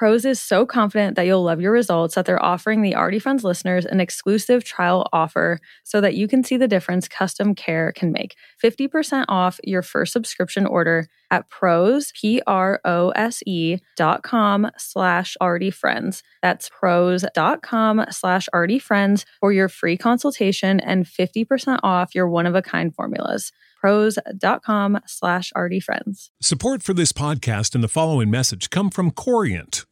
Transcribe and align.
Prose 0.00 0.24
is 0.24 0.40
so 0.40 0.64
confident 0.64 1.14
that 1.16 1.26
you'll 1.26 1.42
love 1.42 1.60
your 1.60 1.72
results 1.72 2.14
that 2.14 2.24
they're 2.24 2.42
offering 2.42 2.80
the 2.80 2.96
Already 2.96 3.18
Friends 3.18 3.44
listeners 3.44 3.84
an 3.84 4.00
exclusive 4.00 4.64
trial 4.64 5.06
offer 5.12 5.60
so 5.84 6.00
that 6.00 6.14
you 6.14 6.26
can 6.26 6.42
see 6.42 6.56
the 6.56 6.66
difference 6.66 7.06
custom 7.06 7.54
care 7.54 7.92
can 7.92 8.10
make. 8.10 8.34
50% 8.64 9.26
off 9.28 9.60
your 9.62 9.82
first 9.82 10.14
subscription 10.14 10.64
order 10.64 11.06
at 11.30 11.50
prose, 11.50 12.14
P-R-O-S-E 12.18 13.76
dot 13.98 14.22
com 14.22 14.70
slash 14.78 15.36
already 15.38 15.70
friends. 15.70 16.22
That's 16.40 16.70
prose 16.70 17.26
dot 17.34 17.60
com 17.60 18.02
slash 18.10 18.48
already 18.54 18.78
friends 18.78 19.26
for 19.38 19.52
your 19.52 19.68
free 19.68 19.98
consultation 19.98 20.80
and 20.80 21.04
50% 21.04 21.78
off 21.82 22.14
your 22.14 22.26
one-of-a-kind 22.26 22.94
formulas 22.94 23.52
prose.com 23.78 25.00
slash 25.06 25.52
friends. 25.82 26.30
Support 26.42 26.82
for 26.82 26.92
this 26.92 27.12
podcast 27.12 27.74
and 27.74 27.82
the 27.82 27.88
following 27.88 28.30
message 28.30 28.68
come 28.68 28.90
from 28.90 29.10
Corient. 29.10 29.86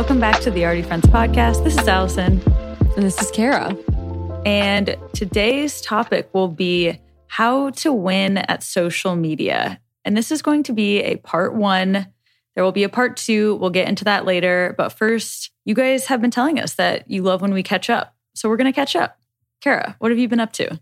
Welcome 0.00 0.18
back 0.18 0.40
to 0.40 0.50
the 0.50 0.64
Already 0.64 0.80
Friends 0.80 1.04
podcast. 1.08 1.62
This 1.62 1.76
is 1.76 1.86
Allison. 1.86 2.40
And 2.96 3.04
this 3.04 3.20
is 3.20 3.30
Kara. 3.30 3.76
And 4.46 4.96
today's 5.12 5.82
topic 5.82 6.30
will 6.32 6.48
be 6.48 6.98
how 7.26 7.68
to 7.68 7.92
win 7.92 8.38
at 8.38 8.62
social 8.62 9.14
media. 9.14 9.78
And 10.06 10.16
this 10.16 10.32
is 10.32 10.40
going 10.40 10.62
to 10.62 10.72
be 10.72 11.02
a 11.02 11.16
part 11.16 11.54
one. 11.54 12.06
There 12.54 12.64
will 12.64 12.72
be 12.72 12.82
a 12.82 12.88
part 12.88 13.18
two. 13.18 13.56
We'll 13.56 13.68
get 13.68 13.88
into 13.88 14.04
that 14.04 14.24
later. 14.24 14.74
But 14.78 14.88
first, 14.88 15.50
you 15.66 15.74
guys 15.74 16.06
have 16.06 16.22
been 16.22 16.30
telling 16.30 16.58
us 16.58 16.76
that 16.76 17.10
you 17.10 17.22
love 17.22 17.42
when 17.42 17.52
we 17.52 17.62
catch 17.62 17.90
up. 17.90 18.16
So 18.34 18.48
we're 18.48 18.56
going 18.56 18.72
to 18.72 18.80
catch 18.80 18.96
up. 18.96 19.18
Kara, 19.60 19.96
what 19.98 20.10
have 20.10 20.18
you 20.18 20.28
been 20.28 20.40
up 20.40 20.54
to? 20.54 20.80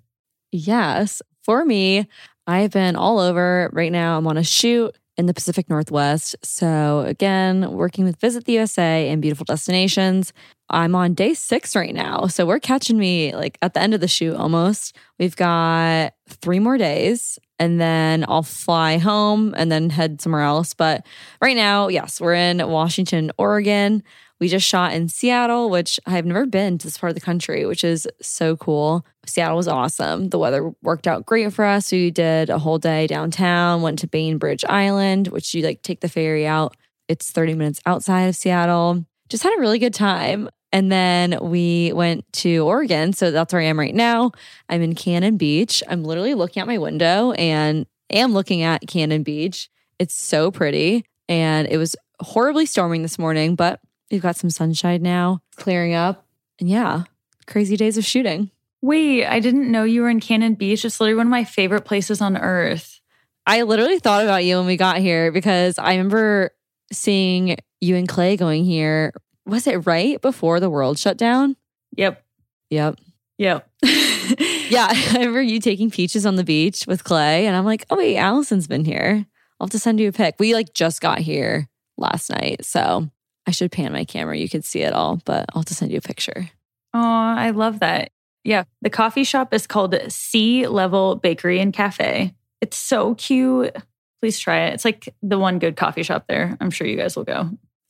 Yes. 0.52 1.22
For 1.42 1.64
me, 1.64 2.06
I've 2.46 2.70
been 2.70 2.94
all 2.94 3.18
over. 3.18 3.68
Right 3.72 3.90
now, 3.90 4.16
I'm 4.16 4.28
on 4.28 4.36
a 4.36 4.44
shoot 4.44 4.96
in 5.18 5.26
the 5.26 5.34
Pacific 5.34 5.68
Northwest. 5.68 6.36
So, 6.42 7.00
again, 7.00 7.72
working 7.72 8.04
with 8.04 8.18
Visit 8.20 8.44
the 8.44 8.52
USA 8.52 9.10
and 9.10 9.20
beautiful 9.20 9.44
destinations. 9.44 10.32
I'm 10.70 10.94
on 10.94 11.14
day 11.14 11.34
six 11.34 11.74
right 11.74 11.94
now. 11.94 12.28
So, 12.28 12.46
we're 12.46 12.60
catching 12.60 12.98
me 12.98 13.34
like 13.34 13.58
at 13.60 13.74
the 13.74 13.80
end 13.80 13.94
of 13.94 14.00
the 14.00 14.08
shoot 14.08 14.36
almost. 14.36 14.96
We've 15.18 15.36
got 15.36 16.14
three 16.28 16.60
more 16.60 16.78
days 16.78 17.38
and 17.58 17.80
then 17.80 18.24
I'll 18.28 18.44
fly 18.44 18.98
home 18.98 19.54
and 19.56 19.70
then 19.70 19.90
head 19.90 20.20
somewhere 20.20 20.42
else. 20.42 20.72
But 20.72 21.04
right 21.42 21.56
now, 21.56 21.88
yes, 21.88 22.20
we're 22.20 22.34
in 22.34 22.66
Washington, 22.68 23.32
Oregon. 23.36 24.04
We 24.40 24.48
just 24.48 24.66
shot 24.66 24.92
in 24.92 25.08
Seattle, 25.08 25.68
which 25.68 25.98
I've 26.06 26.26
never 26.26 26.46
been 26.46 26.78
to 26.78 26.86
this 26.86 26.98
part 26.98 27.10
of 27.10 27.14
the 27.14 27.20
country, 27.20 27.66
which 27.66 27.82
is 27.82 28.06
so 28.22 28.56
cool. 28.56 29.04
Seattle 29.26 29.56
was 29.56 29.68
awesome. 29.68 30.28
The 30.28 30.38
weather 30.38 30.70
worked 30.82 31.06
out 31.06 31.26
great 31.26 31.52
for 31.52 31.64
us. 31.64 31.90
We 31.90 32.10
did 32.10 32.48
a 32.48 32.58
whole 32.58 32.78
day 32.78 33.06
downtown, 33.06 33.82
went 33.82 33.98
to 34.00 34.06
Bainbridge 34.06 34.64
Island, 34.68 35.28
which 35.28 35.54
you 35.54 35.62
like 35.62 35.82
take 35.82 36.00
the 36.00 36.08
ferry 36.08 36.46
out. 36.46 36.76
It's 37.08 37.32
30 37.32 37.54
minutes 37.54 37.80
outside 37.86 38.24
of 38.24 38.36
Seattle. 38.36 39.04
Just 39.28 39.42
had 39.42 39.56
a 39.56 39.60
really 39.60 39.78
good 39.78 39.94
time. 39.94 40.48
And 40.72 40.92
then 40.92 41.38
we 41.40 41.92
went 41.94 42.30
to 42.34 42.58
Oregon. 42.58 43.12
So 43.12 43.30
that's 43.30 43.52
where 43.52 43.62
I 43.62 43.66
am 43.66 43.78
right 43.78 43.94
now. 43.94 44.32
I'm 44.68 44.82
in 44.82 44.94
Cannon 44.94 45.36
Beach. 45.36 45.82
I'm 45.88 46.04
literally 46.04 46.34
looking 46.34 46.60
out 46.60 46.66
my 46.66 46.78
window 46.78 47.32
and 47.32 47.86
am 48.10 48.32
looking 48.32 48.62
at 48.62 48.86
Cannon 48.86 49.22
Beach. 49.22 49.70
It's 49.98 50.14
so 50.14 50.50
pretty. 50.50 51.04
And 51.28 51.66
it 51.68 51.78
was 51.78 51.96
horribly 52.20 52.66
storming 52.66 53.02
this 53.02 53.18
morning, 53.18 53.54
but 53.54 53.80
We've 54.10 54.22
got 54.22 54.36
some 54.36 54.50
sunshine 54.50 55.02
now, 55.02 55.42
clearing 55.56 55.94
up. 55.94 56.26
And 56.60 56.68
yeah, 56.68 57.04
crazy 57.46 57.76
days 57.76 57.98
of 57.98 58.04
shooting. 58.04 58.50
Wait, 58.80 59.26
I 59.26 59.40
didn't 59.40 59.70
know 59.70 59.84
you 59.84 60.02
were 60.02 60.08
in 60.08 60.20
Cannon 60.20 60.54
Beach. 60.54 60.84
It's 60.84 61.00
literally 61.00 61.16
one 61.16 61.26
of 61.26 61.30
my 61.30 61.44
favorite 61.44 61.84
places 61.84 62.20
on 62.20 62.36
earth. 62.36 63.00
I 63.46 63.62
literally 63.62 63.98
thought 63.98 64.22
about 64.22 64.44
you 64.44 64.56
when 64.58 64.66
we 64.66 64.76
got 64.76 64.98
here 64.98 65.32
because 65.32 65.78
I 65.78 65.92
remember 65.92 66.50
seeing 66.92 67.56
you 67.80 67.96
and 67.96 68.08
Clay 68.08 68.36
going 68.36 68.64
here. 68.64 69.12
Was 69.46 69.66
it 69.66 69.86
right 69.86 70.20
before 70.20 70.60
the 70.60 70.70
world 70.70 70.98
shut 70.98 71.16
down? 71.16 71.56
Yep. 71.96 72.22
Yep. 72.70 72.98
Yep. 73.38 73.70
yeah. 73.84 74.88
I 74.90 75.14
remember 75.14 75.42
you 75.42 75.60
taking 75.60 75.90
peaches 75.90 76.26
on 76.26 76.36
the 76.36 76.44
beach 76.44 76.84
with 76.86 77.04
Clay. 77.04 77.46
And 77.46 77.56
I'm 77.56 77.64
like, 77.64 77.84
oh, 77.90 77.96
wait, 77.96 78.16
Allison's 78.16 78.68
been 78.68 78.84
here. 78.84 79.26
I'll 79.58 79.66
have 79.66 79.72
to 79.72 79.78
send 79.78 79.98
you 79.98 80.08
a 80.08 80.12
pic. 80.12 80.36
We 80.38 80.54
like 80.54 80.74
just 80.74 81.00
got 81.00 81.18
here 81.18 81.68
last 81.96 82.30
night. 82.30 82.64
So 82.64 83.10
I 83.48 83.50
should 83.50 83.72
pan 83.72 83.92
my 83.92 84.04
camera. 84.04 84.36
You 84.36 84.46
could 84.46 84.66
see 84.66 84.82
it 84.82 84.92
all, 84.92 85.22
but 85.24 85.46
I'll 85.54 85.62
just 85.62 85.78
send 85.78 85.90
you 85.90 85.96
a 85.96 86.02
picture. 86.02 86.50
Oh, 86.92 87.00
I 87.00 87.48
love 87.48 87.80
that. 87.80 88.10
Yeah. 88.44 88.64
The 88.82 88.90
coffee 88.90 89.24
shop 89.24 89.54
is 89.54 89.66
called 89.66 89.96
Sea 90.08 90.66
Level 90.66 91.16
Bakery 91.16 91.58
and 91.58 91.72
Cafe. 91.72 92.34
It's 92.60 92.76
so 92.76 93.14
cute. 93.14 93.74
Please 94.20 94.38
try 94.38 94.66
it. 94.66 94.74
It's 94.74 94.84
like 94.84 95.14
the 95.22 95.38
one 95.38 95.58
good 95.58 95.76
coffee 95.76 96.02
shop 96.02 96.26
there. 96.28 96.58
I'm 96.60 96.70
sure 96.70 96.86
you 96.86 96.98
guys 96.98 97.16
will 97.16 97.24
go. 97.24 97.48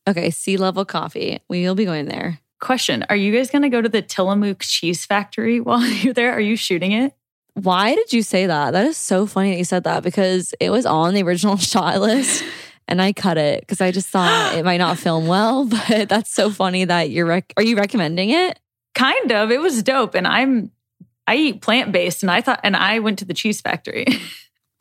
Okay, 0.08 0.30
sea 0.30 0.58
level 0.58 0.84
coffee. 0.84 1.40
We 1.48 1.64
will 1.64 1.74
be 1.74 1.84
going 1.84 2.06
there. 2.06 2.38
Question 2.60 3.04
Are 3.08 3.16
you 3.16 3.34
guys 3.34 3.50
going 3.50 3.62
to 3.62 3.68
go 3.68 3.82
to 3.82 3.88
the 3.88 4.00
Tillamook 4.00 4.60
Cheese 4.60 5.04
Factory 5.06 5.58
while 5.60 5.84
you're 5.84 6.14
there? 6.14 6.34
Are 6.34 6.40
you 6.40 6.54
shooting 6.54 6.92
it? 6.92 7.14
Why 7.54 7.96
did 7.96 8.12
you 8.12 8.22
say 8.22 8.46
that? 8.46 8.70
That 8.70 8.86
is 8.86 8.96
so 8.96 9.26
funny 9.26 9.50
that 9.50 9.58
you 9.58 9.64
said 9.64 9.82
that 9.82 10.04
because 10.04 10.54
it 10.60 10.70
was 10.70 10.86
on 10.86 11.14
the 11.14 11.24
original 11.24 11.56
shot 11.56 12.00
list 12.00 12.44
and 12.88 13.00
I 13.00 13.12
cut 13.12 13.38
it 13.38 13.60
because 13.60 13.80
I 13.80 13.90
just 13.90 14.08
thought 14.08 14.54
it 14.54 14.64
might 14.64 14.78
not 14.78 14.98
film 14.98 15.26
well. 15.26 15.68
But 15.88 16.08
that's 16.08 16.32
so 16.32 16.50
funny 16.50 16.84
that 16.84 17.10
you're. 17.10 17.26
Rec- 17.26 17.52
are 17.56 17.62
you 17.62 17.76
recommending 17.76 18.30
it? 18.30 18.58
Kind 18.94 19.30
of. 19.30 19.50
It 19.50 19.60
was 19.60 19.82
dope. 19.82 20.14
And 20.14 20.26
I'm, 20.26 20.72
I 21.26 21.36
eat 21.36 21.60
plant 21.62 21.92
based 21.92 22.22
and 22.22 22.30
I 22.30 22.40
thought, 22.40 22.60
and 22.64 22.74
I 22.74 22.98
went 22.98 23.20
to 23.20 23.24
the 23.24 23.34
cheese 23.34 23.60
factory. 23.60 24.06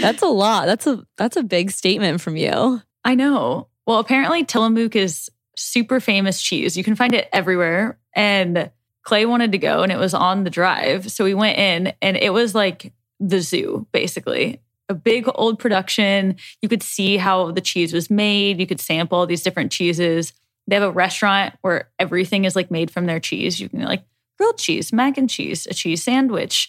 that's 0.00 0.22
a 0.22 0.26
lot. 0.26 0.66
That's 0.66 0.86
a 0.86 1.06
that's 1.16 1.36
a 1.36 1.42
big 1.42 1.70
statement 1.70 2.20
from 2.20 2.36
you. 2.36 2.80
I 3.04 3.14
know. 3.14 3.68
Well, 3.86 3.98
apparently 3.98 4.44
Tillamook 4.44 4.96
is 4.96 5.30
super 5.56 6.00
famous 6.00 6.40
cheese. 6.40 6.76
You 6.76 6.84
can 6.84 6.96
find 6.96 7.14
it 7.14 7.28
everywhere. 7.32 7.98
And 8.14 8.70
Clay 9.02 9.26
wanted 9.26 9.52
to 9.52 9.58
go 9.58 9.82
and 9.82 9.92
it 9.92 9.98
was 9.98 10.14
on 10.14 10.44
the 10.44 10.50
drive. 10.50 11.10
So 11.10 11.24
we 11.24 11.34
went 11.34 11.58
in 11.58 11.92
and 12.00 12.16
it 12.16 12.32
was 12.32 12.54
like 12.54 12.92
the 13.20 13.40
zoo, 13.40 13.86
basically. 13.92 14.60
A 14.92 14.94
big 14.94 15.26
old 15.34 15.58
production. 15.58 16.36
You 16.60 16.68
could 16.68 16.82
see 16.82 17.16
how 17.16 17.50
the 17.50 17.62
cheese 17.62 17.94
was 17.94 18.10
made. 18.10 18.60
You 18.60 18.66
could 18.66 18.78
sample 18.78 19.18
all 19.18 19.26
these 19.26 19.42
different 19.42 19.72
cheeses. 19.72 20.34
They 20.66 20.76
have 20.76 20.82
a 20.82 20.90
restaurant 20.90 21.54
where 21.62 21.88
everything 21.98 22.44
is 22.44 22.54
like 22.54 22.70
made 22.70 22.90
from 22.90 23.06
their 23.06 23.18
cheese. 23.18 23.58
You 23.58 23.70
can 23.70 23.80
like 23.80 24.04
grilled 24.36 24.58
cheese, 24.58 24.92
mac 24.92 25.16
and 25.16 25.30
cheese, 25.30 25.66
a 25.66 25.72
cheese 25.72 26.02
sandwich, 26.02 26.68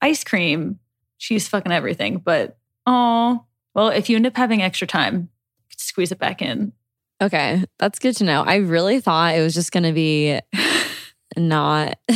ice 0.00 0.22
cream, 0.22 0.78
cheese 1.18 1.48
fucking 1.48 1.72
everything. 1.72 2.18
But 2.18 2.56
oh, 2.86 3.44
well, 3.74 3.88
if 3.88 4.08
you 4.08 4.14
end 4.14 4.26
up 4.28 4.36
having 4.36 4.62
extra 4.62 4.86
time, 4.86 5.30
squeeze 5.76 6.12
it 6.12 6.20
back 6.20 6.40
in. 6.40 6.72
Okay, 7.20 7.64
that's 7.78 7.98
good 7.98 8.16
to 8.18 8.24
know. 8.24 8.42
I 8.42 8.56
really 8.56 9.00
thought 9.00 9.34
it 9.34 9.42
was 9.42 9.54
just 9.54 9.72
going 9.72 9.82
to 9.82 9.92
be 9.92 10.38
not, 11.36 11.98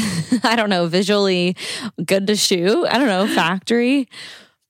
I 0.44 0.54
don't 0.54 0.70
know, 0.70 0.86
visually 0.86 1.56
good 2.04 2.28
to 2.28 2.36
shoot. 2.36 2.86
I 2.86 2.98
don't 2.98 3.08
know, 3.08 3.26
factory. 3.26 4.08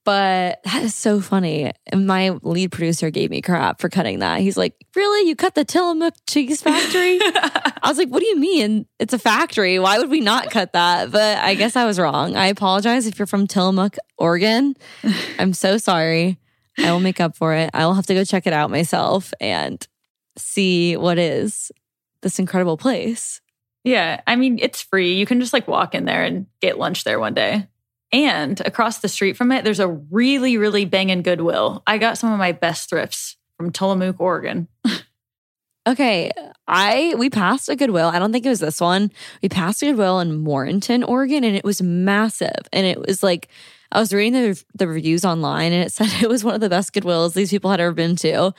But 0.09 0.63
that 0.63 0.81
is 0.81 0.95
so 0.95 1.21
funny. 1.21 1.71
And 1.85 2.07
my 2.07 2.31
lead 2.41 2.71
producer 2.71 3.11
gave 3.11 3.29
me 3.29 3.43
crap 3.43 3.79
for 3.79 3.89
cutting 3.89 4.19
that. 4.19 4.41
He's 4.41 4.57
like, 4.57 4.73
Really? 4.95 5.29
You 5.29 5.35
cut 5.35 5.53
the 5.53 5.63
Tillamook 5.63 6.15
cheese 6.27 6.63
factory? 6.63 7.19
I 7.21 7.83
was 7.85 7.99
like, 7.99 8.09
What 8.09 8.21
do 8.21 8.25
you 8.25 8.39
mean? 8.39 8.87
It's 8.97 9.13
a 9.13 9.19
factory. 9.19 9.77
Why 9.77 9.99
would 9.99 10.09
we 10.09 10.19
not 10.19 10.49
cut 10.49 10.73
that? 10.73 11.11
But 11.11 11.37
I 11.37 11.53
guess 11.53 11.75
I 11.75 11.85
was 11.85 11.99
wrong. 11.99 12.35
I 12.35 12.47
apologize 12.47 13.05
if 13.05 13.19
you're 13.19 13.27
from 13.27 13.45
Tillamook, 13.45 13.97
Oregon. 14.17 14.73
I'm 15.37 15.53
so 15.53 15.77
sorry. 15.77 16.39
I 16.79 16.91
will 16.91 17.01
make 17.01 17.19
up 17.19 17.37
for 17.37 17.53
it. 17.53 17.69
I 17.75 17.85
will 17.85 17.93
have 17.93 18.07
to 18.07 18.15
go 18.15 18.23
check 18.23 18.47
it 18.47 18.53
out 18.53 18.71
myself 18.71 19.31
and 19.39 19.87
see 20.39 20.97
what 20.97 21.19
is 21.19 21.71
this 22.23 22.39
incredible 22.39 22.77
place. 22.77 23.41
Yeah. 23.83 24.21
I 24.25 24.37
mean, 24.37 24.57
it's 24.59 24.81
free. 24.81 25.13
You 25.13 25.27
can 25.27 25.39
just 25.39 25.53
like 25.53 25.67
walk 25.67 25.93
in 25.93 26.05
there 26.05 26.23
and 26.23 26.47
get 26.61 26.79
lunch 26.79 27.03
there 27.03 27.19
one 27.19 27.35
day. 27.35 27.67
And 28.11 28.59
across 28.61 28.99
the 28.99 29.07
street 29.07 29.37
from 29.37 29.51
it, 29.51 29.63
there's 29.63 29.79
a 29.79 29.87
really, 29.87 30.57
really 30.57 30.85
banging 30.85 31.21
Goodwill. 31.21 31.83
I 31.85 31.97
got 31.97 32.17
some 32.17 32.31
of 32.31 32.39
my 32.39 32.51
best 32.51 32.89
thrifts 32.89 33.37
from 33.55 33.71
Tillamook, 33.71 34.19
Oregon. 34.19 34.67
okay. 35.87 36.31
I 36.67 37.13
we 37.17 37.29
passed 37.29 37.69
a 37.69 37.75
Goodwill. 37.75 38.07
I 38.07 38.19
don't 38.19 38.31
think 38.31 38.45
it 38.45 38.49
was 38.49 38.59
this 38.59 38.81
one. 38.81 39.11
We 39.43 39.49
passed 39.49 39.83
a 39.83 39.85
Goodwill 39.85 40.19
in 40.19 40.37
Morganton, 40.37 41.03
Oregon, 41.03 41.43
and 41.43 41.55
it 41.55 41.63
was 41.63 41.81
massive. 41.81 42.67
And 42.73 42.87
it 42.87 42.99
was 42.99 43.21
like 43.21 43.49
I 43.91 43.99
was 43.99 44.13
reading 44.13 44.33
the 44.33 44.63
the 44.73 44.87
reviews 44.87 45.23
online 45.23 45.71
and 45.71 45.83
it 45.83 45.91
said 45.93 46.09
it 46.21 46.29
was 46.29 46.43
one 46.43 46.55
of 46.55 46.61
the 46.61 46.69
best 46.69 46.93
Goodwills 46.93 47.33
these 47.33 47.51
people 47.51 47.69
had 47.69 47.79
ever 47.79 47.93
been 47.93 48.15
to. 48.17 48.53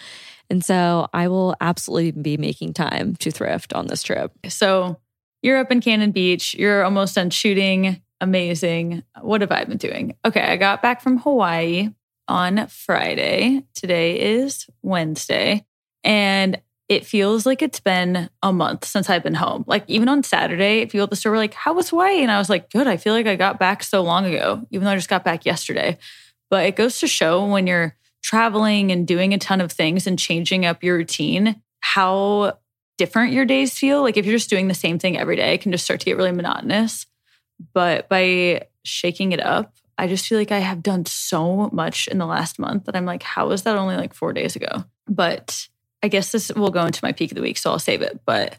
And 0.48 0.64
so 0.64 1.08
I 1.12 1.28
will 1.28 1.54
absolutely 1.60 2.10
be 2.10 2.36
making 2.36 2.74
time 2.74 3.14
to 3.16 3.30
thrift 3.30 3.72
on 3.72 3.86
this 3.86 4.02
trip. 4.02 4.32
So 4.48 4.98
you're 5.42 5.58
up 5.58 5.70
in 5.70 5.80
Cannon 5.80 6.10
Beach. 6.10 6.54
You're 6.54 6.84
almost 6.84 7.14
done 7.14 7.30
shooting. 7.30 8.02
Amazing. 8.20 9.02
What 9.20 9.40
have 9.40 9.52
I 9.52 9.64
been 9.64 9.78
doing? 9.78 10.14
Okay, 10.24 10.42
I 10.42 10.56
got 10.56 10.82
back 10.82 11.00
from 11.00 11.18
Hawaii 11.18 11.90
on 12.28 12.66
Friday. 12.68 13.64
Today 13.74 14.36
is 14.38 14.66
Wednesday. 14.82 15.64
And 16.04 16.60
it 16.88 17.06
feels 17.06 17.46
like 17.46 17.62
it's 17.62 17.80
been 17.80 18.28
a 18.42 18.52
month 18.52 18.84
since 18.84 19.08
I've 19.08 19.22
been 19.22 19.34
home. 19.34 19.64
Like 19.66 19.84
even 19.86 20.08
on 20.08 20.22
Saturday, 20.22 20.80
if 20.80 20.90
people 20.90 21.04
at 21.04 21.10
the 21.10 21.16
store 21.16 21.32
were 21.32 21.38
like, 21.38 21.54
How 21.54 21.72
was 21.72 21.90
Hawaii? 21.90 22.20
And 22.20 22.30
I 22.30 22.38
was 22.38 22.50
like, 22.50 22.70
Good. 22.70 22.86
I 22.86 22.96
feel 22.96 23.14
like 23.14 23.26
I 23.26 23.36
got 23.36 23.58
back 23.58 23.82
so 23.82 24.02
long 24.02 24.26
ago, 24.26 24.66
even 24.70 24.84
though 24.84 24.90
I 24.92 24.96
just 24.96 25.08
got 25.08 25.24
back 25.24 25.46
yesterday. 25.46 25.98
But 26.50 26.66
it 26.66 26.76
goes 26.76 26.98
to 26.98 27.06
show 27.06 27.46
when 27.46 27.66
you're 27.66 27.96
traveling 28.22 28.92
and 28.92 29.06
doing 29.06 29.32
a 29.32 29.38
ton 29.38 29.60
of 29.60 29.72
things 29.72 30.06
and 30.06 30.18
changing 30.18 30.66
up 30.66 30.82
your 30.82 30.96
routine, 30.96 31.62
how 31.80 32.58
different 32.98 33.32
your 33.32 33.44
days 33.44 33.78
feel. 33.78 34.02
Like 34.02 34.16
if 34.16 34.26
you're 34.26 34.36
just 34.36 34.50
doing 34.50 34.68
the 34.68 34.74
same 34.74 34.98
thing 34.98 35.16
every 35.16 35.36
day, 35.36 35.54
it 35.54 35.62
can 35.62 35.72
just 35.72 35.84
start 35.84 36.00
to 36.00 36.06
get 36.06 36.16
really 36.16 36.32
monotonous. 36.32 37.06
But 37.72 38.08
by 38.08 38.66
shaking 38.84 39.32
it 39.32 39.40
up, 39.40 39.74
I 39.98 40.06
just 40.06 40.26
feel 40.26 40.38
like 40.38 40.52
I 40.52 40.60
have 40.60 40.82
done 40.82 41.04
so 41.04 41.68
much 41.72 42.08
in 42.08 42.18
the 42.18 42.26
last 42.26 42.58
month 42.58 42.86
that 42.86 42.96
I'm 42.96 43.04
like, 43.04 43.22
how 43.22 43.48
was 43.48 43.62
that 43.62 43.76
only 43.76 43.96
like 43.96 44.14
four 44.14 44.32
days 44.32 44.56
ago? 44.56 44.84
But 45.06 45.68
I 46.02 46.08
guess 46.08 46.32
this 46.32 46.50
will 46.52 46.70
go 46.70 46.86
into 46.86 47.04
my 47.04 47.12
peak 47.12 47.32
of 47.32 47.36
the 47.36 47.42
week, 47.42 47.58
so 47.58 47.70
I'll 47.70 47.78
save 47.78 48.00
it. 48.00 48.20
But 48.24 48.56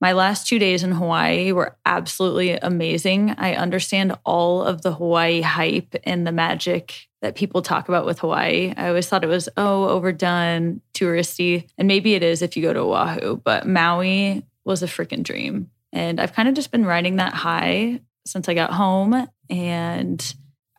my 0.00 0.12
last 0.12 0.46
two 0.46 0.58
days 0.58 0.82
in 0.82 0.92
Hawaii 0.92 1.52
were 1.52 1.76
absolutely 1.86 2.52
amazing. 2.52 3.34
I 3.38 3.54
understand 3.54 4.16
all 4.24 4.64
of 4.64 4.82
the 4.82 4.94
Hawaii 4.94 5.42
hype 5.42 5.94
and 6.04 6.26
the 6.26 6.32
magic 6.32 7.08
that 7.20 7.36
people 7.36 7.60
talk 7.60 7.88
about 7.88 8.06
with 8.06 8.18
Hawaii. 8.20 8.72
I 8.76 8.88
always 8.88 9.06
thought 9.06 9.24
it 9.24 9.28
was, 9.28 9.48
oh, 9.58 9.88
overdone, 9.88 10.80
touristy. 10.94 11.68
And 11.76 11.86
maybe 11.86 12.14
it 12.14 12.22
is 12.22 12.40
if 12.40 12.56
you 12.56 12.62
go 12.62 12.72
to 12.72 12.80
Oahu, 12.80 13.36
but 13.36 13.66
Maui 13.66 14.42
was 14.64 14.82
a 14.82 14.86
freaking 14.86 15.22
dream. 15.22 15.70
And 15.92 16.18
I've 16.18 16.32
kind 16.32 16.48
of 16.48 16.54
just 16.54 16.70
been 16.70 16.86
riding 16.86 17.16
that 17.16 17.34
high 17.34 18.00
since 18.26 18.48
I 18.48 18.54
got 18.54 18.72
home. 18.72 19.26
And 19.48 20.34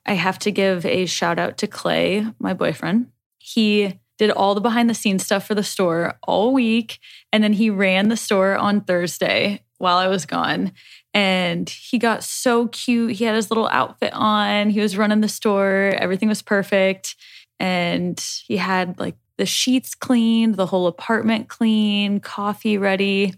I 0.06 0.14
have 0.14 0.40
to 0.40 0.52
give 0.52 0.86
a 0.86 1.06
shout 1.06 1.40
out 1.40 1.58
to 1.60 1.68
Clay, 1.68 2.26
my 2.40 2.54
boyfriend. 2.54 3.12
He 3.38 4.00
did 4.18 4.32
all 4.32 4.54
the 4.54 4.62
behind 4.62 4.90
the 4.90 4.94
scenes 4.94 5.26
stuff 5.26 5.48
for 5.48 5.56
the 5.56 5.64
store 5.64 6.16
all 6.24 6.54
week. 6.54 7.00
And 7.34 7.44
then 7.44 7.54
he 7.54 7.70
ran 7.70 8.10
the 8.10 8.18
store 8.18 8.56
on 8.56 8.82
Thursday 8.82 9.64
while 9.78 9.98
I 9.98 10.08
was 10.08 10.26
gone. 10.26 10.74
And 11.14 11.68
he 11.70 11.98
got 11.98 12.24
so 12.24 12.68
cute. 12.68 13.14
He 13.14 13.26
had 13.26 13.36
his 13.36 13.50
little 13.50 13.68
outfit 13.68 14.14
on. 14.14 14.70
He 14.70 14.80
was 14.80 14.96
running 14.96 15.22
the 15.22 15.28
store. 15.28 15.94
Everything 15.98 16.30
was 16.30 16.42
perfect. 16.42 17.16
And 17.60 18.24
he 18.46 18.58
had 18.58 19.00
like 19.00 19.16
the 19.38 19.46
sheets 19.46 19.96
cleaned, 19.96 20.56
the 20.56 20.68
whole 20.68 20.88
apartment 20.88 21.50
clean, 21.50 22.20
coffee 22.20 22.78
ready. 22.78 23.34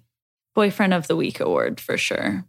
Boyfriend 0.54 0.94
of 0.94 1.08
the 1.08 1.16
Week 1.16 1.40
award 1.40 1.80
for 1.80 1.98
sure. 1.98 2.46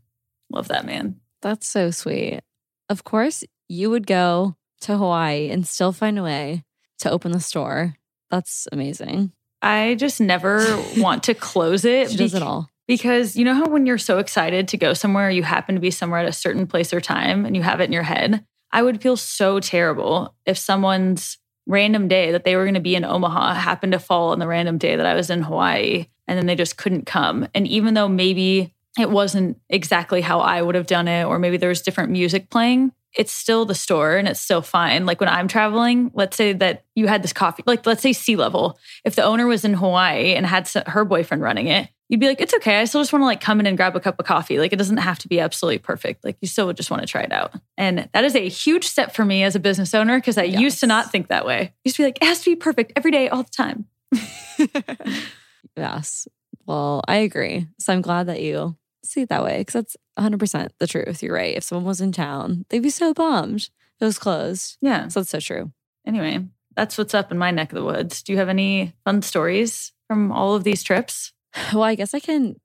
Love 0.50 0.68
that 0.68 0.84
man. 0.84 1.20
That's 1.44 1.68
so 1.68 1.90
sweet. 1.90 2.40
Of 2.88 3.04
course, 3.04 3.44
you 3.68 3.90
would 3.90 4.06
go 4.06 4.56
to 4.80 4.96
Hawaii 4.96 5.50
and 5.50 5.66
still 5.66 5.92
find 5.92 6.18
a 6.18 6.22
way 6.22 6.64
to 7.00 7.10
open 7.10 7.32
the 7.32 7.40
store. 7.40 7.96
That's 8.30 8.66
amazing. 8.72 9.30
I 9.60 9.94
just 9.96 10.22
never 10.22 10.64
want 10.96 11.24
to 11.24 11.34
close 11.34 11.84
it. 11.84 12.10
She 12.10 12.16
does 12.16 12.32
it 12.32 12.42
all. 12.42 12.70
Because 12.88 13.36
you 13.36 13.44
know 13.44 13.52
how 13.52 13.66
when 13.66 13.84
you're 13.84 13.98
so 13.98 14.18
excited 14.18 14.68
to 14.68 14.78
go 14.78 14.94
somewhere, 14.94 15.28
you 15.30 15.42
happen 15.42 15.74
to 15.74 15.82
be 15.82 15.90
somewhere 15.90 16.20
at 16.20 16.28
a 16.28 16.32
certain 16.32 16.66
place 16.66 16.94
or 16.94 17.00
time 17.00 17.44
and 17.44 17.54
you 17.54 17.62
have 17.62 17.80
it 17.82 17.84
in 17.84 17.92
your 17.92 18.02
head? 18.02 18.42
I 18.72 18.82
would 18.82 19.02
feel 19.02 19.18
so 19.18 19.60
terrible 19.60 20.34
if 20.46 20.56
someone's 20.56 21.36
random 21.66 22.08
day 22.08 22.32
that 22.32 22.44
they 22.44 22.56
were 22.56 22.64
going 22.64 22.74
to 22.74 22.80
be 22.80 22.96
in 22.96 23.04
Omaha 23.04 23.52
happened 23.52 23.92
to 23.92 23.98
fall 23.98 24.30
on 24.30 24.38
the 24.38 24.46
random 24.46 24.78
day 24.78 24.96
that 24.96 25.06
I 25.06 25.14
was 25.14 25.28
in 25.28 25.42
Hawaii 25.42 26.06
and 26.26 26.38
then 26.38 26.46
they 26.46 26.56
just 26.56 26.78
couldn't 26.78 27.04
come. 27.04 27.46
And 27.54 27.68
even 27.68 27.92
though 27.92 28.08
maybe 28.08 28.74
it 28.98 29.10
wasn't 29.10 29.60
exactly 29.68 30.20
how 30.20 30.40
I 30.40 30.62
would 30.62 30.74
have 30.74 30.86
done 30.86 31.08
it, 31.08 31.24
or 31.24 31.38
maybe 31.38 31.56
there 31.56 31.68
was 31.68 31.82
different 31.82 32.12
music 32.12 32.50
playing, 32.50 32.92
it's 33.14 33.32
still 33.32 33.64
the 33.64 33.74
store 33.74 34.16
and 34.16 34.26
it's 34.26 34.40
still 34.40 34.62
fine. 34.62 35.06
Like 35.06 35.20
when 35.20 35.28
I'm 35.28 35.48
traveling, 35.48 36.10
let's 36.14 36.36
say 36.36 36.52
that 36.54 36.84
you 36.94 37.06
had 37.06 37.22
this 37.22 37.32
coffee, 37.32 37.62
like 37.66 37.86
let's 37.86 38.02
say 38.02 38.12
sea 38.12 38.36
level. 38.36 38.78
If 39.04 39.14
the 39.14 39.22
owner 39.22 39.46
was 39.46 39.64
in 39.64 39.74
Hawaii 39.74 40.34
and 40.34 40.44
had 40.44 40.68
her 40.86 41.04
boyfriend 41.04 41.42
running 41.42 41.68
it, 41.68 41.88
you'd 42.08 42.20
be 42.20 42.26
like, 42.26 42.40
it's 42.40 42.54
okay. 42.54 42.80
I 42.80 42.84
still 42.84 43.00
just 43.00 43.12
want 43.12 43.22
to 43.22 43.26
like 43.26 43.40
come 43.40 43.60
in 43.60 43.66
and 43.66 43.76
grab 43.76 43.94
a 43.94 44.00
cup 44.00 44.18
of 44.18 44.26
coffee. 44.26 44.58
Like 44.58 44.72
it 44.72 44.76
doesn't 44.76 44.96
have 44.96 45.18
to 45.20 45.28
be 45.28 45.38
absolutely 45.38 45.78
perfect. 45.78 46.24
Like 46.24 46.36
you 46.40 46.48
still 46.48 46.66
would 46.66 46.76
just 46.76 46.90
want 46.90 47.02
to 47.02 47.06
try 47.06 47.22
it 47.22 47.32
out. 47.32 47.54
And 47.76 48.08
that 48.12 48.24
is 48.24 48.34
a 48.34 48.48
huge 48.48 48.84
step 48.84 49.14
for 49.14 49.24
me 49.24 49.44
as 49.44 49.54
a 49.54 49.60
business 49.60 49.94
owner 49.94 50.18
because 50.18 50.36
I 50.36 50.44
yes. 50.44 50.60
used 50.60 50.80
to 50.80 50.86
not 50.86 51.12
think 51.12 51.28
that 51.28 51.46
way. 51.46 51.60
I 51.60 51.72
used 51.84 51.96
to 51.96 52.02
be 52.02 52.06
like, 52.06 52.18
it 52.20 52.26
has 52.26 52.40
to 52.40 52.50
be 52.50 52.56
perfect 52.56 52.92
every 52.96 53.12
day, 53.12 53.28
all 53.28 53.44
the 53.44 53.50
time. 53.50 53.86
yes. 55.76 56.26
Well, 56.66 57.02
I 57.06 57.16
agree. 57.16 57.68
So 57.78 57.92
I'm 57.92 58.02
glad 58.02 58.26
that 58.26 58.42
you 58.42 58.76
see 59.04 59.23
it 59.23 59.28
that 59.28 59.44
way 59.44 59.58
because 59.58 59.75
that's 59.75 59.96
100% 60.18 60.70
the 60.78 60.87
truth. 60.87 61.23
You're 61.23 61.34
right. 61.34 61.56
If 61.56 61.64
someone 61.64 61.84
was 61.84 62.00
in 62.00 62.12
town, 62.12 62.64
they'd 62.68 62.80
be 62.80 62.90
so 62.90 63.14
bummed 63.14 63.68
it 64.00 64.04
was 64.04 64.18
closed. 64.18 64.76
Yeah. 64.80 65.08
So 65.08 65.20
that's 65.20 65.30
so 65.30 65.40
true. 65.40 65.73
Anyway, 66.06 66.44
that's 66.76 66.99
what's 66.99 67.14
up 67.14 67.30
in 67.32 67.38
my 67.38 67.50
neck 67.50 67.73
of 67.73 67.76
the 67.76 67.84
woods. 67.84 68.23
Do 68.23 68.32
you 68.32 68.38
have 68.38 68.49
any 68.49 68.92
fun 69.04 69.23
stories 69.23 69.92
from 70.08 70.32
all 70.32 70.54
of 70.54 70.64
these 70.64 70.82
trips? 70.82 71.32
Well, 71.73 71.84
I 71.84 71.94
guess 71.94 72.14
I 72.14 72.20
can 72.20 72.56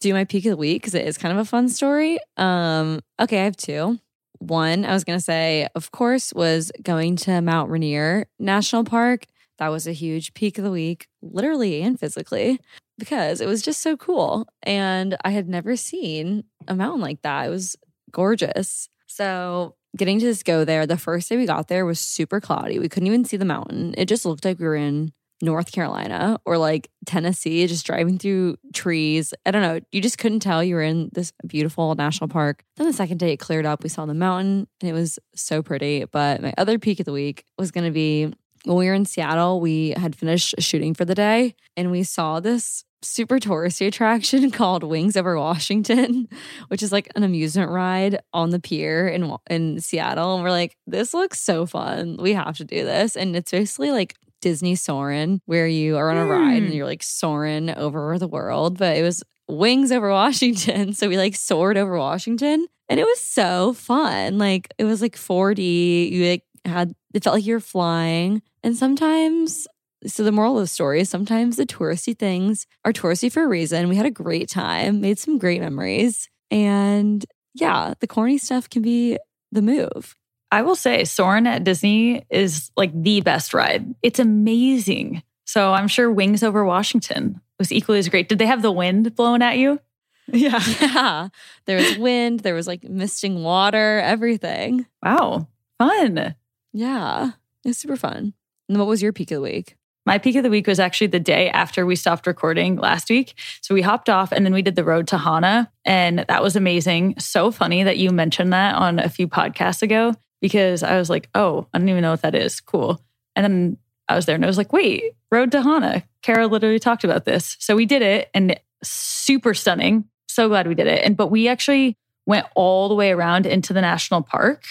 do 0.00 0.12
my 0.12 0.24
peak 0.24 0.44
of 0.44 0.50
the 0.50 0.56
week 0.56 0.82
because 0.82 0.94
it 0.94 1.06
is 1.06 1.18
kind 1.18 1.32
of 1.32 1.38
a 1.38 1.48
fun 1.48 1.68
story. 1.68 2.18
Um, 2.36 3.00
okay, 3.18 3.40
I 3.40 3.44
have 3.44 3.56
two. 3.56 3.98
one 4.38 4.84
I 4.84 4.92
was 4.92 5.04
going 5.04 5.18
to 5.18 5.24
say, 5.24 5.66
of 5.74 5.90
course, 5.90 6.32
was 6.34 6.70
going 6.82 7.16
to 7.16 7.40
Mount 7.40 7.70
Rainier 7.70 8.26
National 8.38 8.84
Park. 8.84 9.26
That 9.58 9.68
was 9.68 9.86
a 9.86 9.92
huge 9.92 10.34
peak 10.34 10.58
of 10.58 10.64
the 10.64 10.70
week, 10.70 11.08
literally 11.22 11.80
and 11.82 11.98
physically, 11.98 12.60
because 12.98 13.40
it 13.40 13.46
was 13.46 13.62
just 13.62 13.80
so 13.80 13.96
cool. 13.96 14.46
And 14.62 15.16
I 15.24 15.30
had 15.30 15.48
never 15.48 15.76
seen 15.76 16.44
a 16.68 16.74
mountain 16.74 17.00
like 17.00 17.22
that. 17.22 17.46
It 17.46 17.50
was 17.50 17.76
gorgeous. 18.10 18.88
So, 19.06 19.76
getting 19.96 20.18
to 20.18 20.26
just 20.26 20.44
go 20.44 20.64
there, 20.64 20.86
the 20.86 20.96
first 20.96 21.28
day 21.28 21.36
we 21.36 21.46
got 21.46 21.68
there 21.68 21.86
was 21.86 22.00
super 22.00 22.40
cloudy. 22.40 22.78
We 22.78 22.88
couldn't 22.88 23.06
even 23.06 23.24
see 23.24 23.36
the 23.36 23.44
mountain. 23.44 23.94
It 23.96 24.06
just 24.06 24.24
looked 24.24 24.44
like 24.44 24.58
we 24.58 24.66
were 24.66 24.74
in 24.74 25.12
North 25.42 25.72
Carolina 25.72 26.38
or 26.44 26.58
like 26.58 26.90
Tennessee, 27.06 27.66
just 27.66 27.86
driving 27.86 28.18
through 28.18 28.56
trees. 28.72 29.34
I 29.44 29.50
don't 29.50 29.62
know. 29.62 29.80
You 29.92 30.00
just 30.00 30.18
couldn't 30.18 30.40
tell 30.40 30.64
you 30.64 30.76
were 30.76 30.82
in 30.82 31.10
this 31.12 31.32
beautiful 31.46 31.94
national 31.94 32.28
park. 32.28 32.64
Then 32.76 32.86
the 32.86 32.92
second 32.92 33.18
day 33.18 33.32
it 33.32 33.38
cleared 33.38 33.66
up. 33.66 33.82
We 33.82 33.88
saw 33.88 34.06
the 34.06 34.14
mountain 34.14 34.66
and 34.80 34.90
it 34.90 34.92
was 34.92 35.18
so 35.34 35.62
pretty. 35.62 36.04
But 36.04 36.42
my 36.42 36.54
other 36.56 36.78
peak 36.78 37.00
of 37.00 37.06
the 37.06 37.12
week 37.12 37.44
was 37.58 37.70
going 37.70 37.84
to 37.84 37.92
be 37.92 38.32
when 38.64 38.76
we 38.76 38.86
were 38.86 38.94
in 38.94 39.04
Seattle. 39.04 39.60
We 39.60 39.90
had 39.90 40.16
finished 40.16 40.54
shooting 40.58 40.94
for 40.94 41.04
the 41.04 41.14
day 41.14 41.54
and 41.76 41.90
we 41.90 42.02
saw 42.02 42.40
this 42.40 42.84
super 43.02 43.38
touristy 43.38 43.86
attraction 43.88 44.50
called 44.50 44.82
Wings 44.82 45.16
Over 45.16 45.38
Washington, 45.38 46.28
which 46.68 46.82
is 46.82 46.92
like 46.92 47.08
an 47.14 47.22
amusement 47.22 47.70
ride 47.70 48.20
on 48.32 48.50
the 48.50 48.60
pier 48.60 49.08
in 49.08 49.34
in 49.48 49.80
Seattle. 49.80 50.34
And 50.34 50.42
we're 50.42 50.50
like, 50.50 50.76
this 50.86 51.14
looks 51.14 51.40
so 51.40 51.66
fun. 51.66 52.16
We 52.18 52.32
have 52.34 52.56
to 52.58 52.64
do 52.64 52.84
this. 52.84 53.16
And 53.16 53.36
it's 53.36 53.50
basically 53.50 53.90
like 53.90 54.14
Disney 54.40 54.74
Soarin', 54.74 55.40
where 55.46 55.66
you 55.66 55.96
are 55.96 56.10
on 56.10 56.18
a 56.18 56.26
ride 56.26 56.58
and 56.58 56.68
hmm. 56.68 56.74
you're 56.74 56.86
like 56.86 57.02
soaring 57.02 57.70
over 57.70 58.18
the 58.18 58.28
world. 58.28 58.78
But 58.78 58.96
it 58.96 59.02
was 59.02 59.22
wings 59.48 59.92
over 59.92 60.10
Washington. 60.10 60.92
So 60.94 61.08
we 61.08 61.16
like 61.16 61.34
soared 61.34 61.76
over 61.76 61.98
Washington 61.98 62.66
and 62.88 63.00
it 63.00 63.04
was 63.04 63.20
so 63.20 63.72
fun. 63.72 64.38
Like 64.38 64.68
it 64.78 64.84
was 64.84 65.02
like 65.02 65.16
4D. 65.16 66.10
You 66.10 66.30
like 66.30 66.44
had, 66.64 66.94
it 67.12 67.24
felt 67.24 67.34
like 67.34 67.46
you're 67.46 67.60
flying. 67.60 68.42
And 68.64 68.74
sometimes, 68.74 69.68
so 70.06 70.24
the 70.24 70.32
moral 70.32 70.56
of 70.56 70.62
the 70.62 70.66
story 70.66 71.02
is 71.02 71.10
sometimes 71.10 71.56
the 71.58 71.66
touristy 71.66 72.18
things 72.18 72.66
are 72.86 72.94
touristy 72.94 73.30
for 73.30 73.44
a 73.44 73.46
reason. 73.46 73.90
We 73.90 73.96
had 73.96 74.06
a 74.06 74.10
great 74.10 74.48
time, 74.48 75.02
made 75.02 75.18
some 75.18 75.36
great 75.36 75.60
memories. 75.60 76.30
And 76.50 77.24
yeah, 77.52 77.92
the 78.00 78.06
corny 78.06 78.38
stuff 78.38 78.70
can 78.70 78.80
be 78.80 79.18
the 79.52 79.60
move. 79.60 80.16
I 80.50 80.62
will 80.62 80.76
say, 80.76 81.04
Soarin' 81.04 81.46
at 81.46 81.64
Disney 81.64 82.24
is 82.30 82.70
like 82.74 82.90
the 82.94 83.20
best 83.20 83.52
ride. 83.52 83.94
It's 84.02 84.18
amazing. 84.18 85.22
So 85.44 85.74
I'm 85.74 85.88
sure 85.88 86.10
Wings 86.10 86.42
Over 86.42 86.64
Washington 86.64 87.42
was 87.58 87.70
equally 87.70 87.98
as 87.98 88.08
great. 88.08 88.30
Did 88.30 88.38
they 88.38 88.46
have 88.46 88.62
the 88.62 88.72
wind 88.72 89.14
blowing 89.14 89.42
at 89.42 89.58
you? 89.58 89.78
Yeah. 90.26 90.58
Yeah. 90.80 91.28
There 91.66 91.76
was 91.76 91.98
wind, 91.98 92.40
there 92.40 92.54
was 92.54 92.66
like 92.66 92.82
misting 92.84 93.42
water, 93.42 94.00
everything. 94.00 94.86
Wow. 95.02 95.48
Fun. 95.78 96.34
Yeah. 96.72 97.32
It's 97.62 97.78
super 97.78 97.96
fun. 97.96 98.32
And 98.68 98.78
what 98.78 98.86
was 98.86 99.02
your 99.02 99.12
peak 99.12 99.30
of 99.30 99.36
the 99.36 99.42
week? 99.42 99.76
My 100.06 100.18
peak 100.18 100.36
of 100.36 100.42
the 100.42 100.50
week 100.50 100.66
was 100.66 100.78
actually 100.78 101.06
the 101.06 101.20
day 101.20 101.48
after 101.48 101.86
we 101.86 101.96
stopped 101.96 102.26
recording 102.26 102.76
last 102.76 103.08
week. 103.08 103.34
So 103.62 103.74
we 103.74 103.80
hopped 103.80 104.10
off 104.10 104.32
and 104.32 104.44
then 104.44 104.52
we 104.52 104.60
did 104.60 104.76
the 104.76 104.84
road 104.84 105.08
to 105.08 105.18
Hana. 105.18 105.70
And 105.84 106.26
that 106.28 106.42
was 106.42 106.56
amazing. 106.56 107.14
So 107.18 107.50
funny 107.50 107.82
that 107.84 107.96
you 107.96 108.10
mentioned 108.10 108.52
that 108.52 108.74
on 108.74 108.98
a 108.98 109.08
few 109.08 109.26
podcasts 109.28 109.82
ago 109.82 110.14
because 110.42 110.82
I 110.82 110.98
was 110.98 111.08
like, 111.08 111.30
oh, 111.34 111.66
I 111.72 111.78
don't 111.78 111.88
even 111.88 112.02
know 112.02 112.10
what 112.10 112.22
that 112.22 112.34
is. 112.34 112.60
Cool. 112.60 113.00
And 113.34 113.44
then 113.44 113.78
I 114.08 114.14
was 114.14 114.26
there 114.26 114.34
and 114.34 114.44
I 114.44 114.48
was 114.48 114.58
like, 114.58 114.74
wait, 114.74 115.14
Road 115.30 115.50
to 115.52 115.62
Hana. 115.62 116.04
Kara 116.20 116.46
literally 116.46 116.78
talked 116.78 117.04
about 117.04 117.24
this. 117.24 117.56
So 117.58 117.74
we 117.74 117.86
did 117.86 118.02
it 118.02 118.28
and 118.34 118.60
super 118.82 119.54
stunning. 119.54 120.04
So 120.28 120.48
glad 120.48 120.66
we 120.66 120.74
did 120.74 120.86
it. 120.86 121.02
And 121.04 121.16
but 121.16 121.28
we 121.28 121.48
actually 121.48 121.96
went 122.26 122.46
all 122.54 122.88
the 122.88 122.94
way 122.94 123.10
around 123.10 123.46
into 123.46 123.72
the 123.72 123.80
national 123.80 124.22
park. 124.22 124.64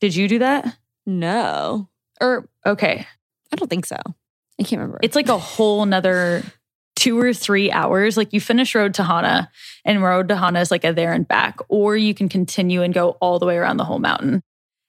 Did 0.00 0.14
you 0.14 0.28
do 0.28 0.38
that? 0.38 0.76
No. 1.06 1.88
Or 2.20 2.48
okay. 2.64 3.06
I 3.56 3.58
don't 3.58 3.68
think 3.68 3.86
so. 3.86 3.96
I 4.60 4.62
can't 4.62 4.80
remember. 4.80 5.00
It's 5.02 5.16
like 5.16 5.28
a 5.28 5.38
whole 5.38 5.84
nother 5.86 6.42
two 6.94 7.18
or 7.18 7.32
three 7.32 7.70
hours. 7.70 8.16
Like 8.16 8.32
you 8.32 8.40
finish 8.40 8.74
Road 8.74 8.94
to 8.94 9.04
Hana 9.04 9.50
and 9.84 10.02
Road 10.02 10.28
to 10.28 10.36
Hana 10.36 10.60
is 10.60 10.70
like 10.70 10.84
a 10.84 10.92
there 10.92 11.12
and 11.12 11.26
back, 11.26 11.58
or 11.68 11.96
you 11.96 12.14
can 12.14 12.28
continue 12.28 12.82
and 12.82 12.92
go 12.92 13.10
all 13.20 13.38
the 13.38 13.46
way 13.46 13.56
around 13.56 13.76
the 13.76 13.84
whole 13.84 13.98
mountain. 13.98 14.42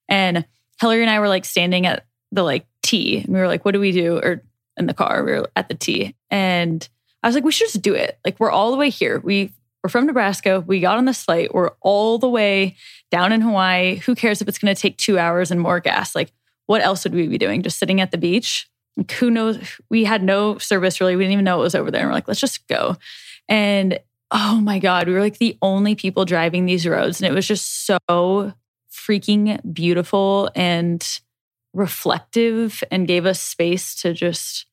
And 0.10 0.46
Hillary 0.80 1.02
and 1.02 1.10
I 1.10 1.20
were 1.20 1.28
like 1.28 1.46
standing 1.46 1.86
at 1.86 2.06
the 2.32 2.44
like 2.44 2.66
T 2.84 3.20
and 3.20 3.34
we 3.34 3.40
were 3.40 3.48
like, 3.48 3.66
what 3.66 3.72
do 3.72 3.80
we 3.80 3.92
do? 3.92 4.18
Or 4.18 4.42
in 4.78 4.86
the 4.86 4.94
car, 4.94 5.24
we 5.24 5.32
were 5.32 5.50
at 5.56 5.70
the 5.70 5.76
T. 5.76 6.16
And 6.30 6.88
I 7.24 7.28
was 7.28 7.36
like, 7.36 7.44
we 7.44 7.52
should 7.52 7.68
just 7.68 7.82
do 7.82 7.94
it. 7.94 8.20
Like 8.26 8.40
we're 8.40 8.52
all 8.52 8.72
the 8.72 8.78
way 8.78 8.90
here. 8.90 9.20
We 9.20 9.54
we're 9.84 9.90
from 9.90 10.08
Nebraska. 10.08 10.60
We 10.66 10.80
got 10.80 10.98
on 10.98 11.06
this 11.06 11.24
flight. 11.24 11.54
We're 11.54 11.72
all 11.82 12.18
the 12.18 12.28
way 12.28 12.76
down 13.12 13.32
in 13.32 13.42
Hawaii. 13.42 13.98
Who 13.98 14.16
cares 14.16 14.42
if 14.42 14.48
it's 14.48 14.58
going 14.58 14.74
to 14.74 14.82
take 14.82 14.98
two 14.98 15.18
hours 15.18 15.52
and 15.52 15.62
more 15.62 15.80
gas? 15.80 16.16
Like, 16.16 16.34
what 16.68 16.82
else 16.82 17.04
would 17.04 17.16
we 17.16 17.28
be 17.28 17.38
doing? 17.38 17.64
Just 17.64 17.80
sitting 17.80 18.00
at 18.00 18.12
the 18.12 18.18
beach? 18.18 18.70
Like, 18.96 19.12
who 19.12 19.32
knows? 19.32 19.60
We 19.90 20.04
had 20.04 20.24
no 20.24 20.58
service 20.58 21.02
really. 21.02 21.16
We 21.16 21.24
didn't 21.24 21.34
even 21.34 21.46
know 21.46 21.60
it 21.60 21.64
was 21.64 21.76
over 21.76 21.92
there. 21.92 22.02
And 22.02 22.10
we're 22.10 22.16
like, 22.16 22.28
let's 22.28 22.40
just 22.40 22.68
go. 22.68 22.98
And 23.48 24.00
oh 24.32 24.60
my 24.62 24.80
God, 24.80 25.08
we 25.08 25.14
were 25.14 25.22
like 25.22 25.38
the 25.38 25.58
only 25.62 25.96
people 25.96 26.26
driving 26.26 26.66
these 26.66 26.88
roads. 26.88 27.22
And 27.22 27.32
it 27.32 27.36
was 27.36 27.48
just 27.48 27.86
so 27.86 28.54
freaking 28.92 29.74
beautiful 29.74 30.50
and 30.56 31.20
reflective 31.74 32.84
and 32.92 33.08
gave 33.08 33.26
us 33.26 33.42
space 33.42 33.96
to 33.96 34.14
just 34.14 34.66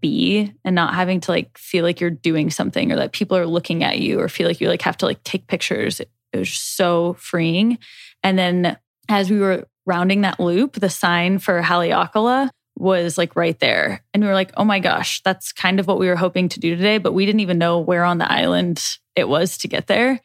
be 0.00 0.52
and 0.64 0.74
not 0.74 0.94
having 0.94 1.20
to 1.20 1.30
like 1.30 1.56
feel 1.56 1.84
like 1.84 2.00
you're 2.00 2.10
doing 2.10 2.50
something 2.50 2.90
or 2.90 2.96
that 2.96 3.12
people 3.12 3.36
are 3.36 3.46
looking 3.46 3.84
at 3.84 4.00
you 4.00 4.18
or 4.18 4.28
feel 4.28 4.48
like 4.48 4.60
you 4.60 4.68
like 4.68 4.82
have 4.82 4.96
to 4.96 5.06
like 5.06 5.22
take 5.22 5.46
pictures. 5.46 6.00
It, 6.00 6.10
it 6.32 6.38
was 6.38 6.50
so 6.50 7.14
freeing. 7.14 7.78
And 8.24 8.36
then 8.36 8.76
as 9.08 9.30
we 9.30 9.38
were 9.38 9.68
rounding 9.86 10.22
that 10.22 10.40
loop, 10.40 10.74
the 10.74 10.90
sign 10.90 11.38
for 11.38 11.62
Haleakala 11.62 12.50
was 12.78 13.16
like 13.16 13.36
right 13.36 13.58
there. 13.58 14.02
And 14.12 14.22
we 14.22 14.28
were 14.28 14.34
like, 14.34 14.52
oh 14.56 14.64
my 14.64 14.80
gosh, 14.80 15.22
that's 15.22 15.52
kind 15.52 15.80
of 15.80 15.86
what 15.86 15.98
we 15.98 16.08
were 16.08 16.16
hoping 16.16 16.48
to 16.50 16.60
do 16.60 16.76
today, 16.76 16.98
but 16.98 17.12
we 17.12 17.24
didn't 17.24 17.40
even 17.40 17.58
know 17.58 17.78
where 17.78 18.04
on 18.04 18.18
the 18.18 18.30
island 18.30 18.98
it 19.14 19.28
was 19.28 19.56
to 19.58 19.68
get 19.68 19.86
there 19.86 20.20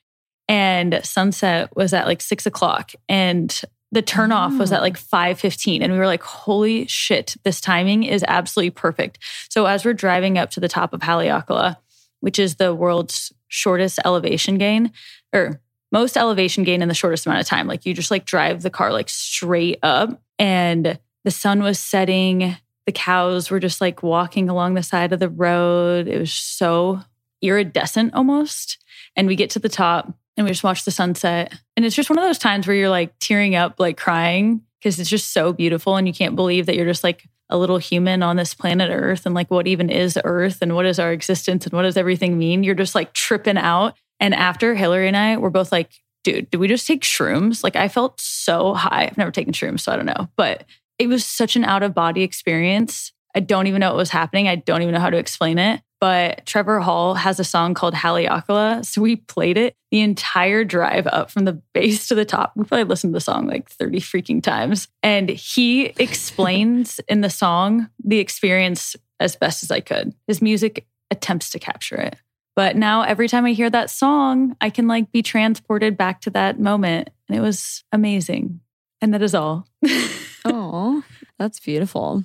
and 0.51 0.99
sunset 1.03 1.73
was 1.77 1.93
at 1.93 2.07
like 2.07 2.21
six 2.21 2.45
o'clock 2.45 2.91
and 3.07 3.61
the 3.93 4.03
turnoff 4.03 4.53
oh. 4.53 4.57
was 4.57 4.71
at 4.71 4.79
ah. 4.79 4.83
like 4.83 4.99
5.15 4.99 5.81
and 5.81 5.93
we 5.93 5.97
were 5.97 6.05
like 6.05 6.23
holy 6.23 6.85
shit 6.87 7.37
this 7.43 7.61
timing 7.61 8.03
is 8.03 8.25
absolutely 8.27 8.71
perfect 8.71 9.19
so 9.49 9.65
as 9.65 9.85
we're 9.85 9.93
driving 9.93 10.37
up 10.37 10.51
to 10.51 10.59
the 10.59 10.67
top 10.67 10.93
of 10.93 10.99
haleakala 10.99 11.77
which 12.19 12.37
is 12.37 12.55
the 12.55 12.75
world's 12.75 13.31
shortest 13.47 13.99
elevation 14.03 14.57
gain 14.57 14.91
or 15.33 15.61
most 15.91 16.17
elevation 16.17 16.63
gain 16.63 16.81
in 16.81 16.87
the 16.87 16.93
shortest 16.93 17.25
amount 17.25 17.41
of 17.41 17.47
time 17.47 17.67
like 17.67 17.85
you 17.85 17.93
just 17.93 18.11
like 18.11 18.25
drive 18.25 18.61
the 18.61 18.69
car 18.69 18.91
like 18.91 19.09
straight 19.09 19.79
up 19.83 20.21
and 20.39 20.99
the 21.23 21.31
sun 21.31 21.61
was 21.61 21.79
setting 21.79 22.55
the 22.85 22.91
cows 22.91 23.51
were 23.51 23.59
just 23.59 23.81
like 23.81 24.01
walking 24.01 24.49
along 24.49 24.73
the 24.73 24.83
side 24.83 25.13
of 25.13 25.19
the 25.19 25.29
road 25.29 26.07
it 26.07 26.19
was 26.19 26.33
so 26.33 26.99
iridescent 27.41 28.13
almost 28.13 28.77
and 29.15 29.27
we 29.27 29.35
get 29.35 29.49
to 29.49 29.59
the 29.59 29.69
top 29.69 30.13
and 30.37 30.45
we 30.45 30.51
just 30.51 30.63
watch 30.63 30.85
the 30.85 30.91
sunset. 30.91 31.53
And 31.75 31.85
it's 31.85 31.95
just 31.95 32.09
one 32.09 32.19
of 32.19 32.25
those 32.25 32.37
times 32.37 32.67
where 32.67 32.75
you're 32.75 32.89
like 32.89 33.13
tearing 33.19 33.55
up, 33.55 33.79
like 33.79 33.97
crying, 33.97 34.61
because 34.79 34.99
it's 34.99 35.09
just 35.09 35.33
so 35.33 35.53
beautiful. 35.53 35.95
And 35.95 36.07
you 36.07 36.13
can't 36.13 36.35
believe 36.35 36.65
that 36.65 36.75
you're 36.75 36.85
just 36.85 37.03
like 37.03 37.27
a 37.49 37.57
little 37.57 37.77
human 37.77 38.23
on 38.23 38.37
this 38.37 38.53
planet 38.53 38.89
Earth 38.91 39.25
and 39.25 39.35
like 39.35 39.51
what 39.51 39.67
even 39.67 39.89
is 39.89 40.17
Earth 40.23 40.59
and 40.61 40.73
what 40.73 40.85
is 40.85 40.99
our 40.99 41.11
existence 41.11 41.65
and 41.65 41.73
what 41.73 41.83
does 41.83 41.97
everything 41.97 42.37
mean. 42.37 42.63
You're 42.63 42.75
just 42.75 42.95
like 42.95 43.13
tripping 43.13 43.57
out. 43.57 43.95
And 44.21 44.33
after 44.33 44.73
Hillary 44.73 45.09
and 45.09 45.17
I 45.17 45.35
were 45.35 45.49
both 45.49 45.73
like, 45.73 45.91
dude, 46.23 46.49
did 46.49 46.57
we 46.57 46.69
just 46.69 46.87
take 46.87 47.01
shrooms? 47.01 47.63
Like 47.63 47.75
I 47.75 47.89
felt 47.89 48.21
so 48.21 48.73
high. 48.73 49.07
I've 49.09 49.17
never 49.17 49.31
taken 49.31 49.51
shrooms, 49.51 49.81
so 49.81 49.91
I 49.91 49.97
don't 49.97 50.05
know. 50.05 50.29
But 50.37 50.63
it 50.97 51.07
was 51.07 51.25
such 51.25 51.57
an 51.57 51.65
out 51.65 51.83
of 51.83 51.93
body 51.93 52.23
experience. 52.23 53.11
I 53.35 53.41
don't 53.41 53.67
even 53.67 53.81
know 53.81 53.89
what 53.89 53.97
was 53.97 54.11
happening. 54.11 54.47
I 54.47 54.55
don't 54.55 54.81
even 54.81 54.93
know 54.93 55.01
how 55.01 55.09
to 55.09 55.17
explain 55.17 55.57
it 55.57 55.81
but 56.01 56.47
Trevor 56.47 56.79
Hall 56.79 57.13
has 57.13 57.39
a 57.39 57.43
song 57.43 57.75
called 57.75 57.93
Haleakala. 57.93 58.83
So 58.83 59.01
we 59.01 59.17
played 59.17 59.55
it 59.55 59.75
the 59.91 60.01
entire 60.01 60.65
drive 60.65 61.05
up 61.07 61.29
from 61.29 61.45
the 61.45 61.61
base 61.73 62.07
to 62.07 62.15
the 62.15 62.25
top. 62.25 62.53
We 62.55 62.65
probably 62.65 62.85
listened 62.85 63.13
to 63.13 63.17
the 63.17 63.21
song 63.21 63.47
like 63.47 63.69
30 63.69 63.99
freaking 63.99 64.41
times. 64.41 64.87
And 65.03 65.29
he 65.29 65.85
explains 65.99 66.99
in 67.07 67.21
the 67.21 67.29
song 67.29 67.87
the 68.03 68.17
experience 68.17 68.95
as 69.19 69.35
best 69.35 69.61
as 69.61 69.69
I 69.69 69.79
could. 69.79 70.15
His 70.27 70.41
music 70.41 70.87
attempts 71.11 71.51
to 71.51 71.59
capture 71.59 71.97
it. 71.97 72.15
But 72.55 72.75
now 72.75 73.03
every 73.03 73.27
time 73.27 73.45
I 73.45 73.53
hear 73.53 73.69
that 73.69 73.89
song, 73.89 74.55
I 74.59 74.69
can 74.69 74.87
like 74.87 75.11
be 75.11 75.21
transported 75.21 75.97
back 75.97 76.21
to 76.21 76.29
that 76.31 76.59
moment. 76.59 77.09
And 77.27 77.37
it 77.37 77.41
was 77.41 77.83
amazing. 77.91 78.59
And 79.01 79.13
that 79.13 79.21
is 79.21 79.33
all. 79.33 79.67
oh, 80.45 81.03
that's 81.39 81.59
beautiful. 81.59 82.23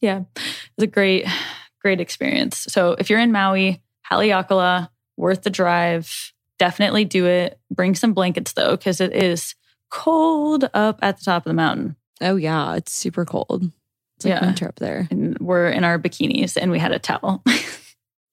Yeah. 0.00 0.20
It 0.36 0.72
was 0.76 0.84
a 0.84 0.86
great 0.86 1.26
great 1.80 2.00
experience. 2.00 2.66
So 2.68 2.92
if 2.98 3.08
you're 3.08 3.18
in 3.18 3.32
Maui, 3.32 3.82
Haleakala, 4.10 4.88
worth 5.20 5.42
the 5.42 5.50
drive. 5.50 6.32
Definitely 6.58 7.04
do 7.04 7.26
it. 7.26 7.58
Bring 7.70 7.94
some 7.94 8.12
blankets 8.12 8.52
though, 8.52 8.76
because 8.76 9.00
it 9.00 9.14
is 9.14 9.54
cold 9.90 10.68
up 10.74 10.98
at 11.02 11.18
the 11.18 11.24
top 11.24 11.46
of 11.46 11.50
the 11.50 11.54
mountain. 11.54 11.96
Oh 12.20 12.36
yeah, 12.36 12.74
it's 12.74 12.92
super 12.92 13.24
cold. 13.24 13.70
It's 14.16 14.24
like 14.26 14.34
yeah. 14.34 14.46
winter 14.46 14.68
up 14.68 14.76
there. 14.76 15.08
And 15.10 15.38
we're 15.38 15.68
in 15.68 15.84
our 15.84 15.98
bikinis 15.98 16.58
and 16.60 16.70
we 16.70 16.78
had 16.78 16.92
a 16.92 16.98
towel. 16.98 17.42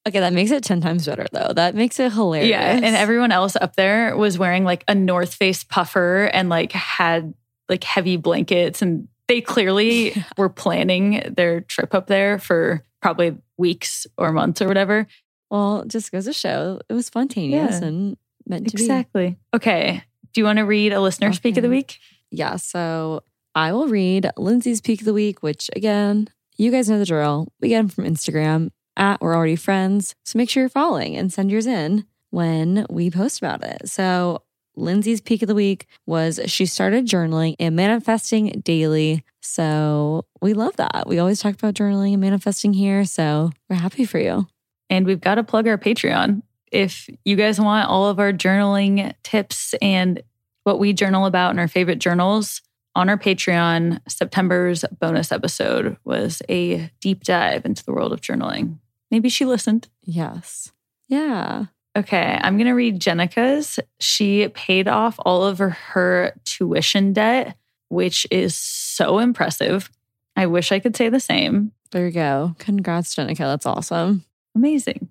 okay, 0.07 0.19
that 0.19 0.33
makes 0.33 0.51
it 0.51 0.63
10 0.63 0.81
times 0.81 1.05
better 1.05 1.25
though. 1.31 1.53
That 1.53 1.75
makes 1.75 1.99
it 1.99 2.11
hilarious. 2.11 2.49
Yeah. 2.49 2.71
And 2.71 2.95
everyone 2.95 3.31
else 3.31 3.55
up 3.59 3.75
there 3.75 4.15
was 4.15 4.37
wearing 4.37 4.63
like 4.63 4.83
a 4.87 4.95
North 4.95 5.33
Face 5.33 5.63
puffer 5.63 6.29
and 6.33 6.49
like 6.49 6.71
had 6.71 7.33
like 7.69 7.83
heavy 7.83 8.17
blankets 8.17 8.81
and 8.81 9.07
they 9.27 9.41
clearly 9.41 10.13
yeah. 10.13 10.23
were 10.37 10.49
planning 10.49 11.33
their 11.35 11.61
trip 11.61 11.93
up 11.93 12.07
there 12.07 12.39
for 12.39 12.83
probably 13.01 13.37
weeks 13.57 14.07
or 14.17 14.31
months 14.31 14.61
or 14.61 14.67
whatever. 14.67 15.07
Well, 15.49 15.85
just 15.85 16.11
goes 16.11 16.25
to 16.25 16.33
show 16.33 16.81
it 16.89 16.93
was 16.93 17.05
spontaneous 17.05 17.81
yeah. 17.81 17.87
and 17.87 18.17
meant 18.45 18.67
to 18.69 18.73
exactly. 18.73 19.21
be. 19.21 19.37
Exactly. 19.53 19.71
Okay. 19.71 20.03
Do 20.33 20.41
you 20.41 20.45
want 20.45 20.57
to 20.57 20.65
read 20.65 20.93
a 20.93 21.01
listener's 21.01 21.37
okay. 21.37 21.49
peak 21.49 21.57
of 21.57 21.63
the 21.63 21.69
week? 21.69 21.99
Yeah. 22.31 22.57
So 22.57 23.23
I 23.55 23.73
will 23.73 23.87
read 23.87 24.29
Lindsay's 24.37 24.81
peak 24.81 25.01
of 25.01 25.05
the 25.05 25.13
week, 25.13 25.41
which 25.41 25.69
again, 25.75 26.29
you 26.57 26.71
guys 26.71 26.89
know 26.89 26.99
the 26.99 27.05
drill. 27.05 27.47
We 27.61 27.69
get 27.69 27.77
them 27.77 27.89
from 27.89 28.05
Instagram 28.05 28.71
at 28.97 29.21
We're 29.21 29.35
Already 29.35 29.55
Friends. 29.55 30.15
So 30.25 30.37
make 30.37 30.49
sure 30.49 30.63
you're 30.63 30.69
following 30.69 31.15
and 31.15 31.31
send 31.31 31.51
yours 31.51 31.67
in 31.67 32.05
when 32.31 32.85
we 32.89 33.09
post 33.09 33.37
about 33.37 33.63
it. 33.63 33.87
So 33.87 34.43
Lindsay's 34.75 35.21
peak 35.21 35.41
of 35.41 35.47
the 35.47 35.55
week 35.55 35.87
was 36.05 36.39
she 36.45 36.65
started 36.65 37.07
journaling 37.07 37.55
and 37.59 37.75
manifesting 37.75 38.61
daily. 38.63 39.23
So 39.41 40.25
we 40.41 40.53
love 40.53 40.75
that. 40.75 41.05
We 41.07 41.19
always 41.19 41.39
talk 41.39 41.55
about 41.55 41.73
journaling 41.73 42.13
and 42.13 42.21
manifesting 42.21 42.73
here. 42.73 43.05
So 43.05 43.51
we're 43.69 43.77
happy 43.77 44.05
for 44.05 44.19
you. 44.19 44.47
And 44.89 45.05
we've 45.05 45.21
got 45.21 45.35
to 45.35 45.43
plug 45.43 45.67
our 45.67 45.77
Patreon. 45.77 46.43
If 46.71 47.09
you 47.23 47.35
guys 47.35 47.59
want 47.59 47.89
all 47.89 48.07
of 48.07 48.19
our 48.19 48.33
journaling 48.33 49.13
tips 49.23 49.73
and 49.81 50.21
what 50.63 50.79
we 50.79 50.93
journal 50.93 51.25
about 51.25 51.51
in 51.51 51.59
our 51.59 51.67
favorite 51.67 51.99
journals, 51.99 52.61
on 52.93 53.09
our 53.09 53.17
Patreon, 53.17 53.99
September's 54.09 54.83
bonus 54.99 55.31
episode 55.31 55.97
was 56.03 56.41
a 56.49 56.91
deep 56.99 57.23
dive 57.23 57.63
into 57.63 57.85
the 57.85 57.93
world 57.93 58.11
of 58.11 58.21
journaling. 58.21 58.79
Maybe 59.11 59.29
she 59.29 59.45
listened. 59.45 59.87
Yes. 60.03 60.71
Yeah. 61.07 61.65
Okay, 61.97 62.37
I'm 62.39 62.57
going 62.57 62.67
to 62.67 62.73
read 62.73 62.99
Jenica's. 62.99 63.79
She 63.99 64.47
paid 64.49 64.87
off 64.87 65.15
all 65.25 65.43
of 65.43 65.57
her, 65.57 65.71
her 65.71 66.33
tuition 66.45 67.11
debt, 67.11 67.57
which 67.89 68.27
is 68.29 68.55
so 68.55 69.17
impressive. 69.17 69.89
I 70.35 70.45
wish 70.45 70.71
I 70.71 70.77
could 70.79 70.95
say 70.95 71.09
the 71.09 71.19
same. 71.19 71.71
There 71.91 72.05
you 72.05 72.11
go. 72.11 72.55
Congrats, 72.59 73.15
Jenica. 73.15 73.39
That's 73.39 73.65
awesome. 73.65 74.25
Amazing. 74.55 75.09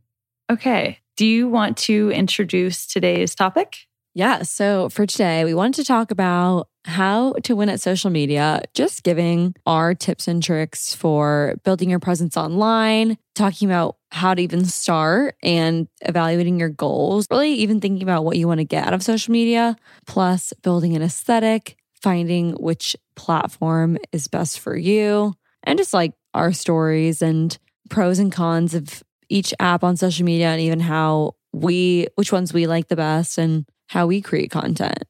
Okay. 0.49 1.01
Do 1.17 1.27
you 1.27 1.49
want 1.49 1.77
to 1.79 2.11
introduce 2.11 2.87
today's 2.87 3.35
topic? 3.35 3.89
Yeah. 4.17 4.45
So 4.45 4.89
for 4.89 5.05
today, 5.05 5.45
we 5.45 5.53
wanted 5.53 5.75
to 5.83 5.85
talk 5.85 6.11
about 6.11 6.69
how 6.87 7.35
to 7.43 7.55
win 7.55 7.69
at 7.69 7.83
social 7.83 8.09
media, 8.09 8.63
just 8.73 9.03
giving 9.03 9.55
our 9.67 9.95
tips 9.95 10.27
and 10.27 10.43
tricks 10.43 10.95
for 10.95 11.57
building 11.65 11.91
your 11.91 11.99
presence 11.99 12.35
online, 12.35 13.19
talking 13.35 13.69
about 13.69 13.97
how 14.13 14.33
to 14.33 14.41
even 14.41 14.65
start 14.65 15.37
and 15.43 15.87
evaluating 16.01 16.59
your 16.59 16.71
goals, 16.71 17.27
really 17.31 17.53
even 17.57 17.79
thinking 17.79 18.03
about 18.03 18.25
what 18.25 18.39
you 18.39 18.49
want 18.49 18.57
to 18.61 18.65
get 18.65 18.87
out 18.87 18.95
of 18.95 19.03
social 19.03 19.33
media, 19.33 19.77
plus 20.07 20.55
building 20.63 20.97
an 20.97 21.03
aesthetic, 21.03 21.77
finding 22.01 22.53
which 22.53 22.97
platform 23.17 23.99
is 24.13 24.29
best 24.29 24.61
for 24.61 24.75
you, 24.75 25.35
and 25.63 25.79
just 25.79 25.93
like 25.93 26.15
our 26.33 26.55
stories 26.55 27.21
and 27.21 27.59
pros 27.91 28.19
and 28.19 28.33
cons 28.33 28.73
of 28.73 29.03
each 29.29 29.53
app 29.61 29.85
on 29.85 29.95
social 29.95 30.25
media 30.25 30.49
and 30.49 30.61
even 30.63 30.81
how 30.81 31.35
we, 31.53 32.07
which 32.15 32.33
ones 32.33 32.55
we 32.55 32.67
like 32.67 32.89
the 32.89 32.97
best 32.97 33.37
and 33.37 33.67
how 33.89 34.07
we 34.07 34.21
create 34.21 34.51
content. 34.51 35.05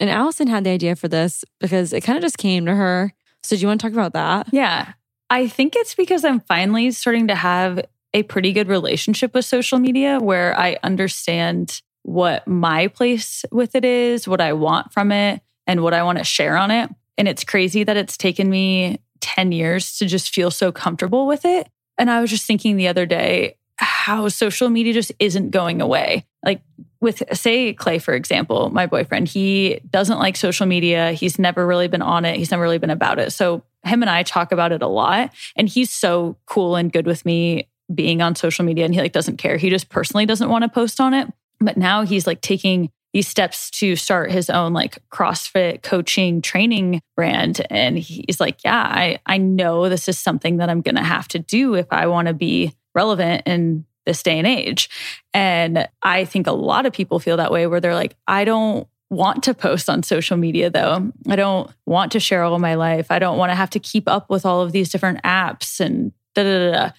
And 0.00 0.10
Allison 0.10 0.48
had 0.48 0.64
the 0.64 0.70
idea 0.70 0.96
for 0.96 1.08
this 1.08 1.44
because 1.60 1.92
it 1.92 2.02
kind 2.02 2.16
of 2.16 2.22
just 2.22 2.38
came 2.38 2.66
to 2.66 2.74
her. 2.74 3.12
So, 3.42 3.56
do 3.56 3.62
you 3.62 3.68
want 3.68 3.80
to 3.80 3.86
talk 3.86 3.92
about 3.92 4.14
that? 4.14 4.48
Yeah. 4.52 4.92
I 5.30 5.48
think 5.48 5.74
it's 5.76 5.94
because 5.94 6.24
I'm 6.24 6.40
finally 6.40 6.90
starting 6.90 7.28
to 7.28 7.34
have 7.34 7.84
a 8.12 8.22
pretty 8.22 8.52
good 8.52 8.68
relationship 8.68 9.34
with 9.34 9.44
social 9.44 9.78
media 9.78 10.18
where 10.20 10.58
I 10.58 10.78
understand 10.82 11.82
what 12.02 12.46
my 12.46 12.88
place 12.88 13.44
with 13.50 13.74
it 13.74 13.84
is, 13.84 14.28
what 14.28 14.40
I 14.40 14.52
want 14.52 14.92
from 14.92 15.10
it, 15.10 15.42
and 15.66 15.82
what 15.82 15.94
I 15.94 16.02
want 16.02 16.18
to 16.18 16.24
share 16.24 16.56
on 16.56 16.70
it. 16.70 16.90
And 17.16 17.26
it's 17.26 17.44
crazy 17.44 17.84
that 17.84 17.96
it's 17.96 18.16
taken 18.16 18.48
me 18.50 19.00
10 19.20 19.52
years 19.52 19.96
to 19.98 20.06
just 20.06 20.34
feel 20.34 20.50
so 20.50 20.70
comfortable 20.70 21.26
with 21.26 21.44
it. 21.44 21.68
And 21.98 22.10
I 22.10 22.20
was 22.20 22.30
just 22.30 22.46
thinking 22.46 22.76
the 22.76 22.88
other 22.88 23.06
day 23.06 23.56
how 23.76 24.28
social 24.28 24.68
media 24.68 24.92
just 24.92 25.12
isn't 25.18 25.50
going 25.50 25.80
away. 25.80 26.26
Like 26.44 26.60
with 27.04 27.22
say 27.32 27.72
Clay 27.74 28.00
for 28.00 28.14
example, 28.14 28.70
my 28.70 28.86
boyfriend, 28.86 29.28
he 29.28 29.80
doesn't 29.90 30.18
like 30.18 30.36
social 30.36 30.66
media. 30.66 31.12
He's 31.12 31.38
never 31.38 31.64
really 31.64 31.86
been 31.86 32.02
on 32.02 32.24
it. 32.24 32.36
He's 32.36 32.50
never 32.50 32.62
really 32.62 32.78
been 32.78 32.90
about 32.90 33.20
it. 33.20 33.32
So 33.32 33.62
him 33.84 34.02
and 34.02 34.10
I 34.10 34.24
talk 34.24 34.50
about 34.50 34.72
it 34.72 34.82
a 34.82 34.88
lot 34.88 35.30
and 35.54 35.68
he's 35.68 35.92
so 35.92 36.36
cool 36.46 36.74
and 36.74 36.90
good 36.90 37.06
with 37.06 37.24
me 37.24 37.68
being 37.94 38.22
on 38.22 38.34
social 38.34 38.64
media 38.64 38.84
and 38.86 38.94
he 38.94 39.00
like 39.00 39.12
doesn't 39.12 39.36
care. 39.36 39.58
He 39.58 39.70
just 39.70 39.90
personally 39.90 40.26
doesn't 40.26 40.48
want 40.48 40.62
to 40.62 40.68
post 40.68 41.00
on 41.00 41.14
it. 41.14 41.30
But 41.60 41.76
now 41.76 42.02
he's 42.02 42.26
like 42.26 42.40
taking 42.40 42.90
these 43.12 43.28
steps 43.28 43.70
to 43.70 43.94
start 43.94 44.32
his 44.32 44.50
own 44.50 44.72
like 44.72 44.98
CrossFit 45.10 45.82
coaching 45.82 46.42
training 46.42 47.00
brand. 47.14 47.64
And 47.70 47.96
he's 47.96 48.40
like, 48.40 48.64
yeah, 48.64 48.82
I, 48.82 49.20
I 49.26 49.38
know 49.38 49.88
this 49.88 50.08
is 50.08 50.18
something 50.18 50.56
that 50.56 50.68
I'm 50.68 50.80
going 50.80 50.96
to 50.96 51.02
have 51.02 51.28
to 51.28 51.38
do 51.38 51.74
if 51.74 51.86
I 51.92 52.08
want 52.08 52.26
to 52.26 52.34
be 52.34 52.74
relevant 52.94 53.42
in 53.46 53.84
this 54.06 54.22
day 54.22 54.38
and 54.38 54.46
age. 54.46 54.88
And 55.32 55.88
I 56.02 56.24
think 56.24 56.46
a 56.46 56.52
lot 56.52 56.86
of 56.86 56.92
people 56.92 57.18
feel 57.18 57.36
that 57.38 57.52
way 57.52 57.66
where 57.66 57.80
they're 57.80 57.94
like, 57.94 58.16
I 58.26 58.44
don't 58.44 58.86
want 59.10 59.42
to 59.44 59.54
post 59.54 59.88
on 59.88 60.02
social 60.02 60.36
media 60.36 60.70
though. 60.70 61.12
I 61.28 61.36
don't 61.36 61.70
want 61.86 62.12
to 62.12 62.20
share 62.20 62.42
all 62.42 62.58
my 62.58 62.74
life. 62.74 63.10
I 63.10 63.18
don't 63.18 63.38
want 63.38 63.50
to 63.50 63.56
have 63.56 63.70
to 63.70 63.78
keep 63.78 64.08
up 64.08 64.30
with 64.30 64.44
all 64.44 64.60
of 64.60 64.72
these 64.72 64.90
different 64.90 65.22
apps 65.22 65.80
and 65.80 66.12
da 66.34 66.42
da 66.42 66.72
da. 66.72 66.90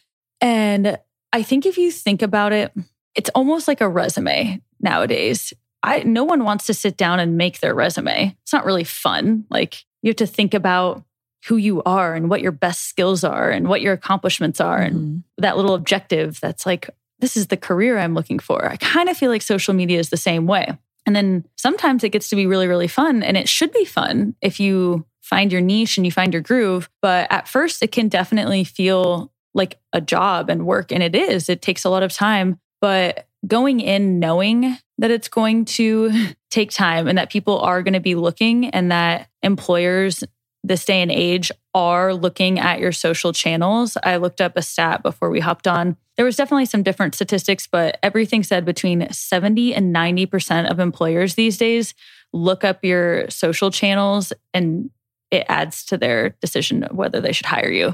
And 0.41 0.98
I 1.34 1.44
think 1.44 1.65
if 1.65 1.78
you 1.78 1.91
think 1.91 2.22
about 2.22 2.54
it, 2.54 2.72
it's 3.15 3.30
almost 3.36 3.68
like 3.68 3.82
a 3.82 3.89
resume 3.89 4.62
nowadays. 4.80 5.54
I 5.84 6.04
no 6.04 6.24
one 6.24 6.44
wants 6.44 6.65
to 6.68 6.74
sit 6.74 6.98
down 6.98 7.20
and 7.20 7.38
make 7.38 7.60
their 7.60 7.74
resume. 7.74 8.36
It's 8.44 8.54
not 8.54 8.65
really 8.65 8.84
fun. 8.84 9.46
Like 9.50 9.84
you 10.02 10.10
have 10.10 10.18
to 10.18 10.28
think 10.28 10.54
about 10.54 11.04
who 11.45 11.58
you 11.58 11.84
are 11.84 12.15
and 12.15 12.29
what 12.29 12.41
your 12.41 12.51
best 12.51 12.84
skills 12.88 13.23
are 13.23 13.51
and 13.51 13.67
what 13.67 13.81
your 13.81 13.93
accomplishments 13.93 14.60
are 14.60 14.79
mm-hmm. 14.79 14.95
and 14.95 15.23
that 15.38 15.58
little 15.58 15.75
objective 15.75 16.39
that's 16.39 16.65
like 16.65 16.89
this 17.19 17.38
is 17.38 17.47
the 17.47 17.58
career 17.58 17.97
I'm 17.97 18.13
looking 18.13 18.39
for. 18.39 18.69
I 18.69 18.75
kind 18.75 19.10
of 19.10 19.17
feel 19.17 19.31
like 19.31 19.41
social 19.41 19.73
media 19.73 19.99
is 19.99 20.10
the 20.10 20.17
same 20.17 20.47
way. 20.47 20.77
And 21.05 21.15
then 21.15 21.45
sometimes 21.55 22.03
it 22.03 22.10
gets 22.10 22.29
to 22.29 22.36
be 22.36 22.47
really 22.47 22.67
really 22.67 22.88
fun 22.88 23.23
and 23.23 23.38
it 23.38 23.47
should 23.47 23.71
be 23.71 23.86
fun 23.86 24.36
if 24.41 24.60
you 24.60 25.05
find 25.21 25.51
your 25.51 25.62
niche 25.62 25.97
and 25.97 26.05
you 26.05 26.12
find 26.12 26.34
your 26.34 26.41
groove, 26.41 26.89
but 27.01 27.31
at 27.31 27.47
first 27.47 27.81
it 27.81 27.91
can 27.91 28.10
definitely 28.10 28.63
feel 28.63 29.31
like 29.53 29.79
a 29.93 30.01
job 30.01 30.49
and 30.49 30.65
work 30.65 30.91
and 30.91 31.01
it 31.01 31.15
is. 31.15 31.49
It 31.49 31.62
takes 31.62 31.86
a 31.86 31.89
lot 31.89 32.03
of 32.03 32.12
time, 32.12 32.60
but 32.81 33.27
going 33.47 33.79
in 33.79 34.19
knowing 34.19 34.77
that 34.97 35.12
it's 35.12 35.27
going 35.27 35.65
to 35.65 36.12
take 36.49 36.71
time 36.71 37.08
and 37.08 37.17
that 37.17 37.29
people 37.29 37.60
are 37.60 37.84
going 37.84 37.93
to 37.93 37.99
be 37.99 38.15
looking 38.15 38.69
and 38.69 38.91
that 38.91 39.29
employers 39.43 40.23
this 40.67 40.86
day 40.86 41.01
and 41.01 41.12
age 41.12 41.51
are 41.73 42.13
looking 42.13 42.60
at 42.60 42.80
your 42.80 42.91
social 42.91 43.32
channels. 43.34 43.97
I 44.04 44.17
looked 44.17 44.41
up 44.41 44.54
a 44.56 44.62
stat 44.62 45.04
before 45.04 45.30
we 45.30 45.39
hopped 45.39 45.67
on. 45.67 45.95
There 46.17 46.25
was 46.25 46.36
definitely 46.36 46.65
some 46.65 46.84
different 46.84 47.13
statistics, 47.13 47.67
but 47.67 47.99
everything 48.01 48.43
said 48.43 48.65
between 48.65 49.12
70 49.12 49.75
and 49.75 49.95
90% 49.95 50.69
of 50.71 50.80
employers 50.80 51.36
these 51.36 51.58
days 51.58 51.93
look 52.34 52.63
up 52.63 52.84
your 52.84 53.30
social 53.30 53.69
channels 53.69 54.34
and 54.54 54.89
it 55.32 55.45
adds 55.49 55.86
to 55.86 55.97
their 55.97 56.32
decision 56.41 56.88
whether 56.91 57.21
they 57.21 57.32
should 57.32 57.45
hire 57.45 57.71
you. 57.71 57.93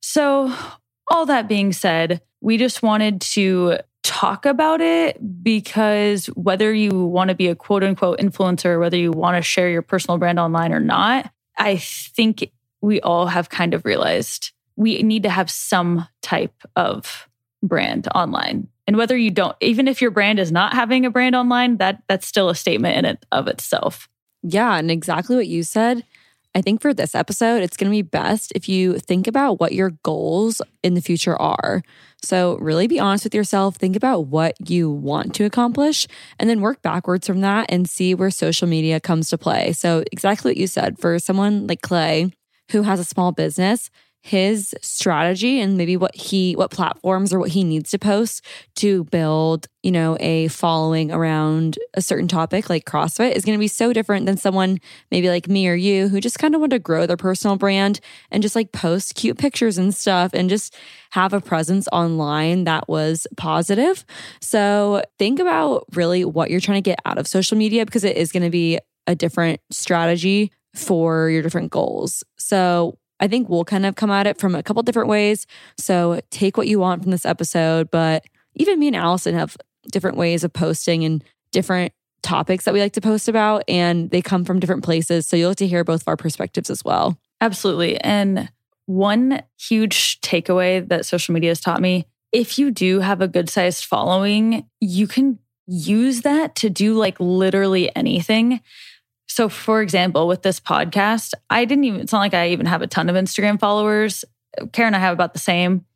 So, 0.00 0.54
all 1.08 1.26
that 1.26 1.48
being 1.48 1.72
said, 1.72 2.22
we 2.40 2.56
just 2.56 2.82
wanted 2.82 3.20
to 3.20 3.78
talk 4.02 4.46
about 4.46 4.80
it 4.80 5.42
because 5.42 6.26
whether 6.28 6.72
you 6.72 7.04
want 7.06 7.28
to 7.28 7.34
be 7.34 7.48
a 7.48 7.54
quote 7.54 7.84
unquote 7.84 8.18
influencer, 8.18 8.80
whether 8.80 8.96
you 8.96 9.12
want 9.12 9.36
to 9.36 9.42
share 9.42 9.68
your 9.68 9.82
personal 9.82 10.18
brand 10.18 10.38
online 10.38 10.72
or 10.72 10.80
not, 10.80 11.30
I 11.62 11.76
think 11.76 12.50
we 12.80 13.00
all 13.00 13.26
have 13.26 13.48
kind 13.48 13.72
of 13.72 13.84
realized 13.84 14.50
we 14.74 15.00
need 15.02 15.22
to 15.22 15.30
have 15.30 15.48
some 15.48 16.08
type 16.20 16.62
of 16.74 17.28
brand 17.62 18.08
online. 18.14 18.66
And 18.88 18.96
whether 18.96 19.16
you 19.16 19.30
don't, 19.30 19.56
even 19.60 19.86
if 19.86 20.02
your 20.02 20.10
brand 20.10 20.40
is 20.40 20.50
not 20.50 20.74
having 20.74 21.06
a 21.06 21.10
brand 21.10 21.36
online, 21.36 21.76
that 21.76 22.02
that's 22.08 22.26
still 22.26 22.48
a 22.48 22.54
statement 22.56 22.96
in 22.96 23.04
it 23.04 23.24
of 23.30 23.46
itself. 23.46 24.08
Yeah, 24.42 24.76
and 24.76 24.90
exactly 24.90 25.36
what 25.36 25.46
you 25.46 25.62
said. 25.62 26.04
I 26.54 26.60
think 26.60 26.82
for 26.82 26.92
this 26.92 27.14
episode, 27.14 27.62
it's 27.62 27.76
going 27.76 27.90
to 27.90 27.96
be 27.96 28.02
best 28.02 28.52
if 28.54 28.68
you 28.68 28.98
think 28.98 29.26
about 29.26 29.58
what 29.58 29.72
your 29.72 29.90
goals 30.02 30.60
in 30.82 30.94
the 30.94 31.00
future 31.00 31.40
are. 31.40 31.82
So, 32.20 32.56
really 32.58 32.86
be 32.86 33.00
honest 33.00 33.24
with 33.24 33.34
yourself, 33.34 33.76
think 33.76 33.96
about 33.96 34.26
what 34.26 34.54
you 34.68 34.90
want 34.90 35.34
to 35.36 35.44
accomplish, 35.44 36.06
and 36.38 36.48
then 36.48 36.60
work 36.60 36.82
backwards 36.82 37.26
from 37.26 37.40
that 37.40 37.66
and 37.70 37.88
see 37.88 38.14
where 38.14 38.30
social 38.30 38.68
media 38.68 39.00
comes 39.00 39.30
to 39.30 39.38
play. 39.38 39.72
So, 39.72 40.04
exactly 40.12 40.50
what 40.50 40.56
you 40.58 40.66
said 40.66 40.98
for 40.98 41.18
someone 41.18 41.66
like 41.66 41.80
Clay 41.80 42.32
who 42.70 42.82
has 42.82 43.00
a 43.00 43.04
small 43.04 43.32
business, 43.32 43.90
his 44.22 44.72
strategy 44.80 45.60
and 45.60 45.76
maybe 45.76 45.96
what 45.96 46.14
he 46.14 46.54
what 46.54 46.70
platforms 46.70 47.32
or 47.32 47.40
what 47.40 47.50
he 47.50 47.64
needs 47.64 47.90
to 47.90 47.98
post 47.98 48.44
to 48.76 49.02
build 49.04 49.66
you 49.82 49.90
know 49.90 50.16
a 50.20 50.46
following 50.48 51.10
around 51.10 51.76
a 51.94 52.00
certain 52.00 52.28
topic 52.28 52.70
like 52.70 52.84
crossfit 52.84 53.32
is 53.32 53.44
going 53.44 53.58
to 53.58 53.60
be 53.60 53.66
so 53.66 53.92
different 53.92 54.24
than 54.24 54.36
someone 54.36 54.78
maybe 55.10 55.28
like 55.28 55.48
me 55.48 55.68
or 55.68 55.74
you 55.74 56.06
who 56.06 56.20
just 56.20 56.38
kind 56.38 56.54
of 56.54 56.60
want 56.60 56.70
to 56.70 56.78
grow 56.78 57.04
their 57.04 57.16
personal 57.16 57.56
brand 57.56 57.98
and 58.30 58.44
just 58.44 58.54
like 58.54 58.70
post 58.70 59.16
cute 59.16 59.38
pictures 59.38 59.76
and 59.76 59.92
stuff 59.92 60.32
and 60.34 60.48
just 60.48 60.76
have 61.10 61.32
a 61.32 61.40
presence 61.40 61.88
online 61.92 62.62
that 62.62 62.88
was 62.88 63.26
positive 63.36 64.04
so 64.40 65.02
think 65.18 65.40
about 65.40 65.84
really 65.94 66.24
what 66.24 66.48
you're 66.48 66.60
trying 66.60 66.80
to 66.80 66.88
get 66.88 67.00
out 67.04 67.18
of 67.18 67.26
social 67.26 67.58
media 67.58 67.84
because 67.84 68.04
it 68.04 68.16
is 68.16 68.30
going 68.30 68.44
to 68.44 68.50
be 68.50 68.78
a 69.08 69.16
different 69.16 69.60
strategy 69.72 70.52
for 70.74 71.28
your 71.28 71.42
different 71.42 71.70
goals. 71.70 72.24
So 72.38 72.98
I 73.22 73.28
think 73.28 73.48
we'll 73.48 73.64
kind 73.64 73.86
of 73.86 73.94
come 73.94 74.10
at 74.10 74.26
it 74.26 74.38
from 74.38 74.54
a 74.56 74.62
couple 74.62 74.82
different 74.82 75.08
ways. 75.08 75.46
So 75.78 76.20
take 76.30 76.56
what 76.56 76.66
you 76.66 76.80
want 76.80 77.02
from 77.02 77.12
this 77.12 77.24
episode, 77.24 77.90
but 77.90 78.24
even 78.56 78.80
me 78.80 78.88
and 78.88 78.96
Allison 78.96 79.34
have 79.34 79.56
different 79.92 80.16
ways 80.16 80.42
of 80.42 80.52
posting 80.52 81.04
and 81.04 81.22
different 81.52 81.92
topics 82.22 82.64
that 82.64 82.74
we 82.74 82.80
like 82.80 82.92
to 82.94 83.00
post 83.00 83.28
about, 83.28 83.62
and 83.68 84.10
they 84.10 84.22
come 84.22 84.44
from 84.44 84.58
different 84.58 84.84
places. 84.84 85.26
So 85.26 85.36
you'll 85.36 85.52
get 85.52 85.58
to 85.58 85.66
hear 85.68 85.84
both 85.84 86.02
of 86.02 86.08
our 86.08 86.16
perspectives 86.16 86.68
as 86.68 86.84
well. 86.84 87.16
Absolutely. 87.40 87.98
And 88.00 88.50
one 88.86 89.42
huge 89.56 90.20
takeaway 90.20 90.86
that 90.88 91.06
social 91.06 91.32
media 91.32 91.50
has 91.50 91.60
taught 91.60 91.80
me 91.80 92.06
if 92.32 92.58
you 92.58 92.70
do 92.70 93.00
have 93.00 93.20
a 93.20 93.28
good 93.28 93.48
sized 93.48 93.84
following, 93.84 94.66
you 94.80 95.06
can 95.06 95.38
use 95.66 96.22
that 96.22 96.56
to 96.56 96.70
do 96.70 96.94
like 96.94 97.20
literally 97.20 97.94
anything. 97.94 98.60
So, 99.32 99.48
for 99.48 99.80
example, 99.80 100.28
with 100.28 100.42
this 100.42 100.60
podcast, 100.60 101.32
I 101.48 101.64
didn't 101.64 101.84
even, 101.84 102.00
it's 102.02 102.12
not 102.12 102.18
like 102.18 102.34
I 102.34 102.50
even 102.50 102.66
have 102.66 102.82
a 102.82 102.86
ton 102.86 103.08
of 103.08 103.16
Instagram 103.16 103.58
followers. 103.58 104.26
Kara 104.72 104.86
and 104.86 104.94
I 104.94 104.98
have 104.98 105.14
about 105.14 105.32
the 105.32 105.38
same, 105.38 105.86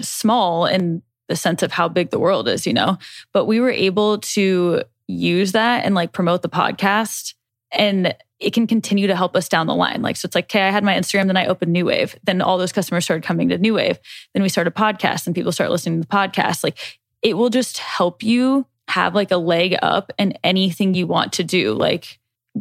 small 0.00 0.64
in 0.64 1.02
the 1.28 1.36
sense 1.36 1.62
of 1.62 1.72
how 1.72 1.88
big 1.88 2.08
the 2.08 2.18
world 2.18 2.48
is, 2.48 2.66
you 2.66 2.72
know, 2.72 2.96
but 3.34 3.44
we 3.44 3.60
were 3.60 3.70
able 3.70 4.16
to 4.18 4.82
use 5.08 5.52
that 5.52 5.84
and 5.84 5.94
like 5.94 6.12
promote 6.12 6.40
the 6.40 6.48
podcast 6.48 7.34
and 7.70 8.16
it 8.40 8.54
can 8.54 8.66
continue 8.66 9.06
to 9.08 9.16
help 9.16 9.36
us 9.36 9.46
down 9.46 9.66
the 9.66 9.74
line. 9.74 10.00
Like, 10.00 10.16
so 10.16 10.24
it's 10.24 10.34
like, 10.34 10.46
okay, 10.46 10.62
I 10.62 10.70
had 10.70 10.82
my 10.82 10.94
Instagram, 10.94 11.26
then 11.26 11.36
I 11.36 11.48
opened 11.48 11.74
New 11.74 11.84
Wave. 11.84 12.16
Then 12.24 12.40
all 12.40 12.56
those 12.56 12.72
customers 12.72 13.04
started 13.04 13.26
coming 13.26 13.50
to 13.50 13.58
New 13.58 13.74
Wave. 13.74 13.98
Then 14.32 14.42
we 14.42 14.48
started 14.48 14.74
podcast 14.74 15.26
and 15.26 15.34
people 15.34 15.52
start 15.52 15.70
listening 15.70 16.00
to 16.00 16.08
the 16.08 16.14
podcast. 16.14 16.64
Like, 16.64 16.98
it 17.20 17.36
will 17.36 17.50
just 17.50 17.76
help 17.76 18.22
you 18.22 18.64
have 18.88 19.14
like 19.14 19.32
a 19.32 19.36
leg 19.36 19.76
up 19.82 20.12
in 20.18 20.32
anything 20.42 20.94
you 20.94 21.06
want 21.06 21.34
to 21.34 21.44
do. 21.44 21.74
Like, 21.74 22.18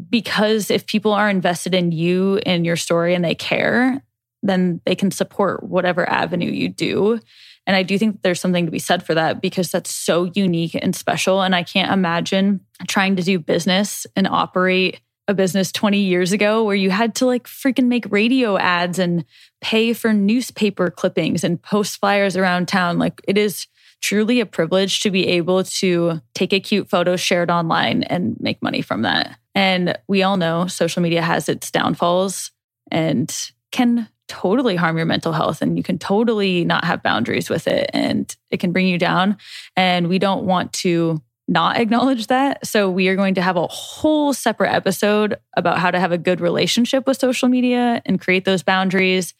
because 0.09 0.69
if 0.69 0.85
people 0.85 1.13
are 1.13 1.29
invested 1.29 1.73
in 1.73 1.91
you 1.91 2.39
and 2.45 2.65
your 2.65 2.75
story 2.75 3.13
and 3.15 3.23
they 3.23 3.35
care, 3.35 4.01
then 4.43 4.81
they 4.85 4.95
can 4.95 5.11
support 5.11 5.63
whatever 5.63 6.07
avenue 6.09 6.51
you 6.51 6.69
do. 6.69 7.19
And 7.67 7.75
I 7.75 7.83
do 7.83 7.97
think 7.97 8.21
there's 8.21 8.39
something 8.39 8.65
to 8.65 8.71
be 8.71 8.79
said 8.79 9.03
for 9.03 9.15
that 9.15 9.41
because 9.41 9.71
that's 9.71 9.89
so 9.89 10.25
unique 10.35 10.75
and 10.79 10.95
special. 10.95 11.41
And 11.41 11.55
I 11.55 11.63
can't 11.63 11.91
imagine 11.91 12.61
trying 12.87 13.15
to 13.15 13.23
do 13.23 13.39
business 13.39 14.05
and 14.15 14.27
operate 14.27 15.01
a 15.27 15.33
business 15.33 15.71
20 15.71 15.97
years 15.97 16.31
ago 16.31 16.63
where 16.63 16.75
you 16.75 16.91
had 16.91 17.15
to 17.15 17.25
like 17.25 17.47
freaking 17.47 17.87
make 17.87 18.05
radio 18.11 18.57
ads 18.57 18.99
and 18.99 19.25
pay 19.61 19.93
for 19.93 20.13
newspaper 20.13 20.91
clippings 20.91 21.43
and 21.43 21.59
post 21.59 21.99
flyers 21.99 22.37
around 22.37 22.67
town. 22.67 22.99
Like 22.99 23.21
it 23.27 23.37
is 23.37 23.65
truly 24.01 24.39
a 24.39 24.45
privilege 24.45 25.01
to 25.01 25.09
be 25.09 25.27
able 25.29 25.63
to 25.63 26.21
take 26.35 26.53
a 26.53 26.59
cute 26.59 26.87
photo 26.87 27.15
shared 27.15 27.49
online 27.49 28.03
and 28.03 28.37
make 28.39 28.61
money 28.61 28.83
from 28.83 29.01
that. 29.01 29.39
And 29.55 29.97
we 30.07 30.21
all 30.21 30.37
know 30.37 30.67
social 30.67 31.01
media 31.01 31.21
has 31.21 31.49
its 31.49 31.71
downfalls 31.71 32.51
and 32.91 33.33
can 33.71 34.09
totally 34.27 34.75
harm 34.75 34.97
your 34.97 35.05
mental 35.05 35.31
health 35.31 35.61
and 35.61 35.77
you 35.77 35.83
can 35.83 35.97
totally 35.97 36.65
not 36.65 36.83
have 36.83 37.03
boundaries 37.03 37.49
with 37.49 37.67
it 37.67 37.89
and 37.93 38.35
it 38.49 38.59
can 38.59 38.71
bring 38.71 38.87
you 38.87 38.97
down. 38.97 39.37
And 39.75 40.07
we 40.07 40.19
don't 40.19 40.45
want 40.45 40.73
to 40.73 41.21
not 41.47 41.77
acknowledge 41.79 42.27
that. 42.27 42.65
So 42.65 42.89
we 42.89 43.07
are 43.07 43.15
going 43.15 43.35
to 43.35 43.41
have 43.41 43.55
a 43.55 43.67
whole 43.67 44.33
separate 44.33 44.73
episode 44.73 45.37
about 45.55 45.79
how 45.79 45.91
to 45.91 45.99
have 45.99 46.11
a 46.11 46.17
good 46.17 46.41
relationship 46.41 47.07
with 47.07 47.17
social 47.17 47.49
media 47.49 48.01
and 48.05 48.19
create 48.19 48.45
those 48.45 48.63
boundaries. 48.63 49.33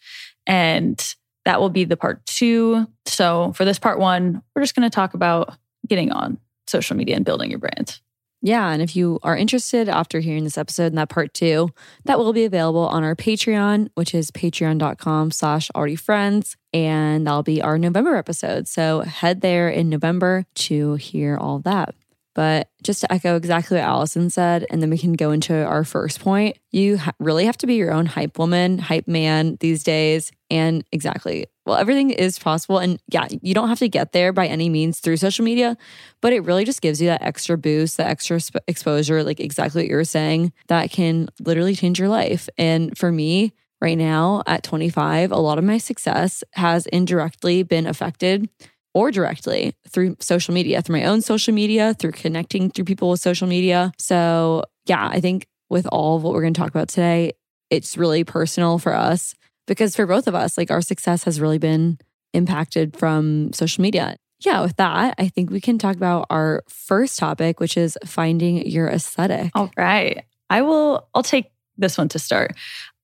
And 0.47 1.15
that 1.45 1.59
will 1.59 1.69
be 1.69 1.83
the 1.83 1.97
part 1.97 2.25
two. 2.25 2.87
So 3.05 3.53
for 3.53 3.65
this 3.65 3.79
part 3.79 3.99
one, 3.99 4.41
we're 4.55 4.61
just 4.61 4.75
going 4.75 4.89
to 4.89 4.93
talk 4.95 5.13
about 5.13 5.55
getting 5.87 6.11
on 6.11 6.39
social 6.67 6.95
media 6.95 7.15
and 7.15 7.25
building 7.25 7.49
your 7.49 7.59
brand. 7.59 7.99
Yeah. 8.45 8.69
And 8.69 8.79
if 8.79 8.95
you 8.95 9.17
are 9.23 9.35
interested 9.35 9.89
after 9.89 10.19
hearing 10.19 10.43
this 10.43 10.55
episode 10.55 10.91
and 10.91 10.99
that 10.99 11.09
part 11.09 11.33
two, 11.33 11.71
that 12.03 12.19
will 12.19 12.31
be 12.31 12.45
available 12.45 12.87
on 12.87 13.03
our 13.03 13.15
Patreon, 13.15 13.89
which 13.95 14.13
is 14.13 14.29
patreon.com 14.29 15.31
slash 15.31 15.71
already 15.73 15.95
friends. 15.95 16.55
And 16.71 17.25
that'll 17.25 17.41
be 17.41 17.63
our 17.63 17.79
November 17.79 18.15
episode. 18.15 18.67
So 18.67 18.99
head 18.99 19.41
there 19.41 19.67
in 19.67 19.89
November 19.89 20.45
to 20.55 20.93
hear 20.93 21.37
all 21.37 21.57
that. 21.59 21.95
But 22.35 22.69
just 22.83 23.01
to 23.01 23.11
echo 23.11 23.37
exactly 23.37 23.77
what 23.77 23.85
Allison 23.85 24.29
said, 24.29 24.65
and 24.69 24.81
then 24.81 24.89
we 24.89 24.97
can 24.97 25.13
go 25.13 25.31
into 25.31 25.55
our 25.55 25.85
first 25.85 26.19
point, 26.19 26.57
you 26.71 26.97
ha- 26.97 27.13
really 27.17 27.45
have 27.45 27.57
to 27.59 27.67
be 27.67 27.75
your 27.75 27.93
own 27.93 28.05
hype 28.05 28.37
woman, 28.37 28.77
hype 28.77 29.07
man 29.07 29.57
these 29.61 29.83
days. 29.83 30.31
And 30.51 30.83
exactly, 30.91 31.45
well, 31.65 31.77
everything 31.77 32.11
is 32.11 32.37
possible. 32.37 32.77
And 32.77 33.01
yeah, 33.07 33.27
you 33.41 33.53
don't 33.53 33.69
have 33.69 33.79
to 33.79 33.87
get 33.87 34.11
there 34.11 34.33
by 34.33 34.47
any 34.47 34.67
means 34.67 34.99
through 34.99 35.17
social 35.17 35.45
media, 35.45 35.77
but 36.21 36.33
it 36.33 36.41
really 36.41 36.65
just 36.65 36.81
gives 36.81 37.01
you 37.01 37.07
that 37.07 37.23
extra 37.23 37.57
boost, 37.57 37.97
that 37.97 38.07
extra 38.07 38.39
sp- 38.43 38.61
exposure, 38.67 39.23
like 39.23 39.39
exactly 39.39 39.83
what 39.83 39.89
you 39.89 39.95
were 39.95 40.03
saying, 40.03 40.51
that 40.67 40.91
can 40.91 41.29
literally 41.39 41.73
change 41.73 41.99
your 41.99 42.09
life. 42.09 42.49
And 42.57 42.97
for 42.97 43.13
me, 43.13 43.53
right 43.81 43.97
now 43.97 44.43
at 44.45 44.63
25, 44.63 45.31
a 45.31 45.37
lot 45.37 45.57
of 45.57 45.63
my 45.63 45.77
success 45.77 46.43
has 46.53 46.85
indirectly 46.87 47.63
been 47.63 47.87
affected 47.87 48.49
or 48.95 49.11
directly 49.11 49.75
through 49.89 50.15
social 50.21 50.53
media, 50.53 50.81
through 50.81 50.97
my 50.97 51.05
own 51.05 51.21
social 51.21 51.53
media, 51.53 51.93
through 51.93 52.13
connecting 52.13 52.71
through 52.71 52.85
people 52.85 53.09
with 53.09 53.19
social 53.19 53.45
media. 53.45 53.91
So, 53.99 54.63
yeah, 54.85 55.09
I 55.11 55.19
think 55.19 55.47
with 55.69 55.85
all 55.91 56.15
of 56.15 56.23
what 56.23 56.33
we're 56.33 56.41
going 56.41 56.53
to 56.53 56.59
talk 56.59 56.69
about 56.69 56.87
today, 56.87 57.33
it's 57.69 57.97
really 57.97 58.23
personal 58.23 58.79
for 58.79 58.95
us 58.95 59.35
because 59.67 59.97
for 59.97 60.07
both 60.07 60.27
of 60.27 60.33
us, 60.33 60.57
like 60.57 60.71
our 60.71 60.81
success 60.81 61.25
has 61.25 61.41
really 61.41 61.57
been 61.57 61.97
impacted 62.33 62.95
from 62.95 63.51
social 63.51 63.81
media. 63.81 64.15
Yeah, 64.39 64.61
with 64.61 64.77
that, 64.77 65.15
I 65.17 65.27
think 65.27 65.49
we 65.49 65.59
can 65.59 65.77
talk 65.77 65.97
about 65.97 66.27
our 66.29 66.63
first 66.69 67.19
topic, 67.19 67.59
which 67.59 67.75
is 67.75 67.97
finding 68.05 68.65
your 68.65 68.87
aesthetic. 68.87 69.51
All 69.55 69.71
right. 69.75 70.23
I 70.49 70.61
will, 70.61 71.09
I'll 71.13 71.23
take 71.23 71.51
this 71.77 71.97
one 71.97 72.07
to 72.09 72.19
start. 72.19 72.55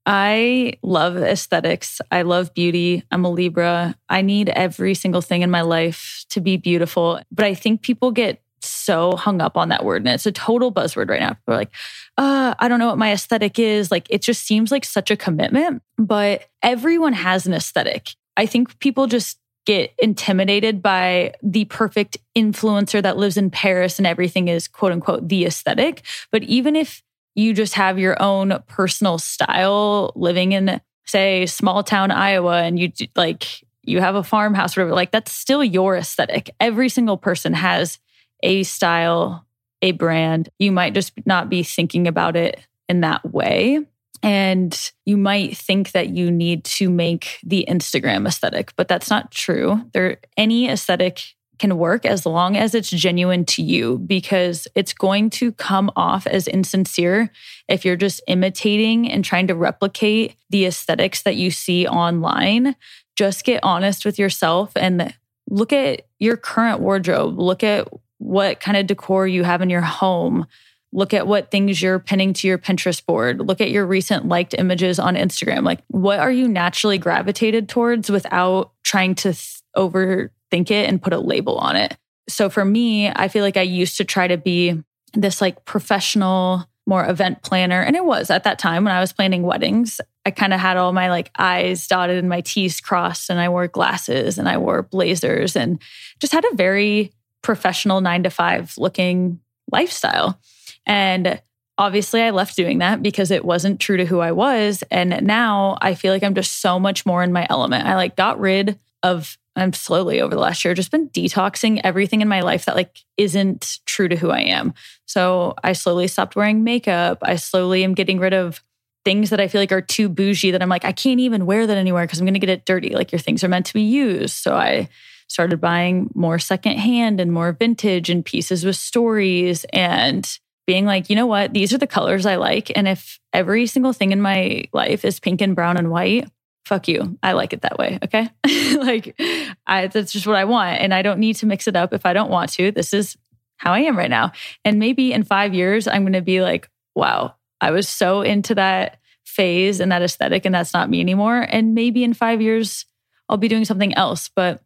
I 0.06 0.74
love 0.82 1.18
aesthetics. 1.18 2.02
I 2.12 2.24
love 2.24 2.54
beauty. 2.54 3.04
I'm 3.12 3.24
a 3.26 3.30
Libra. 3.30 3.96
I 4.10 4.22
need 4.22 4.50
every 4.50 4.96
single 4.96 5.22
thing 5.22 5.42
in 5.42 5.52
my 5.52 5.62
life 5.62 6.26
to 6.30 6.42
be 6.42 6.58
beautiful. 6.58 7.22
But 7.32 7.46
I 7.46 7.54
think 7.54 7.82
people 7.82 8.12
get 8.12 8.42
so 8.64 9.16
hung 9.16 9.42
up 9.42 9.58
on 9.58 9.70
that 9.70 9.86
word. 9.86 10.02
And 10.04 10.10
it's 10.10 10.26
a 10.26 10.32
total 10.32 10.72
buzzword 10.72 11.10
right 11.10 11.20
now. 11.20 11.38
We're 11.48 11.56
like, 11.56 11.72
uh, 12.18 12.54
I 12.58 12.68
don't 12.68 12.80
know 12.80 12.88
what 12.88 12.98
my 12.98 13.12
aesthetic 13.12 13.60
is. 13.60 13.92
Like, 13.92 14.08
it 14.10 14.22
just 14.22 14.44
seems 14.44 14.72
like 14.72 14.86
such 14.86 15.12
a 15.12 15.18
commitment, 15.18 15.82
but 15.98 16.46
everyone 16.62 17.14
has 17.14 17.46
an 17.46 17.54
aesthetic. 17.54 18.10
I 18.38 18.46
think 18.46 18.80
people 18.80 19.08
just 19.08 19.38
get 19.66 19.94
intimidated 20.00 20.82
by 20.82 21.34
the 21.44 21.66
perfect 21.66 22.18
influencer 22.36 23.02
that 23.02 23.18
lives 23.18 23.38
in 23.38 23.52
Paris 23.52 24.00
and 24.00 24.08
everything 24.08 24.48
is 24.48 24.68
quote 24.68 24.92
unquote 24.92 25.28
the 25.28 25.46
aesthetic. 25.46 26.04
But 26.32 26.44
even 26.44 26.76
if 26.76 27.04
you 27.36 27.54
just 27.54 27.74
have 27.74 28.00
your 28.00 28.22
own 28.22 28.62
personal 28.68 29.18
style 29.18 30.12
living 30.16 30.52
in 30.52 30.82
say 31.06 31.46
small 31.46 31.84
town 31.84 32.12
Iowa 32.12 32.62
and 32.62 32.80
you 32.80 32.92
like 33.16 33.64
you 33.84 34.00
have 34.00 34.16
a 34.16 34.24
farmhouse 34.24 34.76
whatever 34.76 34.94
like 34.94 35.12
that's 35.12 35.32
still 35.32 35.64
your 35.64 35.98
aesthetic. 35.98 36.52
Every 36.60 36.90
single 36.90 37.18
person 37.18 37.54
has 37.54 38.00
a 38.44 38.64
style 38.64 39.46
a 39.82 39.92
brand. 39.92 40.50
You 40.60 40.72
might 40.72 40.94
just 40.94 41.14
not 41.26 41.50
be 41.50 41.64
thinking 41.64 42.08
about 42.08 42.36
it 42.36 42.60
in 42.88 43.02
that 43.02 43.26
way. 43.32 43.80
And 44.24 44.92
you 45.06 45.18
might 45.18 45.58
think 45.58 45.94
that 45.94 46.10
you 46.10 46.30
need 46.30 46.64
to 46.66 46.92
make 46.92 47.40
the 47.44 47.66
Instagram 47.68 48.28
aesthetic 48.28 48.74
but 48.76 48.88
that's 48.88 49.10
not 49.10 49.32
true. 49.32 49.82
There 49.94 50.18
any 50.38 50.70
aesthetic 50.70 51.36
can 51.62 51.78
work 51.78 52.08
as 52.08 52.26
long 52.26 52.58
as 52.58 52.74
it's 52.74 52.90
genuine 52.90 53.46
to 53.46 53.62
you 53.62 54.00
because 54.00 54.68
it's 54.74 54.94
going 54.94 55.30
to 55.30 55.52
come 55.52 55.92
off 55.96 56.26
as 56.26 56.48
insincere 56.48 57.30
if 57.68 57.86
you're 57.86 57.96
just 57.96 58.20
imitating 58.28 59.12
and 59.12 59.24
trying 59.24 59.46
to 59.46 59.54
replicate 59.54 60.36
the 60.50 60.66
aesthetics 60.66 61.22
that 61.22 61.36
you 61.36 61.52
see 61.52 61.88
online. 61.88 62.76
Just 63.16 63.44
get 63.44 63.60
honest 63.62 64.06
with 64.06 64.18
yourself 64.18 64.72
and 64.76 65.14
look 65.52 65.72
at 65.72 66.08
your 66.18 66.36
current 66.36 66.80
wardrobe. 66.80 67.38
Look 67.38 67.64
at 67.64 67.88
what 68.18 68.60
kind 68.60 68.76
of 68.76 68.88
decor 68.88 69.28
you 69.28 69.44
have 69.44 69.62
in 69.62 69.70
your 69.70 69.82
home. 69.82 70.48
Look 70.92 71.14
at 71.14 71.28
what 71.28 71.52
things 71.52 71.80
you're 71.80 72.00
pinning 72.00 72.34
to 72.34 72.48
your 72.48 72.58
Pinterest 72.58 73.06
board. 73.06 73.38
Look 73.38 73.62
at 73.62 73.70
your 73.70 73.86
recent 73.86 74.28
liked 74.28 74.56
images 74.58 74.98
on 74.98 75.14
Instagram. 75.14 75.64
Like, 75.64 75.84
what 75.90 76.18
are 76.18 76.32
you 76.32 76.48
naturally 76.48 76.98
gravitated 76.98 77.70
towards 77.70 78.10
without 78.10 78.72
trying 78.84 79.14
to 79.16 79.36
over 79.76 80.32
think 80.52 80.70
it 80.70 80.88
and 80.88 81.02
put 81.02 81.14
a 81.14 81.20
label 81.20 81.58
on 81.58 81.76
it. 81.76 81.98
So 82.30 82.50
for 82.50 82.64
me, 82.64 83.10
I 83.10 83.28
feel 83.28 83.44
like 83.44 83.58
I 83.58 83.62
used 83.62 83.98
to 83.98 84.06
try 84.06 84.28
to 84.28 84.38
be 84.38 84.82
this 85.14 85.42
like 85.42 85.66
professional, 85.66 86.66
more 86.86 87.08
event 87.10 87.42
planner. 87.42 87.82
And 87.82 87.96
it 87.96 88.06
was 88.06 88.30
at 88.30 88.44
that 88.44 88.60
time 88.60 88.84
when 88.84 88.94
I 88.94 89.00
was 89.00 89.14
planning 89.14 89.44
weddings. 89.44 90.00
I 90.26 90.32
kind 90.32 90.54
of 90.54 90.60
had 90.60 90.78
all 90.78 90.94
my 90.94 91.10
like 91.10 91.32
I's 91.36 91.88
dotted 91.88 92.18
and 92.18 92.30
my 92.30 92.42
T's 92.42 92.80
crossed, 92.80 93.30
and 93.30 93.40
I 93.40 93.50
wore 93.50 93.68
glasses 93.68 94.38
and 94.38 94.48
I 94.48 94.58
wore 94.58 94.84
blazers 94.84 95.56
and 95.56 95.82
just 96.20 96.34
had 96.34 96.46
a 96.46 96.56
very 96.56 97.12
professional 97.42 98.02
nine 98.02 98.24
to 98.24 98.30
five 98.30 98.74
looking 98.78 99.40
lifestyle. 99.72 100.40
And 100.86 101.42
obviously, 101.78 102.22
I 102.22 102.30
left 102.30 102.56
doing 102.56 102.80
that 102.80 103.02
because 103.02 103.32
it 103.32 103.44
wasn't 103.44 103.80
true 103.80 103.98
to 103.98 104.06
who 104.06 104.20
I 104.20 104.32
was. 104.32 104.84
And 104.92 105.26
now 105.26 105.78
I 105.82 105.96
feel 105.96 106.14
like 106.14 106.24
I'm 106.24 106.36
just 106.36 106.62
so 106.62 106.80
much 106.80 107.06
more 107.06 107.24
in 107.24 107.34
my 107.34 107.48
element. 107.50 107.88
I 107.88 107.96
like 107.96 108.16
got 108.16 108.40
rid 108.40 108.78
of 109.02 109.38
I'm 109.56 109.74
slowly 109.74 110.22
over 110.22 110.34
the 110.34 110.42
last 110.42 110.64
year 110.64 110.74
just 110.74 110.92
been 110.92 111.10
detoxing 111.10 111.82
everything 111.84 112.22
in 112.22 112.28
my 112.28 112.42
life 112.42 112.66
that 112.66 112.76
like 112.76 113.00
isn't 113.18 113.80
true 113.86 114.08
to 114.08 114.16
who 114.16 114.30
I 114.30 114.42
am. 114.42 114.74
So 115.06 115.56
I 115.64 115.74
slowly 115.74 116.08
stopped 116.08 116.36
wearing 116.36 116.64
makeup. 116.64 117.20
I 117.22 117.36
slowly 117.36 117.84
am 117.84 117.94
getting 117.94 118.20
rid 118.20 118.34
of 118.34 118.64
things 119.04 119.30
that 119.32 119.42
I 119.42 119.48
feel 119.48 119.62
like 119.62 119.72
are 119.72 119.82
too 119.82 120.10
bougie 120.10 120.52
that 120.52 120.62
I'm 120.62 120.70
like, 120.70 120.86
I 120.86 120.92
can't 120.92 121.20
even 121.20 121.46
wear 121.46 121.68
that 121.68 121.78
anywhere 121.78 122.06
because 122.06 122.20
I'm 122.20 122.26
going 122.26 122.36
to 122.36 122.40
get 122.40 122.50
it 122.50 122.66
dirty. 122.66 122.92
Like 122.92 123.12
your 123.12 123.20
things 123.20 123.44
are 123.44 123.50
meant 123.50 123.66
to 123.68 123.74
be 123.74 123.82
used. 123.82 124.36
So 124.36 124.56
I 124.56 124.90
started 125.28 125.60
buying 125.60 126.10
more 126.14 126.40
secondhand 126.40 127.20
and 127.20 127.32
more 127.32 127.52
vintage 127.54 128.10
and 128.10 128.24
pieces 128.24 128.64
with 128.64 128.76
stories 128.76 129.66
and 129.74 130.40
being 130.68 130.86
like, 130.86 131.10
you 131.10 131.16
know 131.16 131.26
what? 131.26 131.54
These 131.54 131.74
are 131.74 131.78
the 131.78 131.88
colors 131.88 132.26
I 132.26 132.36
like. 132.36 132.72
And 132.76 132.88
if 132.88 133.20
every 133.34 133.66
single 133.66 133.94
thing 133.94 134.12
in 134.12 134.22
my 134.22 134.66
life 134.74 135.04
is 135.04 135.20
pink 135.20 135.42
and 135.42 135.56
brown 135.56 135.78
and 135.78 135.90
white, 135.90 136.30
fuck 136.66 136.88
you. 136.88 137.18
I 137.22 137.34
like 137.34 137.54
it 137.54 137.62
that 137.62 137.78
way. 137.78 138.00
Okay. 138.04 138.30
like 138.78 139.20
I, 139.68 139.88
that's 139.88 140.12
just 140.12 140.28
what 140.28 140.36
I 140.36 140.46
want. 140.46 140.80
And 140.80 140.94
I 140.94 141.02
don't 141.02 141.20
need 141.20 141.36
to 141.38 141.46
mix 141.46 141.68
it 141.68 141.76
up 141.76 141.94
if 141.94 142.06
I 142.06 142.14
don't 142.14 142.32
want 142.32 142.52
to. 142.54 142.72
This 142.72 142.94
is 142.94 143.18
how 143.58 143.74
I 143.74 143.82
am 143.82 143.98
right 143.98 144.10
now. 144.10 144.32
And 144.66 144.80
maybe 144.80 145.14
in 145.14 145.24
five 145.24 145.54
years, 145.54 145.88
I'm 145.88 146.04
going 146.04 146.14
to 146.14 146.22
be 146.22 146.42
like, 146.42 146.70
wow, 146.96 147.36
I 147.60 147.72
was 147.72 147.88
so 147.88 148.22
into 148.22 148.56
that 148.56 149.00
phase 149.24 149.80
and 149.80 149.92
that 149.92 150.02
aesthetic, 150.02 150.46
and 150.46 150.54
that's 150.54 150.74
not 150.74 150.90
me 150.90 151.00
anymore. 151.00 151.48
And 151.50 151.76
maybe 151.76 152.04
in 152.04 152.14
five 152.14 152.42
years, 152.42 152.86
I'll 153.30 153.38
be 153.38 153.48
doing 153.48 153.66
something 153.66 153.94
else. 153.94 154.30
But 154.36 154.62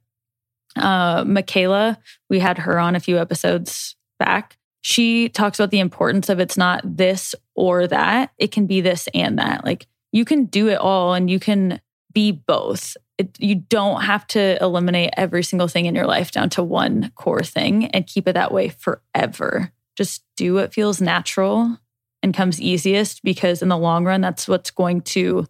uh, 0.75 1.23
Michaela, 1.25 1.99
we 2.29 2.39
had 2.39 2.58
her 2.60 2.79
on 2.79 2.95
a 2.95 2.99
few 2.99 3.17
episodes 3.17 3.95
back. 4.17 4.58
She 4.81 5.29
talks 5.29 5.60
about 5.60 5.71
the 5.71 5.79
importance 5.79 6.29
of 6.29 6.39
it's 6.39 6.58
not 6.58 6.81
this 6.97 7.36
or 7.55 7.88
that, 7.88 8.31
it 8.38 8.51
can 8.51 8.65
be 8.65 8.81
this 8.81 9.08
and 9.13 9.39
that. 9.39 9.65
Like 9.65 9.88
you 10.15 10.23
can 10.23 10.45
do 10.45 10.69
it 10.69 10.80
all 10.80 11.13
and 11.13 11.30
you 11.30 11.41
can 11.41 11.82
be 12.13 12.32
both. 12.32 12.95
It, 13.17 13.38
you 13.38 13.56
don't 13.56 14.04
have 14.04 14.25
to 14.28 14.58
eliminate 14.63 15.10
every 15.17 15.43
single 15.43 15.67
thing 15.67 15.88
in 15.88 15.93
your 15.93 16.08
life 16.08 16.32
down 16.32 16.49
to 16.51 16.63
one 16.63 17.12
core 17.15 17.43
thing 17.43 17.88
and 17.88 18.08
keep 18.08 18.25
it 18.25 18.34
that 18.34 18.54
way 18.54 18.69
forever. 18.69 19.73
Just 19.97 20.23
do 20.38 20.54
what 20.54 20.73
feels 20.73 21.01
natural 21.01 21.78
and 22.23 22.34
comes 22.34 22.62
easiest 22.62 23.23
because 23.23 23.62
in 23.62 23.67
the 23.67 23.78
long 23.78 24.06
run, 24.06 24.21
that's 24.21 24.47
what's 24.47 24.71
going 24.71 25.01
to 25.01 25.47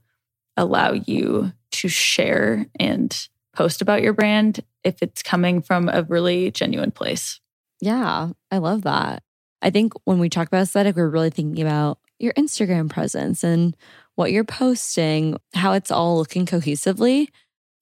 allow 0.58 0.94
you 0.94 1.54
to 1.74 1.88
share 1.88 2.66
and 2.80 3.28
post 3.54 3.84
about 3.84 4.02
your 4.02 4.14
brand 4.14 4.62
if 4.84 4.96
it's 5.04 5.22
coming 5.22 5.62
from 5.62 5.90
a 5.90 6.02
really 6.02 6.50
genuine 6.50 6.92
place. 6.92 7.40
Yeah, 7.82 8.32
I 8.50 8.58
love 8.58 8.82
that. 8.82 9.22
I 9.62 9.70
think 9.70 9.94
when 10.06 10.18
we 10.18 10.28
talk 10.28 10.48
about 10.48 10.64
aesthetic, 10.64 10.96
we're 10.96 11.08
really 11.08 11.30
thinking 11.30 11.64
about 11.64 12.00
your 12.18 12.34
Instagram 12.34 12.90
presence 12.90 13.44
and 13.44 13.76
what 14.16 14.32
you're 14.32 14.44
posting, 14.44 15.38
how 15.54 15.74
it's 15.74 15.92
all 15.92 16.18
looking 16.18 16.46
cohesively. 16.46 17.28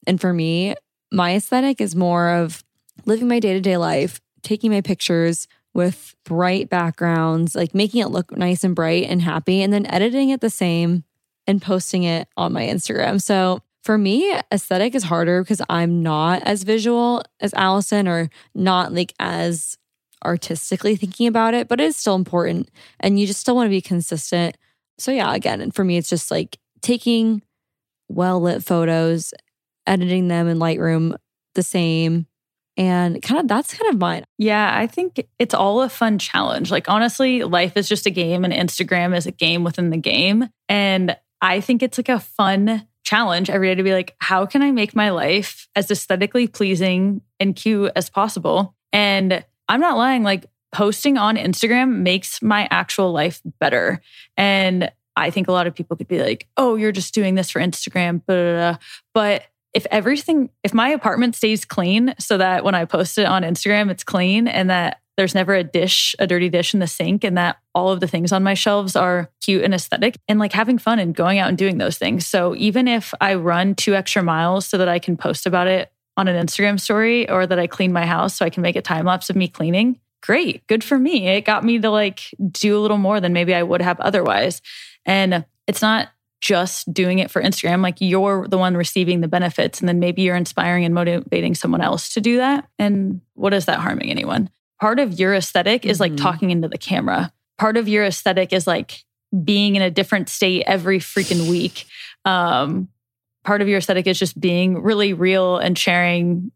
And 0.05 0.19
for 0.19 0.33
me, 0.33 0.75
my 1.11 1.35
aesthetic 1.35 1.79
is 1.79 1.95
more 1.95 2.29
of 2.29 2.63
living 3.05 3.27
my 3.27 3.39
day 3.39 3.53
to 3.53 3.61
day 3.61 3.77
life, 3.77 4.19
taking 4.41 4.71
my 4.71 4.81
pictures, 4.81 5.47
with 5.73 6.15
bright 6.23 6.69
backgrounds, 6.69 7.55
like 7.55 7.73
making 7.73 8.01
it 8.01 8.09
look 8.09 8.35
nice 8.35 8.63
and 8.63 8.75
bright 8.75 9.09
and 9.09 9.21
happy, 9.21 9.61
and 9.61 9.73
then 9.73 9.85
editing 9.87 10.29
it 10.29 10.41
the 10.41 10.49
same 10.49 11.03
and 11.47 11.61
posting 11.61 12.03
it 12.03 12.27
on 12.37 12.53
my 12.53 12.63
Instagram. 12.63 13.21
So 13.21 13.61
for 13.81 13.97
me, 13.97 14.33
aesthetic 14.51 14.95
is 14.95 15.03
harder 15.03 15.41
because 15.41 15.61
I'm 15.69 16.01
not 16.01 16.41
as 16.43 16.63
visual 16.63 17.23
as 17.39 17.53
Allison 17.53 18.07
or 18.07 18.29
not 18.55 18.93
like 18.93 19.13
as 19.19 19.77
artistically 20.23 20.95
thinking 20.95 21.27
about 21.27 21.53
it, 21.53 21.67
but 21.67 21.81
it 21.81 21.85
is 21.85 21.97
still 21.97 22.15
important. 22.15 22.69
And 22.99 23.19
you 23.19 23.27
just 23.27 23.41
still 23.41 23.55
want 23.55 23.65
to 23.65 23.71
be 23.71 23.81
consistent. 23.81 24.57
So, 24.97 25.11
yeah, 25.11 25.33
again, 25.33 25.61
and 25.61 25.73
for 25.73 25.83
me, 25.83 25.97
it's 25.97 26.09
just 26.09 26.31
like 26.31 26.57
taking 26.81 27.41
well 28.09 28.39
lit 28.39 28.63
photos, 28.63 29.33
editing 29.87 30.27
them 30.27 30.47
in 30.47 30.59
Lightroom 30.59 31.15
the 31.55 31.63
same, 31.63 32.27
and 32.77 33.21
kind 33.21 33.39
of 33.39 33.47
that's 33.47 33.73
kind 33.73 33.93
of 33.93 33.99
mine. 33.99 34.23
Yeah, 34.37 34.71
I 34.75 34.87
think 34.87 35.27
it's 35.37 35.53
all 35.53 35.81
a 35.81 35.89
fun 35.89 36.17
challenge. 36.19 36.71
Like, 36.71 36.89
honestly, 36.89 37.43
life 37.43 37.77
is 37.77 37.87
just 37.87 38.05
a 38.05 38.11
game 38.11 38.43
and 38.43 38.53
Instagram 38.53 39.15
is 39.15 39.27
a 39.27 39.31
game 39.31 39.63
within 39.63 39.89
the 39.89 39.97
game. 39.97 40.49
And 40.69 41.15
I 41.41 41.61
think 41.61 41.83
it's 41.83 41.97
like 41.99 42.09
a 42.09 42.19
fun 42.19 42.87
challenge 43.03 43.49
every 43.49 43.69
day 43.69 43.75
to 43.75 43.83
be 43.83 43.93
like, 43.93 44.15
how 44.19 44.45
can 44.45 44.61
I 44.61 44.71
make 44.71 44.95
my 44.95 45.09
life 45.09 45.67
as 45.75 45.91
aesthetically 45.91 46.47
pleasing 46.47 47.21
and 47.39 47.55
cute 47.55 47.91
as 47.95 48.09
possible? 48.09 48.75
And 48.91 49.45
I'm 49.67 49.81
not 49.81 49.97
lying, 49.97 50.23
like, 50.23 50.45
posting 50.73 51.17
on 51.17 51.37
Instagram 51.37 51.99
makes 51.99 52.41
my 52.41 52.67
actual 52.69 53.13
life 53.13 53.41
better. 53.59 54.01
And 54.35 54.91
I 55.15 55.29
think 55.29 55.47
a 55.47 55.51
lot 55.51 55.67
of 55.67 55.75
people 55.75 55.95
could 55.95 56.07
be 56.07 56.21
like, 56.21 56.47
oh, 56.57 56.75
you're 56.75 56.91
just 56.91 57.13
doing 57.13 57.35
this 57.35 57.51
for 57.51 57.61
Instagram, 57.61 58.25
blah, 58.25 58.35
blah, 58.35 58.53
blah. 58.53 58.77
but 59.13 59.43
if 59.73 59.87
everything, 59.89 60.49
if 60.63 60.73
my 60.73 60.89
apartment 60.89 61.35
stays 61.35 61.65
clean 61.65 62.13
so 62.19 62.37
that 62.37 62.63
when 62.63 62.75
I 62.75 62.85
post 62.85 63.17
it 63.17 63.25
on 63.25 63.41
Instagram, 63.41 63.89
it's 63.89 64.03
clean 64.03 64.47
and 64.47 64.69
that 64.69 64.99
there's 65.17 65.35
never 65.35 65.53
a 65.53 65.63
dish, 65.63 66.15
a 66.19 66.27
dirty 66.27 66.49
dish 66.49 66.73
in 66.73 66.79
the 66.79 66.87
sink, 66.87 67.23
and 67.23 67.37
that 67.37 67.57
all 67.75 67.91
of 67.91 67.99
the 67.99 68.07
things 68.07 68.31
on 68.31 68.43
my 68.43 68.55
shelves 68.55 68.95
are 68.95 69.29
cute 69.41 69.63
and 69.63 69.73
aesthetic 69.73 70.17
and 70.27 70.39
like 70.39 70.53
having 70.53 70.77
fun 70.77 70.99
and 70.99 71.15
going 71.15 71.39
out 71.39 71.49
and 71.49 71.57
doing 71.57 71.77
those 71.77 71.97
things. 71.97 72.25
So 72.25 72.55
even 72.55 72.87
if 72.87 73.13
I 73.21 73.35
run 73.35 73.75
two 73.75 73.95
extra 73.95 74.23
miles 74.23 74.65
so 74.65 74.77
that 74.77 74.89
I 74.89 74.99
can 74.99 75.17
post 75.17 75.45
about 75.45 75.67
it 75.67 75.91
on 76.17 76.27
an 76.27 76.43
Instagram 76.43 76.79
story 76.79 77.29
or 77.29 77.45
that 77.47 77.59
I 77.59 77.67
clean 77.67 77.91
my 77.91 78.05
house 78.05 78.35
so 78.35 78.45
I 78.45 78.49
can 78.49 78.61
make 78.61 78.75
a 78.75 78.81
time 78.81 79.05
lapse 79.05 79.29
of 79.29 79.35
me 79.35 79.47
cleaning, 79.47 79.99
great, 80.23 80.65
good 80.67 80.83
for 80.83 80.97
me. 80.97 81.27
It 81.27 81.41
got 81.41 81.63
me 81.63 81.79
to 81.79 81.89
like 81.89 82.33
do 82.49 82.77
a 82.77 82.79
little 82.79 82.97
more 82.97 83.19
than 83.19 83.33
maybe 83.33 83.53
I 83.53 83.61
would 83.61 83.81
have 83.81 83.99
otherwise. 83.99 84.61
And 85.05 85.45
it's 85.67 85.81
not 85.81 86.09
just 86.39 86.91
doing 86.93 87.19
it 87.19 87.29
for 87.29 87.41
Instagram. 87.41 87.83
Like 87.83 87.97
you're 87.99 88.47
the 88.47 88.57
one 88.57 88.75
receiving 88.75 89.21
the 89.21 89.27
benefits, 89.27 89.79
and 89.79 89.87
then 89.87 89.99
maybe 89.99 90.21
you're 90.21 90.35
inspiring 90.35 90.85
and 90.85 90.95
motivating 90.95 91.55
someone 91.55 91.81
else 91.81 92.13
to 92.13 92.21
do 92.21 92.37
that. 92.37 92.67
And 92.79 93.21
what 93.33 93.53
is 93.53 93.65
that 93.65 93.79
harming 93.79 94.09
anyone? 94.09 94.49
Part 94.79 94.99
of 94.99 95.19
your 95.19 95.33
esthetic 95.33 95.85
is 95.85 95.99
like 95.99 96.13
mm-hmm. 96.13 96.23
talking 96.23 96.51
into 96.51 96.67
the 96.67 96.77
camera. 96.77 97.31
Part 97.57 97.77
of 97.77 97.87
your 97.87 98.03
aesthetic 98.03 98.53
is 98.53 98.65
like 98.65 99.03
being 99.43 99.75
in 99.75 99.81
a 99.81 99.91
different 99.91 100.29
state 100.29 100.63
every 100.67 100.99
freaking 100.99 101.49
week. 101.49 101.85
Um, 102.23 102.87
part 103.43 103.61
of 103.61 103.67
your 103.67 103.77
aesthetic 103.77 104.07
is 104.07 104.19
just 104.19 104.39
being 104.39 104.81
really 104.81 105.13
real 105.13 105.57
and 105.57 105.77
sharing 105.77 106.51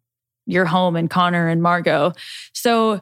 your 0.46 0.66
home 0.66 0.96
and 0.96 1.10
Connor 1.10 1.50
and 1.50 1.62
Margot. 1.62 2.14
So 2.54 3.02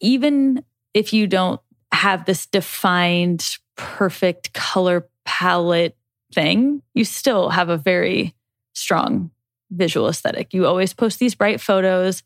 even 0.00 0.64
if 0.94 1.12
you 1.12 1.26
don't 1.26 1.60
have 1.92 2.24
this 2.24 2.46
defined, 2.46 3.58
perfect 3.76 4.52
color 4.52 5.08
palette 5.24 5.96
thing, 6.32 6.82
you 6.94 7.04
still 7.04 7.50
have 7.50 7.68
a 7.68 7.76
very 7.76 8.34
strong 8.74 9.30
visual 9.70 10.08
aesthetic. 10.08 10.54
You 10.54 10.66
always 10.66 10.92
post 10.92 11.18
these 11.18 11.34
bright 11.34 11.60
photos. 11.60 12.22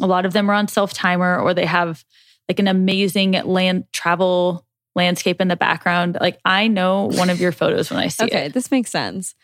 A 0.00 0.06
lot 0.06 0.26
of 0.26 0.32
them 0.32 0.50
are 0.50 0.54
on 0.54 0.68
self 0.68 0.92
timer 0.92 1.38
or 1.38 1.54
they 1.54 1.66
have 1.66 2.04
like 2.48 2.58
an 2.58 2.68
amazing 2.68 3.32
land 3.32 3.84
travel 3.92 4.66
landscape 4.94 5.40
in 5.40 5.48
the 5.48 5.56
background. 5.56 6.18
Like 6.20 6.38
I 6.44 6.68
know 6.68 7.06
one 7.06 7.30
of 7.30 7.40
your 7.40 7.52
photos 7.60 7.90
when 7.90 7.98
I 7.98 8.08
see 8.08 8.24
okay, 8.24 8.36
it. 8.36 8.40
Okay, 8.40 8.48
this 8.48 8.70
makes 8.70 8.90
sense. 8.90 9.34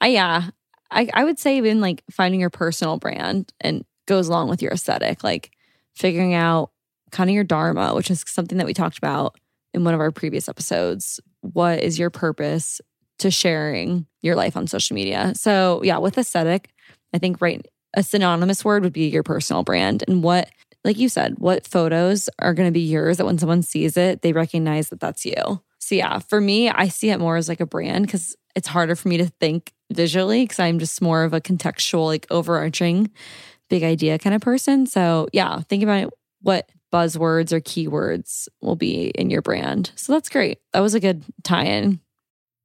I 0.00 0.08
yeah. 0.08 0.50
I, 0.92 1.08
I 1.14 1.22
would 1.22 1.38
say 1.38 1.56
even 1.58 1.80
like 1.80 2.02
finding 2.10 2.40
your 2.40 2.50
personal 2.50 2.98
brand 2.98 3.52
and 3.60 3.84
goes 4.06 4.28
along 4.28 4.48
with 4.48 4.60
your 4.60 4.72
aesthetic, 4.72 5.22
like 5.22 5.52
figuring 5.94 6.34
out 6.34 6.72
kind 7.10 7.30
of 7.30 7.34
your 7.34 7.44
dharma, 7.44 7.94
which 7.94 8.10
is 8.10 8.24
something 8.26 8.58
that 8.58 8.66
we 8.66 8.74
talked 8.74 8.98
about 8.98 9.36
in 9.74 9.84
one 9.84 9.94
of 9.94 10.00
our 10.00 10.10
previous 10.10 10.48
episodes. 10.48 11.20
What 11.40 11.80
is 11.80 11.98
your 11.98 12.10
purpose 12.10 12.80
to 13.20 13.30
sharing 13.30 14.06
your 14.22 14.34
life 14.34 14.56
on 14.56 14.66
social 14.66 14.94
media? 14.94 15.32
So, 15.34 15.80
yeah, 15.84 15.98
with 15.98 16.18
aesthetic, 16.18 16.70
I 17.14 17.18
think 17.18 17.40
right 17.40 17.66
a 17.94 18.02
synonymous 18.02 18.64
word 18.64 18.84
would 18.84 18.92
be 18.92 19.08
your 19.08 19.24
personal 19.24 19.64
brand 19.64 20.04
and 20.06 20.22
what 20.22 20.48
like 20.84 20.98
you 20.98 21.08
said, 21.08 21.38
what 21.38 21.66
photos 21.66 22.28
are 22.38 22.54
going 22.54 22.68
to 22.68 22.72
be 22.72 22.80
yours 22.80 23.18
that 23.18 23.26
when 23.26 23.38
someone 23.38 23.62
sees 23.62 23.96
it, 23.96 24.22
they 24.22 24.32
recognize 24.32 24.88
that 24.88 25.00
that's 25.00 25.24
you. 25.24 25.60
So, 25.78 25.94
yeah, 25.94 26.18
for 26.20 26.40
me, 26.40 26.70
I 26.70 26.88
see 26.88 27.10
it 27.10 27.18
more 27.18 27.36
as 27.36 27.48
like 27.48 27.60
a 27.60 27.66
brand 27.66 28.06
because 28.06 28.36
it's 28.54 28.68
harder 28.68 28.96
for 28.96 29.08
me 29.08 29.18
to 29.18 29.26
think 29.26 29.72
visually 29.92 30.44
because 30.44 30.58
I'm 30.58 30.78
just 30.78 31.02
more 31.02 31.24
of 31.24 31.32
a 31.32 31.40
contextual, 31.40 32.06
like 32.06 32.26
overarching 32.30 33.10
big 33.68 33.82
idea 33.82 34.18
kind 34.18 34.34
of 34.34 34.40
person. 34.40 34.86
So, 34.86 35.28
yeah, 35.32 35.60
think 35.68 35.82
about 35.82 36.12
what 36.42 36.68
buzzwords 36.92 37.52
or 37.52 37.60
keywords 37.60 38.48
will 38.60 38.76
be 38.76 39.08
in 39.10 39.30
your 39.30 39.42
brand. 39.42 39.92
So 39.96 40.12
that's 40.12 40.28
great. 40.28 40.58
That 40.72 40.80
was 40.80 40.94
a 40.94 41.00
good 41.00 41.24
tie 41.42 41.64
in. 41.64 42.00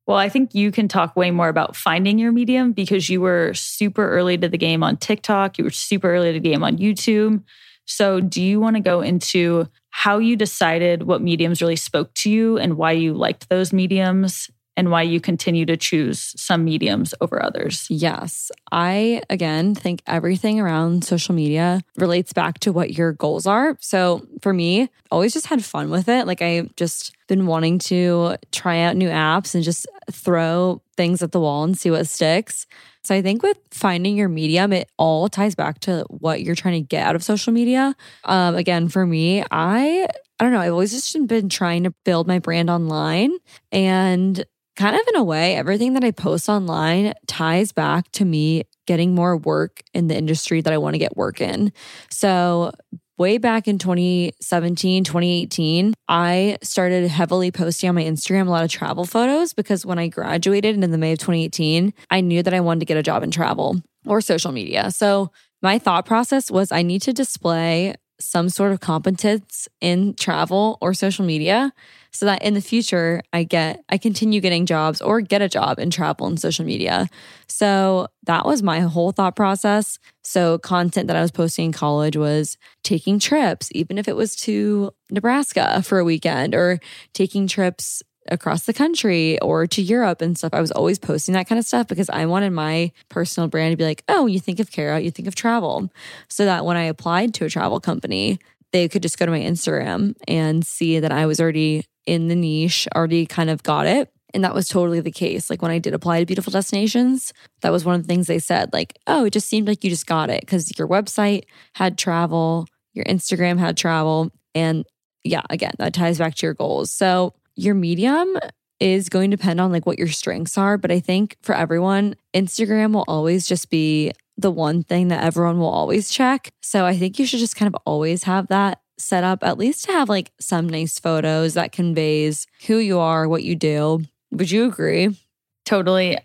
Well, 0.07 0.17
I 0.17 0.29
think 0.29 0.53
you 0.53 0.71
can 0.71 0.87
talk 0.87 1.15
way 1.15 1.31
more 1.31 1.49
about 1.49 1.75
finding 1.75 2.19
your 2.19 2.31
medium 2.31 2.73
because 2.73 3.09
you 3.09 3.21
were 3.21 3.53
super 3.55 4.07
early 4.07 4.37
to 4.37 4.47
the 4.47 4.57
game 4.57 4.83
on 4.83 4.97
TikTok. 4.97 5.57
You 5.57 5.63
were 5.63 5.71
super 5.71 6.13
early 6.13 6.33
to 6.33 6.39
the 6.39 6.49
game 6.49 6.63
on 6.63 6.77
YouTube. 6.77 7.43
So, 7.87 8.19
do 8.19 8.41
you 8.41 8.59
want 8.59 8.75
to 8.75 8.81
go 8.81 9.01
into 9.01 9.67
how 9.89 10.17
you 10.17 10.35
decided 10.35 11.03
what 11.03 11.21
mediums 11.21 11.61
really 11.61 11.75
spoke 11.75 12.13
to 12.15 12.31
you 12.31 12.57
and 12.57 12.77
why 12.77 12.91
you 12.91 13.13
liked 13.13 13.49
those 13.49 13.71
mediums 13.71 14.49
and 14.77 14.91
why 14.91 15.01
you 15.01 15.19
continue 15.19 15.65
to 15.65 15.77
choose 15.77 16.33
some 16.39 16.63
mediums 16.65 17.13
over 17.21 17.41
others. 17.41 17.87
Yes. 17.89 18.51
I, 18.71 19.21
again, 19.29 19.75
think 19.75 20.01
everything 20.07 20.59
around 20.59 21.03
social 21.05 21.33
media 21.33 21.81
relates 21.97 22.33
back 22.33 22.59
to 22.59 22.71
what 22.71 22.93
your 22.97 23.13
goals 23.13 23.47
are. 23.47 23.77
So 23.79 24.27
for 24.41 24.53
me, 24.53 24.89
always 25.11 25.33
just 25.33 25.47
had 25.47 25.63
fun 25.63 25.89
with 25.89 26.09
it. 26.09 26.27
Like 26.27 26.41
I 26.41 26.69
just 26.75 27.15
been 27.27 27.47
wanting 27.47 27.79
to 27.79 28.35
try 28.51 28.79
out 28.81 28.95
new 28.95 29.09
apps 29.09 29.55
and 29.55 29.63
just 29.63 29.87
throw 30.11 30.81
things 30.95 31.21
at 31.21 31.31
the 31.31 31.39
wall 31.39 31.63
and 31.63 31.77
see 31.77 31.91
what 31.91 32.07
sticks. 32.07 32.67
So 33.03 33.13
I 33.13 33.21
think 33.21 33.43
with 33.43 33.57
finding 33.71 34.17
your 34.17 34.29
medium, 34.29 34.73
it 34.73 34.89
all 34.97 35.29
ties 35.29 35.55
back 35.55 35.79
to 35.81 36.05
what 36.09 36.41
you're 36.41 36.55
trying 36.55 36.81
to 36.83 36.87
get 36.87 37.05
out 37.05 37.15
of 37.15 37.23
social 37.23 37.53
media. 37.53 37.95
Um, 38.23 38.55
again, 38.55 38.87
for 38.87 39.05
me, 39.05 39.43
I 39.51 40.07
I 40.39 40.43
don't 40.43 40.51
know, 40.51 40.59
I've 40.59 40.73
always 40.73 40.91
just 40.91 41.27
been 41.27 41.47
trying 41.47 41.83
to 41.83 41.91
build 42.03 42.27
my 42.27 42.39
brand 42.39 42.69
online 42.69 43.37
and 43.71 44.43
kind 44.75 44.95
of 44.95 45.01
in 45.07 45.15
a 45.15 45.23
way, 45.23 45.55
everything 45.55 45.93
that 45.93 46.03
I 46.03 46.11
post 46.11 46.49
online 46.49 47.13
ties 47.27 47.71
back 47.71 48.11
to 48.13 48.25
me 48.25 48.63
getting 48.85 49.15
more 49.15 49.37
work 49.37 49.81
in 49.93 50.07
the 50.07 50.17
industry 50.17 50.59
that 50.61 50.73
I 50.73 50.77
want 50.77 50.95
to 50.95 50.99
get 50.99 51.15
work 51.15 51.39
in. 51.39 51.71
So 52.09 52.73
way 53.17 53.37
back 53.37 53.67
in 53.67 53.77
2017, 53.77 55.03
2018, 55.03 55.93
I 56.07 56.57
started 56.61 57.07
heavily 57.07 57.51
posting 57.51 57.89
on 57.89 57.95
my 57.95 58.03
Instagram 58.03 58.47
a 58.47 58.49
lot 58.49 58.63
of 58.63 58.71
travel 58.71 59.05
photos 59.05 59.53
because 59.53 59.85
when 59.85 59.99
I 59.99 60.07
graduated 60.07 60.81
in 60.83 60.91
the 60.91 60.97
May 60.97 61.13
of 61.13 61.19
2018, 61.19 61.93
I 62.09 62.21
knew 62.21 62.43
that 62.43 62.53
I 62.53 62.59
wanted 62.59 62.81
to 62.81 62.85
get 62.85 62.97
a 62.97 63.03
job 63.03 63.23
in 63.23 63.31
travel 63.31 63.81
or 64.05 64.21
social 64.21 64.51
media. 64.51 64.91
So 64.91 65.31
my 65.61 65.79
thought 65.79 66.05
process 66.05 66.51
was 66.51 66.71
I 66.71 66.81
need 66.81 67.01
to 67.03 67.13
display 67.13 67.95
some 68.19 68.49
sort 68.49 68.71
of 68.71 68.79
competence 68.79 69.67
in 69.81 70.13
travel 70.15 70.77
or 70.81 70.93
social 70.93 71.25
media 71.25 71.73
so 72.11 72.25
that 72.25 72.41
in 72.43 72.53
the 72.53 72.61
future 72.61 73.21
I 73.33 73.43
get 73.43 73.83
I 73.89 73.97
continue 73.97 74.39
getting 74.39 74.65
jobs 74.65 75.01
or 75.01 75.19
get 75.19 75.41
a 75.41 75.49
job 75.49 75.79
in 75.79 75.89
travel 75.89 76.27
and 76.27 76.39
social 76.39 76.65
media. 76.65 77.09
So 77.49 78.07
that 78.23 78.45
was 78.45 78.63
my 78.63 78.79
whole 78.79 79.11
thought 79.11 79.35
process. 79.35 79.99
So 80.23 80.57
content 80.57 81.07
that 81.07 81.17
I 81.17 81.21
was 81.21 81.31
posting 81.31 81.65
in 81.65 81.71
college 81.73 82.15
was 82.15 82.57
taking 82.83 83.19
trips 83.19 83.69
even 83.73 83.97
if 83.97 84.07
it 84.07 84.15
was 84.15 84.35
to 84.37 84.91
Nebraska 85.11 85.81
for 85.83 85.99
a 85.99 86.05
weekend 86.05 86.55
or 86.55 86.79
taking 87.13 87.47
trips 87.47 88.01
across 88.29 88.65
the 88.65 88.73
country 88.73 89.39
or 89.39 89.67
to 89.67 89.81
Europe 89.81 90.21
and 90.21 90.37
stuff. 90.37 90.53
I 90.53 90.61
was 90.61 90.71
always 90.71 90.99
posting 90.99 91.33
that 91.33 91.47
kind 91.47 91.59
of 91.59 91.65
stuff 91.65 91.87
because 91.87 92.09
I 92.09 92.25
wanted 92.25 92.51
my 92.51 92.91
personal 93.09 93.47
brand 93.47 93.73
to 93.73 93.77
be 93.77 93.83
like, 93.83 94.03
oh, 94.07 94.25
you 94.25 94.39
think 94.39 94.59
of 94.59 94.71
Kara, 94.71 94.99
you 94.99 95.11
think 95.11 95.27
of 95.27 95.35
travel. 95.35 95.89
So 96.29 96.45
that 96.45 96.65
when 96.65 96.77
I 96.77 96.83
applied 96.83 97.33
to 97.35 97.45
a 97.45 97.49
travel 97.49 97.79
company, 97.79 98.39
they 98.71 98.87
could 98.87 99.01
just 99.01 99.17
go 99.17 99.25
to 99.25 99.31
my 99.31 99.39
Instagram 99.39 100.15
and 100.27 100.65
see 100.65 100.99
that 100.99 101.11
I 101.11 101.25
was 101.25 101.39
already 101.39 101.85
in 102.05 102.27
the 102.27 102.35
niche, 102.35 102.87
already 102.95 103.25
kind 103.25 103.49
of 103.49 103.63
got 103.63 103.87
it. 103.87 104.11
And 104.33 104.43
that 104.43 104.53
was 104.53 104.67
totally 104.67 104.99
the 104.99 105.11
case. 105.11 105.49
Like 105.49 105.61
when 105.61 105.71
I 105.71 105.79
did 105.79 105.93
apply 105.93 106.19
to 106.19 106.25
beautiful 106.25 106.51
destinations, 106.51 107.31
that 107.61 107.71
was 107.71 107.85
one 107.85 107.95
of 107.95 108.01
the 108.01 108.07
things 108.07 108.27
they 108.27 108.39
said, 108.39 108.73
like, 108.73 108.97
oh, 109.07 109.25
it 109.25 109.33
just 109.33 109.47
seemed 109.47 109.67
like 109.67 109.83
you 109.83 109.89
just 109.89 110.07
got 110.07 110.29
it 110.29 110.41
because 110.41 110.77
your 110.77 110.89
website 110.89 111.45
had 111.73 111.97
travel, 111.97 112.67
your 112.93 113.05
Instagram 113.05 113.57
had 113.57 113.77
travel. 113.77 114.31
And 114.53 114.85
yeah, 115.23 115.43
again, 115.49 115.71
that 115.77 115.93
ties 115.93 116.17
back 116.17 116.35
to 116.35 116.45
your 116.45 116.53
goals. 116.53 116.91
So 116.91 117.33
your 117.55 117.75
medium 117.75 118.37
is 118.79 119.09
going 119.09 119.31
to 119.31 119.37
depend 119.37 119.61
on 119.61 119.71
like 119.71 119.85
what 119.85 119.97
your 119.97 120.09
strengths 120.09 120.57
are. 120.57 120.77
But 120.77 120.91
I 120.91 120.99
think 120.99 121.37
for 121.41 121.55
everyone, 121.55 122.15
Instagram 122.33 122.93
will 122.93 123.05
always 123.07 123.47
just 123.47 123.69
be 123.69 124.11
the 124.37 124.51
one 124.51 124.83
thing 124.83 125.07
that 125.07 125.23
everyone 125.23 125.59
will 125.59 125.69
always 125.69 126.09
check. 126.09 126.51
So 126.61 126.85
I 126.85 126.97
think 126.97 127.17
you 127.17 127.25
should 127.25 127.39
just 127.39 127.55
kind 127.55 127.73
of 127.73 127.81
always 127.85 128.23
have 128.23 128.47
that 128.47 128.81
set 128.97 129.23
up, 129.23 129.43
at 129.43 129.57
least 129.57 129.85
to 129.85 129.91
have 129.93 130.09
like 130.09 130.31
some 130.39 130.67
nice 130.67 130.99
photos 130.99 131.53
that 131.53 131.71
conveys 131.71 132.47
who 132.67 132.77
you 132.77 132.99
are, 132.99 133.27
what 133.27 133.43
you 133.43 133.55
do. 133.55 134.03
Would 134.31 134.51
you 134.51 134.65
agree? 134.65 135.17
Totally. 135.65 136.17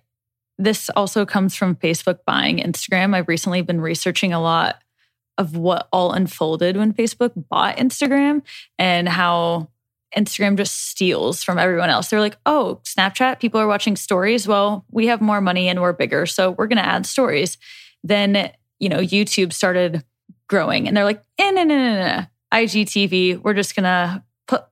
This 0.59 0.91
also 0.91 1.25
comes 1.25 1.55
from 1.55 1.77
Facebook 1.77 2.19
buying 2.27 2.59
Instagram. 2.59 3.15
I've 3.15 3.29
recently 3.29 3.63
been 3.63 3.81
researching 3.81 4.33
a 4.33 4.41
lot 4.41 4.83
of 5.39 5.57
what 5.57 5.89
all 5.93 6.13
unfolded 6.13 6.77
when 6.77 6.93
Facebook 6.93 7.33
bought 7.49 7.79
Instagram 7.79 8.43
and 8.79 9.09
how 9.09 9.69
Instagram 10.17 10.57
just 10.57 10.89
steals 10.89 11.43
from 11.43 11.59
everyone 11.59 11.91
else. 11.91 12.09
They're 12.09 12.21
like, 12.21 12.37
oh, 12.47 12.81
Snapchat, 12.85 13.41
people 13.41 13.61
are 13.61 13.67
watching 13.67 13.97
stories. 13.97 14.49
Well, 14.49 14.85
we 14.91 15.07
have 15.07 15.21
more 15.21 15.41
money 15.41 15.69
and 15.69 15.81
we're 15.81 15.93
bigger. 15.93 16.27
So 16.27 16.51
we're 16.51 16.67
going 16.67 16.79
to 16.79 16.87
add 16.87 17.07
stories. 17.07 17.59
Then, 18.03 18.53
you 18.79 18.89
know, 18.89 18.99
YouTube 18.99 19.53
started 19.53 20.05
growing 20.49 20.89
and 20.89 20.97
they're 20.97 21.05
like, 21.05 21.23
eh, 21.39 21.51
no, 21.51 21.63
no, 21.63 21.77
no, 21.77 22.07
no. 22.07 22.27
IGTV, 22.53 23.43
we're 23.43 23.55
just 23.55 23.77
going 23.77 23.85
to 23.85 24.25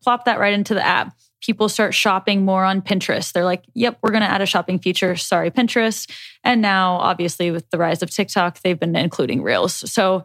plop 0.03 0.25
that 0.25 0.41
right 0.41 0.53
into 0.53 0.75
the 0.75 0.85
app. 0.85 1.17
People 1.41 1.69
start 1.69 1.95
shopping 1.95 2.45
more 2.45 2.65
on 2.65 2.83
Pinterest. 2.83 3.33
They're 3.33 3.45
like, 3.45 3.65
yep, 3.75 3.99
we're 4.03 4.11
going 4.11 4.23
to 4.23 4.31
add 4.31 4.41
a 4.41 4.47
shopping 4.47 4.81
feature. 4.81 5.15
Sorry, 5.15 5.53
Pinterest. 5.53 6.11
And 6.43 6.61
now, 6.61 6.95
obviously, 6.97 7.53
with 7.53 7.71
the 7.71 7.79
rise 7.79 8.03
of 8.03 8.11
TikTok, 8.11 8.61
they've 8.63 8.79
been 8.79 8.97
including 8.97 9.43
Reels. 9.43 9.89
So 9.91 10.25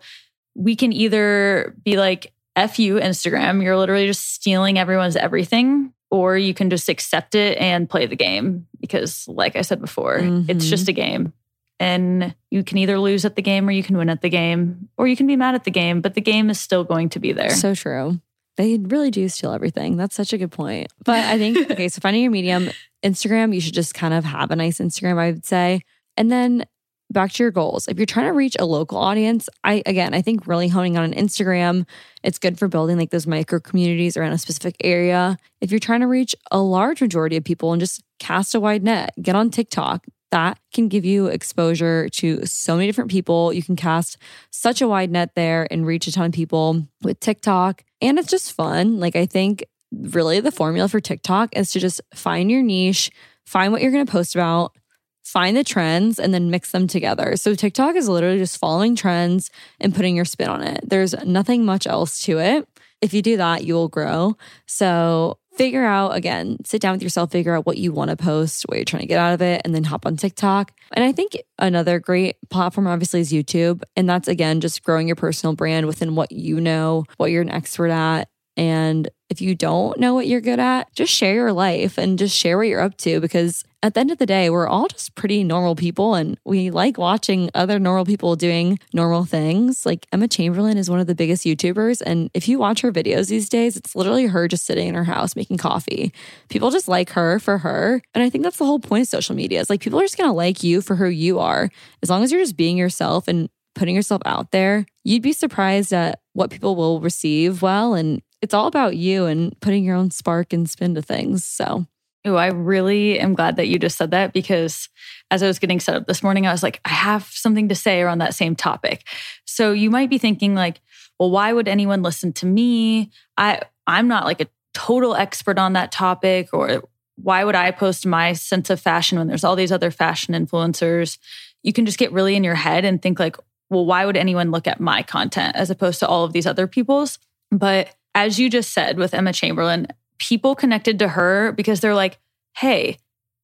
we 0.55 0.75
can 0.75 0.91
either 0.91 1.75
be 1.83 1.97
like, 1.97 2.33
F 2.55 2.79
you, 2.79 2.95
Instagram. 2.95 3.63
You're 3.63 3.77
literally 3.77 4.07
just 4.07 4.33
stealing 4.33 4.77
everyone's 4.77 5.15
everything. 5.15 5.93
Or 6.11 6.37
you 6.37 6.53
can 6.53 6.69
just 6.69 6.89
accept 6.89 7.33
it 7.33 7.57
and 7.57 7.89
play 7.89 8.05
the 8.05 8.15
game 8.15 8.67
because, 8.79 9.27
like 9.27 9.55
I 9.55 9.61
said 9.61 9.81
before, 9.81 10.19
mm-hmm. 10.19 10.49
it's 10.49 10.67
just 10.67 10.87
a 10.87 10.91
game. 10.91 11.33
And 11.79 12.35
you 12.51 12.63
can 12.63 12.77
either 12.77 12.99
lose 12.99 13.25
at 13.25 13.35
the 13.35 13.41
game 13.41 13.67
or 13.67 13.71
you 13.71 13.81
can 13.81 13.97
win 13.97 14.09
at 14.09 14.21
the 14.21 14.29
game, 14.29 14.89
or 14.95 15.07
you 15.07 15.15
can 15.15 15.25
be 15.25 15.35
mad 15.35 15.55
at 15.55 15.63
the 15.63 15.71
game, 15.71 16.01
but 16.01 16.13
the 16.13 16.21
game 16.21 16.51
is 16.51 16.59
still 16.59 16.83
going 16.83 17.09
to 17.09 17.19
be 17.19 17.33
there. 17.33 17.49
So 17.49 17.73
true. 17.73 18.21
They 18.57 18.77
really 18.77 19.09
do 19.09 19.27
steal 19.27 19.51
everything. 19.53 19.97
That's 19.97 20.15
such 20.15 20.33
a 20.33 20.37
good 20.37 20.51
point. 20.51 20.93
But 21.03 21.25
I 21.25 21.39
think, 21.39 21.57
okay, 21.71 21.89
so 21.89 21.99
finding 21.99 22.21
your 22.21 22.31
medium, 22.31 22.69
Instagram, 23.03 23.53
you 23.53 23.59
should 23.59 23.73
just 23.73 23.95
kind 23.95 24.13
of 24.13 24.23
have 24.23 24.51
a 24.51 24.55
nice 24.55 24.77
Instagram, 24.77 25.17
I 25.17 25.31
would 25.31 25.45
say. 25.45 25.81
And 26.15 26.31
then 26.31 26.65
back 27.13 27.31
to 27.33 27.43
your 27.43 27.51
goals. 27.51 27.87
If 27.87 27.97
you're 27.97 28.05
trying 28.05 28.25
to 28.25 28.33
reach 28.33 28.57
a 28.59 28.65
local 28.65 28.97
audience, 28.97 29.47
I 29.63 29.83
again, 29.85 30.13
I 30.13 30.21
think 30.21 30.47
really 30.47 30.67
honing 30.67 30.97
on 30.97 31.03
an 31.03 31.13
Instagram, 31.13 31.85
it's 32.23 32.39
good 32.39 32.57
for 32.59 32.67
building 32.67 32.97
like 32.97 33.11
those 33.11 33.27
micro 33.27 33.59
communities 33.59 34.17
around 34.17 34.33
a 34.33 34.37
specific 34.37 34.75
area. 34.83 35.37
If 35.61 35.71
you're 35.71 35.79
trying 35.79 36.01
to 36.01 36.07
reach 36.07 36.35
a 36.51 36.59
large 36.59 37.01
majority 37.01 37.37
of 37.37 37.43
people 37.43 37.71
and 37.71 37.79
just 37.79 38.03
cast 38.19 38.55
a 38.55 38.59
wide 38.59 38.83
net, 38.83 39.13
get 39.21 39.35
on 39.35 39.49
TikTok. 39.49 40.05
That 40.31 40.57
can 40.73 40.87
give 40.87 41.05
you 41.05 41.27
exposure 41.27 42.09
to 42.09 42.43
so 42.47 42.75
many 42.75 42.87
different 42.87 43.11
people. 43.11 43.53
You 43.53 43.61
can 43.61 43.75
cast 43.75 44.17
such 44.49 44.81
a 44.81 44.87
wide 44.87 45.11
net 45.11 45.35
there 45.35 45.67
and 45.69 45.85
reach 45.85 46.07
a 46.07 46.11
ton 46.11 46.25
of 46.25 46.31
people 46.31 46.87
with 47.03 47.19
TikTok. 47.19 47.83
And 48.01 48.17
it's 48.17 48.31
just 48.31 48.51
fun. 48.51 48.99
Like, 48.99 49.15
I 49.15 49.27
think 49.27 49.63
really 49.91 50.39
the 50.39 50.51
formula 50.51 50.89
for 50.89 50.99
TikTok 50.99 51.55
is 51.55 51.71
to 51.73 51.79
just 51.79 52.01
find 52.15 52.49
your 52.49 52.63
niche, 52.63 53.11
find 53.45 53.71
what 53.71 53.83
you're 53.83 53.91
going 53.91 54.07
to 54.07 54.11
post 54.11 54.33
about, 54.33 54.75
find 55.23 55.55
the 55.55 55.63
trends 55.63 56.19
and 56.19 56.33
then 56.33 56.51
mix 56.51 56.71
them 56.71 56.87
together. 56.87 57.35
So 57.35 57.55
TikTok 57.55 57.95
is 57.95 58.09
literally 58.09 58.37
just 58.37 58.57
following 58.57 58.95
trends 58.95 59.49
and 59.79 59.95
putting 59.95 60.15
your 60.15 60.25
spin 60.25 60.49
on 60.49 60.61
it. 60.61 60.81
There's 60.87 61.13
nothing 61.25 61.65
much 61.65 61.87
else 61.87 62.19
to 62.23 62.39
it. 62.39 62.67
If 63.01 63.13
you 63.13 63.21
do 63.21 63.37
that, 63.37 63.63
you 63.63 63.73
will 63.73 63.89
grow. 63.89 64.37
So 64.65 65.37
figure 65.55 65.83
out 65.83 66.15
again, 66.15 66.57
sit 66.65 66.81
down 66.81 66.93
with 66.93 67.03
yourself, 67.03 67.31
figure 67.31 67.55
out 67.55 67.65
what 67.65 67.77
you 67.77 67.91
want 67.91 68.09
to 68.09 68.17
post, 68.17 68.63
what 68.63 68.77
you're 68.77 68.85
trying 68.85 69.01
to 69.01 69.07
get 69.07 69.19
out 69.19 69.33
of 69.33 69.41
it, 69.41 69.61
and 69.63 69.73
then 69.73 69.83
hop 69.83 70.05
on 70.05 70.17
TikTok. 70.17 70.71
And 70.93 71.03
I 71.03 71.11
think 71.11 71.37
another 71.59 71.99
great 71.99 72.37
platform, 72.49 72.87
obviously, 72.87 73.19
is 73.19 73.31
YouTube. 73.31 73.83
And 73.95 74.09
that's 74.09 74.27
again, 74.27 74.61
just 74.61 74.83
growing 74.83 75.07
your 75.07 75.15
personal 75.15 75.55
brand 75.55 75.85
within 75.85 76.15
what 76.15 76.31
you 76.31 76.59
know, 76.59 77.05
what 77.17 77.31
you're 77.31 77.41
an 77.41 77.49
expert 77.49 77.89
at, 77.89 78.29
and 78.55 79.09
if 79.33 79.41
you 79.41 79.55
don't 79.55 79.99
know 79.99 80.13
what 80.13 80.27
you're 80.27 80.41
good 80.41 80.59
at, 80.59 80.93
just 80.93 81.11
share 81.11 81.33
your 81.33 81.51
life 81.51 81.97
and 81.97 82.19
just 82.19 82.37
share 82.37 82.55
what 82.55 82.67
you're 82.67 82.81
up 82.81 82.95
to 82.97 83.19
because 83.19 83.63
at 83.81 83.95
the 83.95 83.99
end 83.99 84.11
of 84.11 84.19
the 84.19 84.27
day, 84.27 84.51
we're 84.51 84.67
all 84.67 84.87
just 84.87 85.15
pretty 85.15 85.43
normal 85.43 85.75
people 85.75 86.13
and 86.13 86.37
we 86.45 86.69
like 86.69 86.99
watching 86.99 87.49
other 87.55 87.79
normal 87.79 88.05
people 88.05 88.35
doing 88.35 88.77
normal 88.93 89.25
things. 89.25 89.87
Like 89.87 90.05
Emma 90.11 90.27
Chamberlain 90.27 90.77
is 90.77 90.87
one 90.87 90.99
of 90.99 91.07
the 91.07 91.15
biggest 91.15 91.45
YouTubers. 91.45 92.01
And 92.05 92.29
if 92.35 92.47
you 92.47 92.59
watch 92.59 92.81
her 92.81 92.91
videos 92.91 93.27
these 93.27 93.49
days, 93.49 93.75
it's 93.75 93.95
literally 93.95 94.27
her 94.27 94.47
just 94.47 94.67
sitting 94.67 94.87
in 94.87 94.93
her 94.93 95.03
house 95.03 95.35
making 95.35 95.57
coffee. 95.57 96.13
People 96.49 96.69
just 96.69 96.87
like 96.87 97.09
her 97.09 97.39
for 97.39 97.57
her. 97.57 98.03
And 98.13 98.23
I 98.23 98.29
think 98.29 98.43
that's 98.43 98.57
the 98.57 98.65
whole 98.65 98.79
point 98.79 99.01
of 99.01 99.07
social 99.07 99.35
media 99.35 99.59
is 99.59 99.69
like 99.69 99.81
people 99.81 99.99
are 99.99 100.03
just 100.03 100.17
going 100.17 100.29
to 100.29 100.33
like 100.33 100.63
you 100.63 100.79
for 100.79 100.95
who 100.95 101.07
you 101.07 101.39
are. 101.39 101.69
As 102.03 102.09
long 102.09 102.21
as 102.23 102.31
you're 102.31 102.41
just 102.41 102.55
being 102.55 102.77
yourself 102.77 103.27
and 103.27 103.49
putting 103.73 103.95
yourself 103.95 104.21
out 104.25 104.51
there, 104.51 104.85
you'd 105.03 105.23
be 105.23 105.33
surprised 105.33 105.91
at 105.91 106.19
what 106.33 106.51
people 106.51 106.75
will 106.75 107.01
receive 107.01 107.61
well 107.63 107.95
and 107.95 108.21
it's 108.43 108.53
all 108.53 108.67
about 108.67 108.97
you 108.97 109.25
and 109.25 109.57
putting 109.61 109.85
your 109.85 109.95
own 109.95 110.11
spark 110.11 110.51
and 110.51 110.69
spin 110.69 110.95
to 110.95 111.01
things. 111.01 111.45
So, 111.45 111.87
Oh, 112.25 112.35
I 112.35 112.47
really 112.47 113.19
am 113.19 113.33
glad 113.33 113.57
that 113.57 113.67
you 113.67 113.77
just 113.77 113.97
said 113.97 114.11
that 114.11 114.31
because 114.31 114.87
as 115.29 115.43
I 115.43 115.47
was 115.47 115.59
getting 115.59 115.81
set 115.81 115.95
up 115.95 116.07
this 116.07 116.23
morning, 116.23 116.47
I 116.47 116.53
was 116.53 116.63
like, 116.63 116.79
I 116.85 116.89
have 116.89 117.25
something 117.25 117.67
to 117.67 117.75
say 117.75 118.01
around 118.01 118.19
that 118.19 118.33
same 118.33 118.55
topic. 118.55 119.05
So 119.45 119.73
you 119.73 119.89
might 119.89 120.09
be 120.09 120.17
thinking 120.17 120.55
like, 120.55 120.79
well, 121.19 121.31
why 121.31 121.51
would 121.51 121.67
anyone 121.67 122.01
listen 122.01 122.31
to 122.33 122.45
me? 122.45 123.11
I 123.37 123.61
I'm 123.87 124.07
not 124.07 124.23
like 124.23 124.39
a 124.39 124.47
total 124.73 125.15
expert 125.15 125.59
on 125.59 125.73
that 125.73 125.91
topic 125.91 126.49
or 126.53 126.83
why 127.15 127.43
would 127.43 127.55
I 127.55 127.71
post 127.71 128.05
my 128.05 128.33
sense 128.33 128.69
of 128.69 128.79
fashion 128.79 129.17
when 129.17 129.27
there's 129.27 129.43
all 129.43 129.55
these 129.55 129.71
other 129.71 129.91
fashion 129.91 130.33
influencers? 130.33 131.17
You 131.61 131.73
can 131.73 131.85
just 131.85 131.99
get 131.99 132.11
really 132.11 132.35
in 132.35 132.43
your 132.43 132.55
head 132.55 132.85
and 132.85 133.01
think 133.01 133.19
like, 133.19 133.35
well, 133.69 133.85
why 133.85 134.05
would 134.05 134.17
anyone 134.17 134.51
look 134.51 134.67
at 134.67 134.79
my 134.79 135.03
content 135.03 135.55
as 135.55 135.69
opposed 135.69 135.99
to 135.99 136.07
all 136.07 136.23
of 136.23 136.33
these 136.33 136.47
other 136.47 136.67
people's? 136.67 137.19
But 137.51 137.93
as 138.15 138.39
you 138.39 138.49
just 138.49 138.73
said 138.73 138.97
with 138.97 139.13
Emma 139.13 139.33
Chamberlain, 139.33 139.87
people 140.19 140.55
connected 140.55 140.99
to 140.99 141.07
her 141.09 141.51
because 141.51 141.79
they're 141.79 141.95
like, 141.95 142.19
hey, 142.57 142.97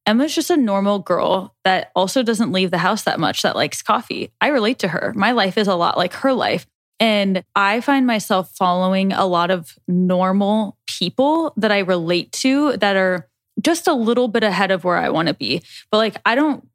Emma's 0.06 0.34
just 0.34 0.50
a 0.50 0.56
normal 0.56 0.98
girl 0.98 1.54
that 1.64 1.90
also 1.94 2.22
doesn't 2.22 2.52
leave 2.52 2.70
the 2.70 2.78
house 2.78 3.02
that 3.02 3.20
much, 3.20 3.42
that 3.42 3.56
likes 3.56 3.82
coffee. 3.82 4.32
I 4.40 4.48
relate 4.48 4.78
to 4.80 4.88
her. 4.88 5.12
My 5.14 5.32
life 5.32 5.58
is 5.58 5.68
a 5.68 5.74
lot 5.74 5.96
like 5.96 6.14
her 6.14 6.32
life. 6.32 6.66
And 6.98 7.44
I 7.54 7.80
find 7.80 8.06
myself 8.06 8.54
following 8.56 9.12
a 9.12 9.26
lot 9.26 9.50
of 9.50 9.78
normal 9.88 10.76
people 10.86 11.52
that 11.56 11.72
I 11.72 11.78
relate 11.78 12.32
to 12.32 12.76
that 12.78 12.96
are 12.96 13.28
just 13.60 13.86
a 13.86 13.94
little 13.94 14.28
bit 14.28 14.42
ahead 14.42 14.70
of 14.70 14.84
where 14.84 14.96
I 14.96 15.10
want 15.10 15.28
to 15.28 15.34
be. 15.34 15.62
But 15.90 15.98
like, 15.98 16.16
I 16.24 16.34
don't 16.34 16.66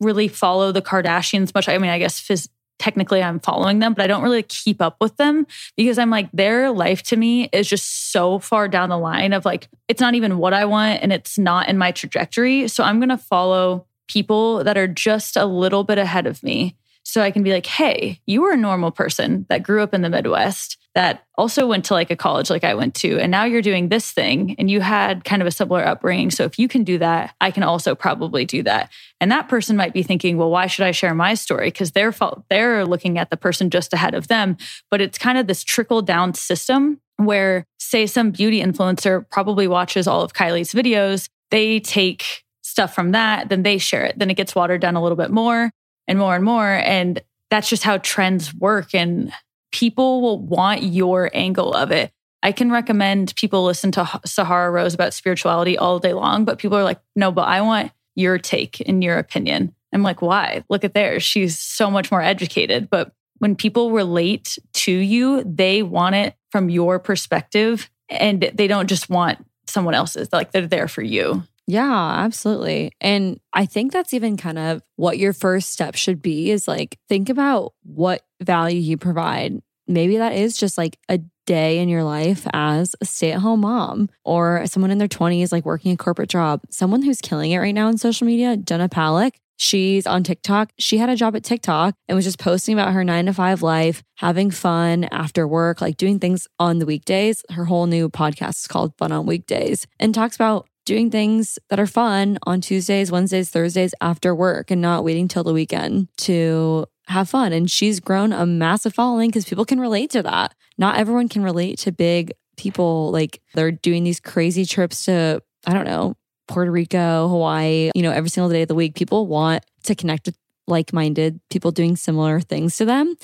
really 0.00 0.28
follow 0.28 0.72
the 0.72 0.82
Kardashians 0.82 1.54
much. 1.54 1.68
I 1.68 1.78
mean, 1.78 1.90
I 1.90 1.98
guess 1.98 2.20
phys- 2.20 2.48
technically 2.78 3.22
I'm 3.22 3.40
following 3.40 3.78
them, 3.78 3.94
but 3.94 4.02
I 4.02 4.06
don't 4.06 4.22
really 4.22 4.42
keep 4.42 4.82
up 4.82 4.96
with 5.00 5.16
them 5.16 5.46
because 5.76 5.98
I'm 5.98 6.10
like, 6.10 6.28
their 6.32 6.70
life 6.70 7.02
to 7.04 7.16
me 7.16 7.48
is 7.52 7.68
just 7.68 8.12
so 8.12 8.38
far 8.38 8.68
down 8.68 8.88
the 8.88 8.98
line 8.98 9.32
of 9.32 9.44
like, 9.44 9.68
it's 9.88 10.00
not 10.00 10.14
even 10.14 10.38
what 10.38 10.52
I 10.52 10.64
want 10.64 11.02
and 11.02 11.12
it's 11.12 11.38
not 11.38 11.68
in 11.68 11.78
my 11.78 11.92
trajectory. 11.92 12.68
So 12.68 12.84
I'm 12.84 12.98
going 12.98 13.08
to 13.10 13.18
follow 13.18 13.86
people 14.08 14.64
that 14.64 14.76
are 14.76 14.88
just 14.88 15.36
a 15.36 15.46
little 15.46 15.84
bit 15.84 15.98
ahead 15.98 16.26
of 16.26 16.42
me. 16.42 16.76
So 17.04 17.22
I 17.22 17.30
can 17.30 17.42
be 17.42 17.52
like, 17.52 17.66
hey, 17.66 18.20
you 18.26 18.42
were 18.42 18.52
a 18.52 18.56
normal 18.56 18.90
person 18.90 19.46
that 19.48 19.62
grew 19.62 19.82
up 19.82 19.94
in 19.94 20.02
the 20.02 20.10
Midwest 20.10 20.78
that 20.94 21.24
also 21.36 21.66
went 21.66 21.84
to 21.86 21.94
like 21.94 22.10
a 22.10 22.16
college 22.16 22.50
like 22.50 22.62
I 22.62 22.74
went 22.74 22.94
to. 22.96 23.18
And 23.18 23.30
now 23.30 23.44
you're 23.44 23.62
doing 23.62 23.88
this 23.88 24.12
thing 24.12 24.54
and 24.58 24.70
you 24.70 24.80
had 24.80 25.24
kind 25.24 25.42
of 25.42 25.48
a 25.48 25.50
similar 25.50 25.84
upbringing. 25.84 26.30
So 26.30 26.44
if 26.44 26.58
you 26.58 26.68
can 26.68 26.84
do 26.84 26.98
that, 26.98 27.34
I 27.40 27.50
can 27.50 27.64
also 27.64 27.96
probably 27.96 28.44
do 28.44 28.62
that. 28.62 28.92
And 29.20 29.30
that 29.32 29.48
person 29.48 29.76
might 29.76 29.92
be 29.92 30.04
thinking, 30.04 30.36
well, 30.36 30.50
why 30.50 30.68
should 30.68 30.84
I 30.84 30.92
share 30.92 31.14
my 31.14 31.34
story? 31.34 31.66
Because 31.66 31.90
they're, 31.92 32.14
they're 32.48 32.86
looking 32.86 33.18
at 33.18 33.30
the 33.30 33.36
person 33.36 33.70
just 33.70 33.92
ahead 33.92 34.14
of 34.14 34.28
them. 34.28 34.56
But 34.90 35.00
it's 35.00 35.18
kind 35.18 35.36
of 35.36 35.48
this 35.48 35.64
trickle 35.64 36.02
down 36.02 36.34
system 36.34 37.00
where, 37.16 37.66
say, 37.78 38.06
some 38.06 38.30
beauty 38.30 38.62
influencer 38.62 39.28
probably 39.30 39.66
watches 39.66 40.06
all 40.06 40.22
of 40.22 40.32
Kylie's 40.32 40.72
videos. 40.72 41.28
They 41.50 41.80
take 41.80 42.44
stuff 42.62 42.94
from 42.94 43.12
that, 43.12 43.48
then 43.48 43.62
they 43.62 43.78
share 43.78 44.04
it. 44.04 44.18
Then 44.18 44.30
it 44.30 44.34
gets 44.34 44.54
watered 44.54 44.80
down 44.80 44.96
a 44.96 45.02
little 45.02 45.16
bit 45.16 45.30
more 45.30 45.70
and 46.08 46.18
more 46.18 46.34
and 46.34 46.44
more. 46.44 46.68
And 46.68 47.20
that's 47.50 47.68
just 47.68 47.84
how 47.84 47.98
trends 47.98 48.54
work. 48.54 48.94
And 48.94 49.32
people 49.74 50.22
will 50.22 50.38
want 50.38 50.84
your 50.84 51.28
angle 51.34 51.74
of 51.74 51.90
it. 51.90 52.12
I 52.44 52.52
can 52.52 52.70
recommend 52.70 53.34
people 53.34 53.64
listen 53.64 53.90
to 53.92 54.08
Sahara 54.24 54.70
Rose 54.70 54.94
about 54.94 55.14
spirituality 55.14 55.76
all 55.76 55.98
day 55.98 56.12
long, 56.12 56.44
but 56.44 56.58
people 56.58 56.78
are 56.78 56.84
like, 56.84 57.00
no, 57.16 57.32
but 57.32 57.48
I 57.48 57.60
want 57.62 57.90
your 58.14 58.38
take 58.38 58.80
and 58.86 59.02
your 59.02 59.18
opinion. 59.18 59.74
I'm 59.92 60.04
like, 60.04 60.22
why? 60.22 60.62
Look 60.68 60.84
at 60.84 60.94
theirs. 60.94 61.24
She's 61.24 61.58
so 61.58 61.90
much 61.90 62.12
more 62.12 62.22
educated. 62.22 62.88
But 62.88 63.12
when 63.38 63.56
people 63.56 63.90
relate 63.90 64.58
to 64.74 64.92
you, 64.92 65.42
they 65.44 65.82
want 65.82 66.14
it 66.14 66.36
from 66.52 66.68
your 66.68 67.00
perspective 67.00 67.90
and 68.08 68.48
they 68.54 68.68
don't 68.68 68.88
just 68.88 69.10
want 69.10 69.44
someone 69.66 69.94
else's. 69.94 70.28
Like 70.32 70.52
they're 70.52 70.68
there 70.68 70.88
for 70.88 71.02
you. 71.02 71.42
Yeah, 71.66 72.16
absolutely. 72.18 72.92
And 73.00 73.40
I 73.52 73.66
think 73.66 73.92
that's 73.92 74.12
even 74.12 74.36
kind 74.36 74.58
of 74.58 74.82
what 74.96 75.18
your 75.18 75.32
first 75.32 75.70
step 75.70 75.94
should 75.94 76.20
be 76.20 76.50
is 76.50 76.68
like 76.68 76.98
think 77.08 77.30
about 77.30 77.72
what 77.82 78.22
value 78.42 78.78
you 78.78 78.98
provide. 78.98 79.62
Maybe 79.86 80.18
that 80.18 80.34
is 80.34 80.56
just 80.56 80.78
like 80.78 80.98
a 81.08 81.20
day 81.46 81.78
in 81.78 81.88
your 81.88 82.04
life 82.04 82.46
as 82.52 82.94
a 83.00 83.04
stay 83.04 83.32
at 83.32 83.40
home 83.40 83.60
mom 83.60 84.08
or 84.24 84.66
someone 84.66 84.90
in 84.90 84.98
their 84.98 85.08
20s, 85.08 85.52
like 85.52 85.64
working 85.64 85.92
a 85.92 85.96
corporate 85.96 86.30
job. 86.30 86.62
Someone 86.70 87.02
who's 87.02 87.20
killing 87.20 87.50
it 87.50 87.58
right 87.58 87.74
now 87.74 87.88
in 87.88 87.98
social 87.98 88.26
media, 88.26 88.56
Jenna 88.56 88.88
Palek. 88.88 89.32
She's 89.56 90.06
on 90.06 90.24
TikTok. 90.24 90.72
She 90.78 90.98
had 90.98 91.08
a 91.08 91.16
job 91.16 91.36
at 91.36 91.44
TikTok 91.44 91.94
and 92.08 92.16
was 92.16 92.24
just 92.24 92.40
posting 92.40 92.74
about 92.74 92.92
her 92.92 93.04
nine 93.04 93.26
to 93.26 93.32
five 93.32 93.62
life, 93.62 94.02
having 94.16 94.50
fun 94.50 95.04
after 95.04 95.46
work, 95.46 95.80
like 95.80 95.96
doing 95.96 96.18
things 96.18 96.48
on 96.58 96.80
the 96.80 96.86
weekdays. 96.86 97.44
Her 97.50 97.66
whole 97.66 97.86
new 97.86 98.08
podcast 98.08 98.60
is 98.60 98.66
called 98.66 98.96
Fun 98.98 99.12
on 99.12 99.26
Weekdays 99.26 99.86
and 100.00 100.12
talks 100.12 100.34
about 100.34 100.66
doing 100.84 101.10
things 101.10 101.58
that 101.70 101.80
are 101.80 101.86
fun 101.86 102.38
on 102.42 102.60
Tuesdays, 102.60 103.10
Wednesdays, 103.10 103.48
Thursdays 103.48 103.94
after 104.00 104.34
work 104.34 104.70
and 104.70 104.82
not 104.82 105.04
waiting 105.04 105.28
till 105.28 105.44
the 105.44 105.52
weekend 105.52 106.08
to 106.18 106.86
have 107.08 107.28
fun. 107.28 107.52
And 107.52 107.70
she's 107.70 108.00
grown 108.00 108.32
a 108.32 108.46
massive 108.46 108.94
following 108.94 109.30
because 109.30 109.44
people 109.44 109.64
can 109.64 109.80
relate 109.80 110.10
to 110.10 110.22
that. 110.22 110.54
Not 110.78 110.96
everyone 110.96 111.28
can 111.28 111.42
relate 111.42 111.78
to 111.80 111.92
big 111.92 112.32
people 112.56 113.10
like 113.10 113.40
they're 113.54 113.72
doing 113.72 114.04
these 114.04 114.20
crazy 114.20 114.64
trips 114.64 115.04
to, 115.06 115.42
I 115.66 115.72
don't 115.72 115.84
know, 115.84 116.16
Puerto 116.48 116.70
Rico, 116.70 117.28
Hawaii, 117.28 117.90
you 117.94 118.02
know, 118.02 118.10
every 118.10 118.30
single 118.30 118.50
day 118.50 118.62
of 118.62 118.68
the 118.68 118.74
week. 118.74 118.94
People 118.94 119.26
want 119.26 119.64
to 119.84 119.94
connect 119.94 120.26
with 120.26 120.36
like 120.66 120.92
minded 120.92 121.40
people 121.50 121.70
doing 121.70 121.96
similar 121.96 122.40
things 122.40 122.76
to 122.78 122.84
them. 122.84 123.14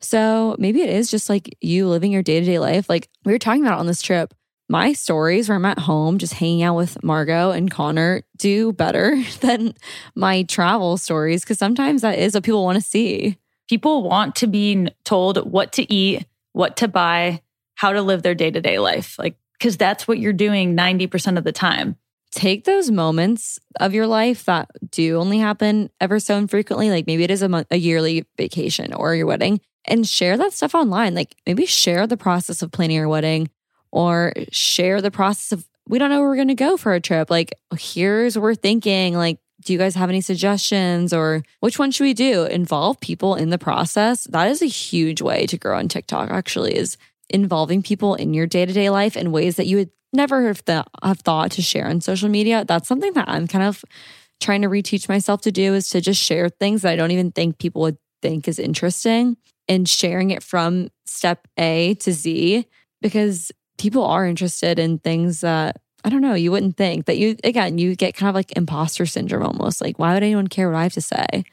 So 0.00 0.56
maybe 0.58 0.82
it 0.82 0.90
is 0.90 1.10
just 1.10 1.28
like 1.28 1.56
you 1.60 1.88
living 1.88 2.12
your 2.12 2.22
day 2.22 2.40
to 2.40 2.46
day 2.46 2.58
life. 2.58 2.88
Like 2.88 3.08
we 3.24 3.32
were 3.32 3.38
talking 3.38 3.64
about 3.64 3.78
on 3.78 3.86
this 3.86 4.02
trip, 4.02 4.34
my 4.68 4.92
stories 4.92 5.48
where 5.48 5.56
I'm 5.56 5.64
at 5.64 5.78
home 5.78 6.18
just 6.18 6.34
hanging 6.34 6.62
out 6.62 6.76
with 6.76 7.02
Margot 7.02 7.52
and 7.52 7.70
Connor 7.70 8.22
do 8.36 8.72
better 8.72 9.22
than 9.40 9.74
my 10.14 10.42
travel 10.44 10.96
stories 10.96 11.42
because 11.42 11.58
sometimes 11.58 12.02
that 12.02 12.18
is 12.18 12.34
what 12.34 12.44
people 12.44 12.64
want 12.64 12.76
to 12.76 12.82
see. 12.82 13.38
People 13.68 14.02
want 14.02 14.36
to 14.36 14.46
be 14.46 14.88
told 15.04 15.50
what 15.50 15.72
to 15.72 15.92
eat, 15.92 16.26
what 16.52 16.76
to 16.78 16.88
buy, 16.88 17.42
how 17.74 17.92
to 17.92 18.02
live 18.02 18.22
their 18.22 18.34
day 18.34 18.50
to 18.50 18.60
day 18.60 18.78
life. 18.78 19.18
Like, 19.18 19.36
because 19.58 19.76
that's 19.76 20.06
what 20.06 20.18
you're 20.18 20.32
doing 20.32 20.76
90% 20.76 21.38
of 21.38 21.44
the 21.44 21.52
time. 21.52 21.96
Take 22.32 22.64
those 22.64 22.90
moments 22.90 23.58
of 23.80 23.94
your 23.94 24.06
life 24.06 24.44
that 24.44 24.68
do 24.90 25.16
only 25.16 25.38
happen 25.38 25.90
ever 26.00 26.20
so 26.20 26.36
infrequently, 26.36 26.90
like 26.90 27.06
maybe 27.06 27.24
it 27.24 27.30
is 27.30 27.42
a, 27.42 27.48
month, 27.48 27.68
a 27.70 27.76
yearly 27.76 28.26
vacation 28.36 28.92
or 28.92 29.14
your 29.14 29.26
wedding, 29.26 29.60
and 29.86 30.06
share 30.06 30.36
that 30.36 30.52
stuff 30.52 30.74
online. 30.74 31.14
Like 31.14 31.34
maybe 31.46 31.64
share 31.66 32.06
the 32.06 32.16
process 32.16 32.62
of 32.62 32.72
planning 32.72 32.96
your 32.96 33.08
wedding 33.08 33.48
or 33.96 34.34
share 34.52 35.00
the 35.00 35.10
process 35.10 35.52
of 35.52 35.66
we 35.88 35.98
don't 35.98 36.10
know 36.10 36.20
where 36.20 36.28
we're 36.28 36.36
going 36.36 36.48
to 36.48 36.54
go 36.54 36.76
for 36.76 36.92
a 36.92 37.00
trip. 37.00 37.30
Like, 37.30 37.54
here's 37.78 38.36
what 38.36 38.42
we're 38.42 38.54
thinking. 38.54 39.14
Like, 39.14 39.38
do 39.64 39.72
you 39.72 39.78
guys 39.78 39.94
have 39.94 40.10
any 40.10 40.20
suggestions 40.20 41.14
or 41.14 41.42
which 41.60 41.78
one 41.78 41.90
should 41.90 42.04
we 42.04 42.12
do? 42.12 42.44
Involve 42.44 43.00
people 43.00 43.36
in 43.36 43.48
the 43.48 43.56
process. 43.56 44.24
That 44.24 44.50
is 44.50 44.60
a 44.60 44.66
huge 44.66 45.22
way 45.22 45.46
to 45.46 45.56
grow 45.56 45.78
on 45.78 45.88
TikTok, 45.88 46.30
actually, 46.30 46.76
is 46.76 46.98
involving 47.30 47.82
people 47.82 48.14
in 48.14 48.34
your 48.34 48.46
day 48.46 48.66
to 48.66 48.72
day 48.72 48.90
life 48.90 49.16
in 49.16 49.32
ways 49.32 49.56
that 49.56 49.66
you 49.66 49.78
would 49.78 49.90
never 50.12 50.46
have, 50.46 50.62
th- 50.66 50.84
have 51.02 51.20
thought 51.20 51.52
to 51.52 51.62
share 51.62 51.86
on 51.86 52.02
social 52.02 52.28
media. 52.28 52.66
That's 52.66 52.88
something 52.88 53.14
that 53.14 53.30
I'm 53.30 53.46
kind 53.46 53.64
of 53.64 53.82
trying 54.42 54.60
to 54.60 54.68
reteach 54.68 55.08
myself 55.08 55.40
to 55.42 55.50
do 55.50 55.72
is 55.72 55.88
to 55.88 56.02
just 56.02 56.20
share 56.20 56.50
things 56.50 56.82
that 56.82 56.92
I 56.92 56.96
don't 56.96 57.12
even 57.12 57.32
think 57.32 57.58
people 57.58 57.80
would 57.80 57.96
think 58.20 58.46
is 58.46 58.58
interesting 58.58 59.38
and 59.68 59.88
sharing 59.88 60.32
it 60.32 60.42
from 60.42 60.90
step 61.06 61.48
A 61.56 61.94
to 61.94 62.12
Z 62.12 62.66
because 63.00 63.52
people 63.78 64.04
are 64.04 64.26
interested 64.26 64.78
in 64.78 64.98
things 64.98 65.40
that 65.40 65.80
I 66.04 66.08
don't 66.08 66.20
know, 66.20 66.34
you 66.34 66.52
wouldn't 66.52 66.76
think 66.76 67.06
that 67.06 67.18
you, 67.18 67.36
again, 67.42 67.78
you 67.78 67.96
get 67.96 68.14
kind 68.14 68.28
of 68.28 68.34
like 68.36 68.56
imposter 68.56 69.06
syndrome 69.06 69.42
almost. 69.42 69.80
Like, 69.80 69.98
why 69.98 70.14
would 70.14 70.22
anyone 70.22 70.46
care 70.46 70.70
what 70.70 70.78
I 70.78 70.84
have 70.84 70.92
to 70.92 71.00
say? 71.00 71.44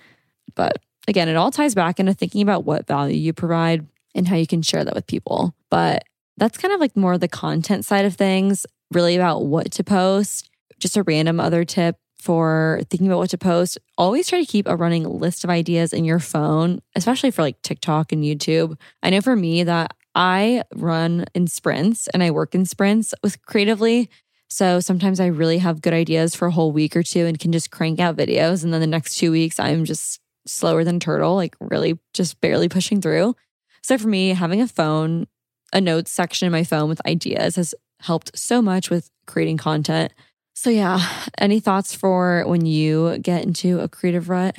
But 0.53 0.77
again, 1.07 1.27
it 1.27 1.35
all 1.35 1.49
ties 1.49 1.73
back 1.73 1.99
into 1.99 2.13
thinking 2.13 2.43
about 2.43 2.63
what 2.63 2.85
value 2.85 3.17
you 3.17 3.33
provide 3.33 3.87
and 4.13 4.27
how 4.27 4.35
you 4.35 4.45
can 4.45 4.61
share 4.61 4.83
that 4.83 4.93
with 4.93 5.07
people. 5.07 5.55
But 5.71 6.03
that's 6.37 6.59
kind 6.59 6.71
of 6.71 6.79
like 6.79 6.95
more 6.95 7.17
the 7.17 7.27
content 7.27 7.83
side 7.83 8.05
of 8.05 8.13
things, 8.13 8.67
really 8.91 9.15
about 9.15 9.43
what 9.43 9.71
to 9.71 9.83
post. 9.83 10.51
Just 10.77 10.97
a 10.97 11.03
random 11.03 11.39
other 11.39 11.65
tip 11.65 11.97
for 12.19 12.81
thinking 12.91 13.07
about 13.07 13.17
what 13.17 13.31
to 13.31 13.37
post. 13.39 13.79
Always 13.97 14.29
try 14.29 14.39
to 14.39 14.45
keep 14.45 14.67
a 14.67 14.75
running 14.75 15.03
list 15.03 15.43
of 15.43 15.49
ideas 15.49 15.93
in 15.93 16.05
your 16.05 16.19
phone, 16.19 16.79
especially 16.95 17.31
for 17.31 17.41
like 17.41 17.61
TikTok 17.63 18.11
and 18.11 18.23
YouTube. 18.23 18.77
I 19.01 19.09
know 19.09 19.21
for 19.21 19.35
me 19.35 19.63
that 19.63 19.95
I 20.15 20.63
run 20.75 21.25
in 21.33 21.47
sprints 21.47 22.07
and 22.09 22.21
I 22.23 22.31
work 22.31 22.53
in 22.53 22.65
sprints 22.65 23.13
with 23.23 23.43
creatively. 23.45 24.09
So 24.49 24.79
sometimes 24.79 25.19
I 25.19 25.27
really 25.27 25.57
have 25.57 25.81
good 25.81 25.93
ideas 25.93 26.35
for 26.35 26.47
a 26.47 26.51
whole 26.51 26.71
week 26.71 26.95
or 26.95 27.03
two 27.03 27.25
and 27.25 27.39
can 27.39 27.51
just 27.51 27.71
crank 27.71 27.99
out 27.99 28.15
videos. 28.15 28.63
And 28.63 28.71
then 28.71 28.81
the 28.81 28.87
next 28.87 29.15
two 29.15 29.31
weeks, 29.31 29.59
I'm 29.59 29.85
just 29.85 30.19
slower 30.45 30.83
than 30.83 30.99
turtle, 30.99 31.35
like 31.35 31.55
really 31.59 31.97
just 32.13 32.39
barely 32.39 32.69
pushing 32.69 33.01
through. 33.01 33.35
So 33.81 33.97
for 33.97 34.07
me, 34.07 34.29
having 34.29 34.61
a 34.61 34.67
phone, 34.67 35.27
a 35.73 35.81
notes 35.81 36.11
section 36.11 36.45
in 36.45 36.51
my 36.51 36.63
phone 36.63 36.87
with 36.87 37.05
ideas 37.07 37.55
has 37.55 37.73
helped 38.01 38.37
so 38.37 38.61
much 38.61 38.89
with 38.89 39.09
creating 39.25 39.57
content. 39.57 40.13
So 40.53 40.69
yeah, 40.69 40.99
any 41.37 41.59
thoughts 41.59 41.95
for 41.95 42.43
when 42.45 42.65
you 42.65 43.17
get 43.17 43.43
into 43.43 43.79
a 43.79 43.89
creative 43.89 44.29
rut? 44.29 44.55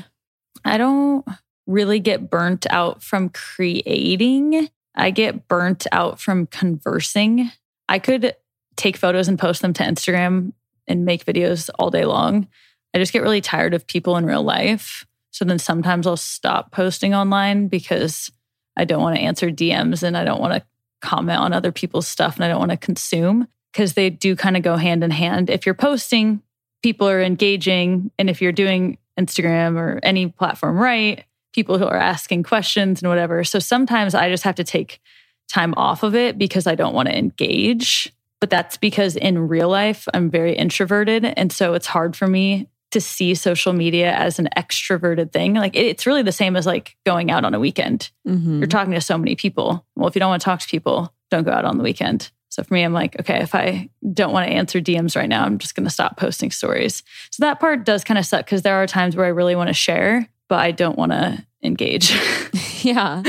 I 0.64 0.76
don't 0.76 1.24
really 1.66 2.00
get 2.00 2.30
burnt 2.30 2.66
out 2.68 3.02
from 3.02 3.28
creating. 3.28 4.68
I 4.94 5.10
get 5.10 5.48
burnt 5.48 5.86
out 5.92 6.20
from 6.20 6.46
conversing. 6.46 7.50
I 7.88 7.98
could 7.98 8.34
take 8.76 8.96
photos 8.96 9.28
and 9.28 9.38
post 9.38 9.62
them 9.62 9.72
to 9.74 9.82
Instagram 9.82 10.52
and 10.86 11.04
make 11.04 11.24
videos 11.24 11.70
all 11.78 11.90
day 11.90 12.04
long. 12.04 12.48
I 12.94 12.98
just 12.98 13.12
get 13.12 13.22
really 13.22 13.40
tired 13.40 13.74
of 13.74 13.86
people 13.86 14.16
in 14.16 14.26
real 14.26 14.42
life. 14.42 15.06
So 15.30 15.44
then 15.44 15.58
sometimes 15.58 16.06
I'll 16.06 16.16
stop 16.16 16.70
posting 16.70 17.14
online 17.14 17.68
because 17.68 18.30
I 18.76 18.84
don't 18.84 19.02
want 19.02 19.16
to 19.16 19.22
answer 19.22 19.50
DMs 19.50 20.02
and 20.02 20.16
I 20.16 20.24
don't 20.24 20.40
want 20.40 20.54
to 20.54 20.62
comment 21.00 21.40
on 21.40 21.52
other 21.52 21.72
people's 21.72 22.06
stuff 22.06 22.36
and 22.36 22.44
I 22.44 22.48
don't 22.48 22.60
want 22.60 22.70
to 22.70 22.76
consume 22.76 23.48
because 23.72 23.94
they 23.94 24.10
do 24.10 24.36
kind 24.36 24.56
of 24.56 24.62
go 24.62 24.76
hand 24.76 25.02
in 25.02 25.10
hand. 25.10 25.50
If 25.50 25.66
you're 25.66 25.74
posting, 25.74 26.40
people 26.82 27.08
are 27.08 27.22
engaging. 27.22 28.10
And 28.18 28.30
if 28.30 28.40
you're 28.40 28.52
doing 28.52 28.98
Instagram 29.18 29.76
or 29.76 29.98
any 30.02 30.28
platform 30.28 30.78
right, 30.78 31.24
people 31.54 31.78
who 31.78 31.86
are 31.86 31.96
asking 31.96 32.42
questions 32.42 33.00
and 33.00 33.08
whatever. 33.08 33.44
So 33.44 33.58
sometimes 33.58 34.14
I 34.14 34.28
just 34.28 34.42
have 34.44 34.56
to 34.56 34.64
take 34.64 35.00
time 35.48 35.74
off 35.76 36.02
of 36.02 36.14
it 36.14 36.36
because 36.36 36.66
I 36.66 36.74
don't 36.74 36.94
want 36.94 37.08
to 37.08 37.16
engage. 37.16 38.12
But 38.40 38.50
that's 38.50 38.76
because 38.76 39.16
in 39.16 39.48
real 39.48 39.68
life, 39.68 40.06
I'm 40.12 40.28
very 40.30 40.54
introverted. 40.54 41.24
And 41.24 41.50
so 41.50 41.72
it's 41.74 41.86
hard 41.86 42.14
for 42.14 42.26
me 42.26 42.68
to 42.90 43.00
see 43.00 43.34
social 43.34 43.72
media 43.72 44.12
as 44.12 44.38
an 44.38 44.48
extroverted 44.56 45.32
thing. 45.32 45.54
Like 45.54 45.74
it's 45.74 46.06
really 46.06 46.22
the 46.22 46.30
same 46.32 46.54
as 46.54 46.66
like 46.66 46.96
going 47.06 47.30
out 47.30 47.44
on 47.44 47.54
a 47.54 47.58
weekend. 47.60 48.10
Mhm. 48.26 48.58
You're 48.58 48.66
talking 48.66 48.92
to 48.92 49.00
so 49.00 49.16
many 49.16 49.34
people. 49.34 49.84
Well, 49.96 50.08
if 50.08 50.14
you 50.14 50.20
don't 50.20 50.28
want 50.28 50.42
to 50.42 50.44
talk 50.44 50.60
to 50.60 50.68
people, 50.68 51.12
don't 51.30 51.44
go 51.44 51.52
out 51.52 51.64
on 51.64 51.78
the 51.78 51.84
weekend. 51.84 52.30
So 52.50 52.62
for 52.62 52.74
me, 52.74 52.82
I'm 52.84 52.92
like, 52.92 53.18
okay, 53.18 53.42
if 53.42 53.52
I 53.54 53.88
don't 54.12 54.32
want 54.32 54.46
to 54.46 54.52
answer 54.54 54.80
DMs 54.80 55.16
right 55.16 55.28
now, 55.28 55.44
I'm 55.44 55.58
just 55.58 55.74
going 55.74 55.84
to 55.84 55.90
stop 55.90 56.16
posting 56.16 56.52
stories. 56.52 57.02
So 57.30 57.40
that 57.44 57.58
part 57.58 57.84
does 57.84 58.04
kind 58.04 58.16
of 58.18 58.26
suck 58.26 58.44
because 58.44 58.62
there 58.62 58.76
are 58.76 58.86
times 58.86 59.16
where 59.16 59.26
I 59.26 59.30
really 59.30 59.56
want 59.56 59.68
to 59.68 59.74
share, 59.74 60.28
but 60.54 60.60
I 60.60 60.70
don't 60.70 60.96
want 60.96 61.10
to 61.10 61.44
engage. 61.64 62.12
yeah. 62.84 63.22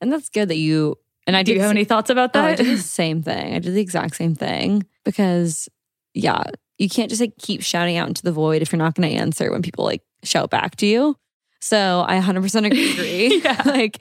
And 0.00 0.12
that's 0.12 0.28
good 0.28 0.48
that 0.48 0.56
you 0.56 0.96
and 1.24 1.36
I 1.36 1.44
Do 1.44 1.52
you 1.52 1.60
have 1.60 1.70
any 1.70 1.84
thoughts 1.84 2.10
about 2.10 2.34
Oh, 2.34 2.40
I 2.40 2.48
that? 2.56 2.56
did 2.64 2.66
the 2.66 2.82
same 2.82 3.22
thing. 3.22 3.54
I 3.54 3.60
did 3.60 3.74
the 3.74 3.80
exact 3.80 4.16
same 4.16 4.34
thing 4.34 4.84
because, 5.04 5.68
yeah, 6.14 6.42
you 6.78 6.88
can't 6.88 7.08
just 7.10 7.20
like 7.20 7.34
keep 7.38 7.62
shouting 7.62 7.96
out 7.96 8.08
into 8.08 8.24
the 8.24 8.32
void 8.32 8.60
if 8.60 8.72
you're 8.72 8.78
not 8.78 8.96
going 8.96 9.08
to 9.08 9.14
answer 9.16 9.52
when 9.52 9.62
people 9.62 9.84
like 9.84 10.02
shout 10.24 10.50
back 10.50 10.74
to 10.78 10.86
you. 10.86 11.16
So 11.60 12.04
I 12.08 12.18
100% 12.18 12.66
agree. 12.66 13.40
Yeah. 13.44 13.62
like, 13.66 14.00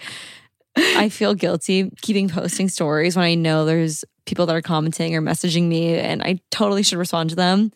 I 0.75 1.09
feel 1.09 1.35
guilty 1.35 1.91
keeping 2.01 2.27
posting 2.27 2.69
stories 2.69 3.15
when 3.15 3.23
I 3.25 3.35
know 3.35 3.65
there's 3.65 4.03
people 4.25 4.47
that 4.47 4.55
are 4.55 4.61
commenting 4.63 5.15
or 5.15 5.21
messaging 5.21 5.65
me, 5.67 5.93
and 5.99 6.23
I 6.23 6.39
totally 6.49 6.81
should 6.81 6.97
respond 6.97 7.29
to 7.29 7.35
them. 7.35 7.71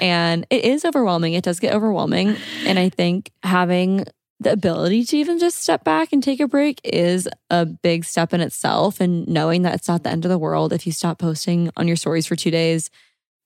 And 0.00 0.44
it 0.50 0.64
is 0.64 0.84
overwhelming. 0.84 1.34
It 1.34 1.44
does 1.44 1.60
get 1.60 1.72
overwhelming. 1.72 2.36
And 2.66 2.80
I 2.80 2.88
think 2.88 3.30
having 3.44 4.06
the 4.42 4.52
ability 4.52 5.04
to 5.04 5.16
even 5.16 5.38
just 5.38 5.58
step 5.58 5.84
back 5.84 6.12
and 6.12 6.22
take 6.22 6.40
a 6.40 6.48
break 6.48 6.80
is 6.84 7.28
a 7.50 7.66
big 7.66 8.04
step 8.04 8.32
in 8.32 8.40
itself. 8.40 9.00
And 9.00 9.26
knowing 9.26 9.62
that 9.62 9.74
it's 9.74 9.88
not 9.88 10.02
the 10.02 10.10
end 10.10 10.24
of 10.24 10.30
the 10.30 10.38
world 10.38 10.72
if 10.72 10.86
you 10.86 10.92
stop 10.92 11.18
posting 11.18 11.70
on 11.76 11.86
your 11.86 11.96
stories 11.96 12.26
for 12.26 12.36
two 12.36 12.50
days. 12.50 12.90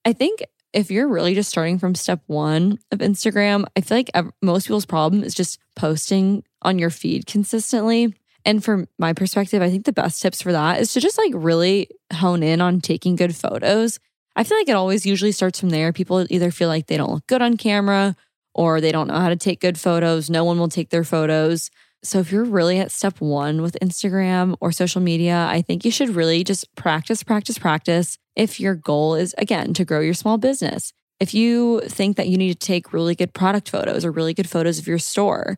I 0.05 0.12
think 0.12 0.42
if 0.72 0.90
you're 0.90 1.09
really 1.09 1.34
just 1.34 1.49
starting 1.49 1.78
from 1.78 1.94
step 1.94 2.22
one 2.26 2.78
of 2.90 2.99
Instagram, 2.99 3.64
I 3.76 3.80
feel 3.80 3.99
like 3.99 4.11
most 4.42 4.66
people's 4.66 4.86
problem 4.86 5.22
is 5.22 5.34
just 5.34 5.59
posting 5.74 6.44
on 6.62 6.78
your 6.78 6.90
feed 6.90 7.26
consistently. 7.26 8.14
And 8.44 8.62
from 8.62 8.86
my 8.99 9.12
perspective, 9.12 9.62
I 9.62 9.70
think 9.70 9.86
the 9.86 9.92
best 9.92 10.22
tips 10.22 10.42
for 10.42 10.53
that 10.53 10.80
is 10.80 10.92
to 10.92 11.01
just 11.01 11.18
like 11.18 11.32
really 11.34 11.88
hone 12.12 12.42
in 12.42 12.61
on 12.61 12.80
taking 12.80 13.16
good 13.16 13.34
photos. 13.34 13.99
I 14.36 14.44
feel 14.44 14.59
like 14.59 14.68
it 14.68 14.76
always 14.76 15.07
usually 15.07 15.32
starts 15.32 15.59
from 15.59 15.70
there. 15.70 15.92
People 15.92 16.26
either 16.28 16.51
feel 16.51 16.68
like 16.68 16.86
they 16.86 16.99
don't 16.99 17.11
look 17.11 17.26
good 17.26 17.42
on 17.42 17.57
camera 17.57 18.14
or 18.57 18.80
they 18.80 18.90
don't 18.90 19.07
know 19.07 19.18
how 19.18 19.28
to 19.28 19.36
take 19.36 19.61
good 19.61 19.78
photos. 19.78 20.30
No 20.30 20.42
one 20.42 20.59
will 20.59 20.68
take 20.68 20.88
their 20.88 21.04
photos. 21.04 21.70
So 22.02 22.18
if 22.18 22.32
you're 22.32 22.44
really 22.44 22.78
at 22.78 22.90
step 22.90 23.20
one 23.20 23.61
with 23.61 23.76
Instagram 23.82 24.57
or 24.61 24.72
social 24.72 25.02
media, 25.02 25.46
I 25.48 25.61
think 25.61 25.84
you 25.84 25.90
should 25.90 26.11
really 26.11 26.42
just 26.42 26.74
practice, 26.74 27.22
practice, 27.22 27.59
practice. 27.59 28.16
If 28.34 28.59
your 28.59 28.74
goal 28.74 29.14
is, 29.14 29.34
again, 29.36 29.74
to 29.74 29.84
grow 29.84 30.00
your 30.00 30.14
small 30.14 30.38
business, 30.38 30.92
if 31.20 31.34
you 31.34 31.80
think 31.80 32.16
that 32.16 32.28
you 32.28 32.38
need 32.38 32.59
to 32.59 32.66
take 32.66 32.92
really 32.94 33.14
good 33.14 33.34
product 33.34 33.68
photos 33.68 34.04
or 34.04 34.11
really 34.11 34.32
good 34.32 34.48
photos 34.48 34.78
of 34.78 34.86
your 34.86 34.98
store, 34.98 35.57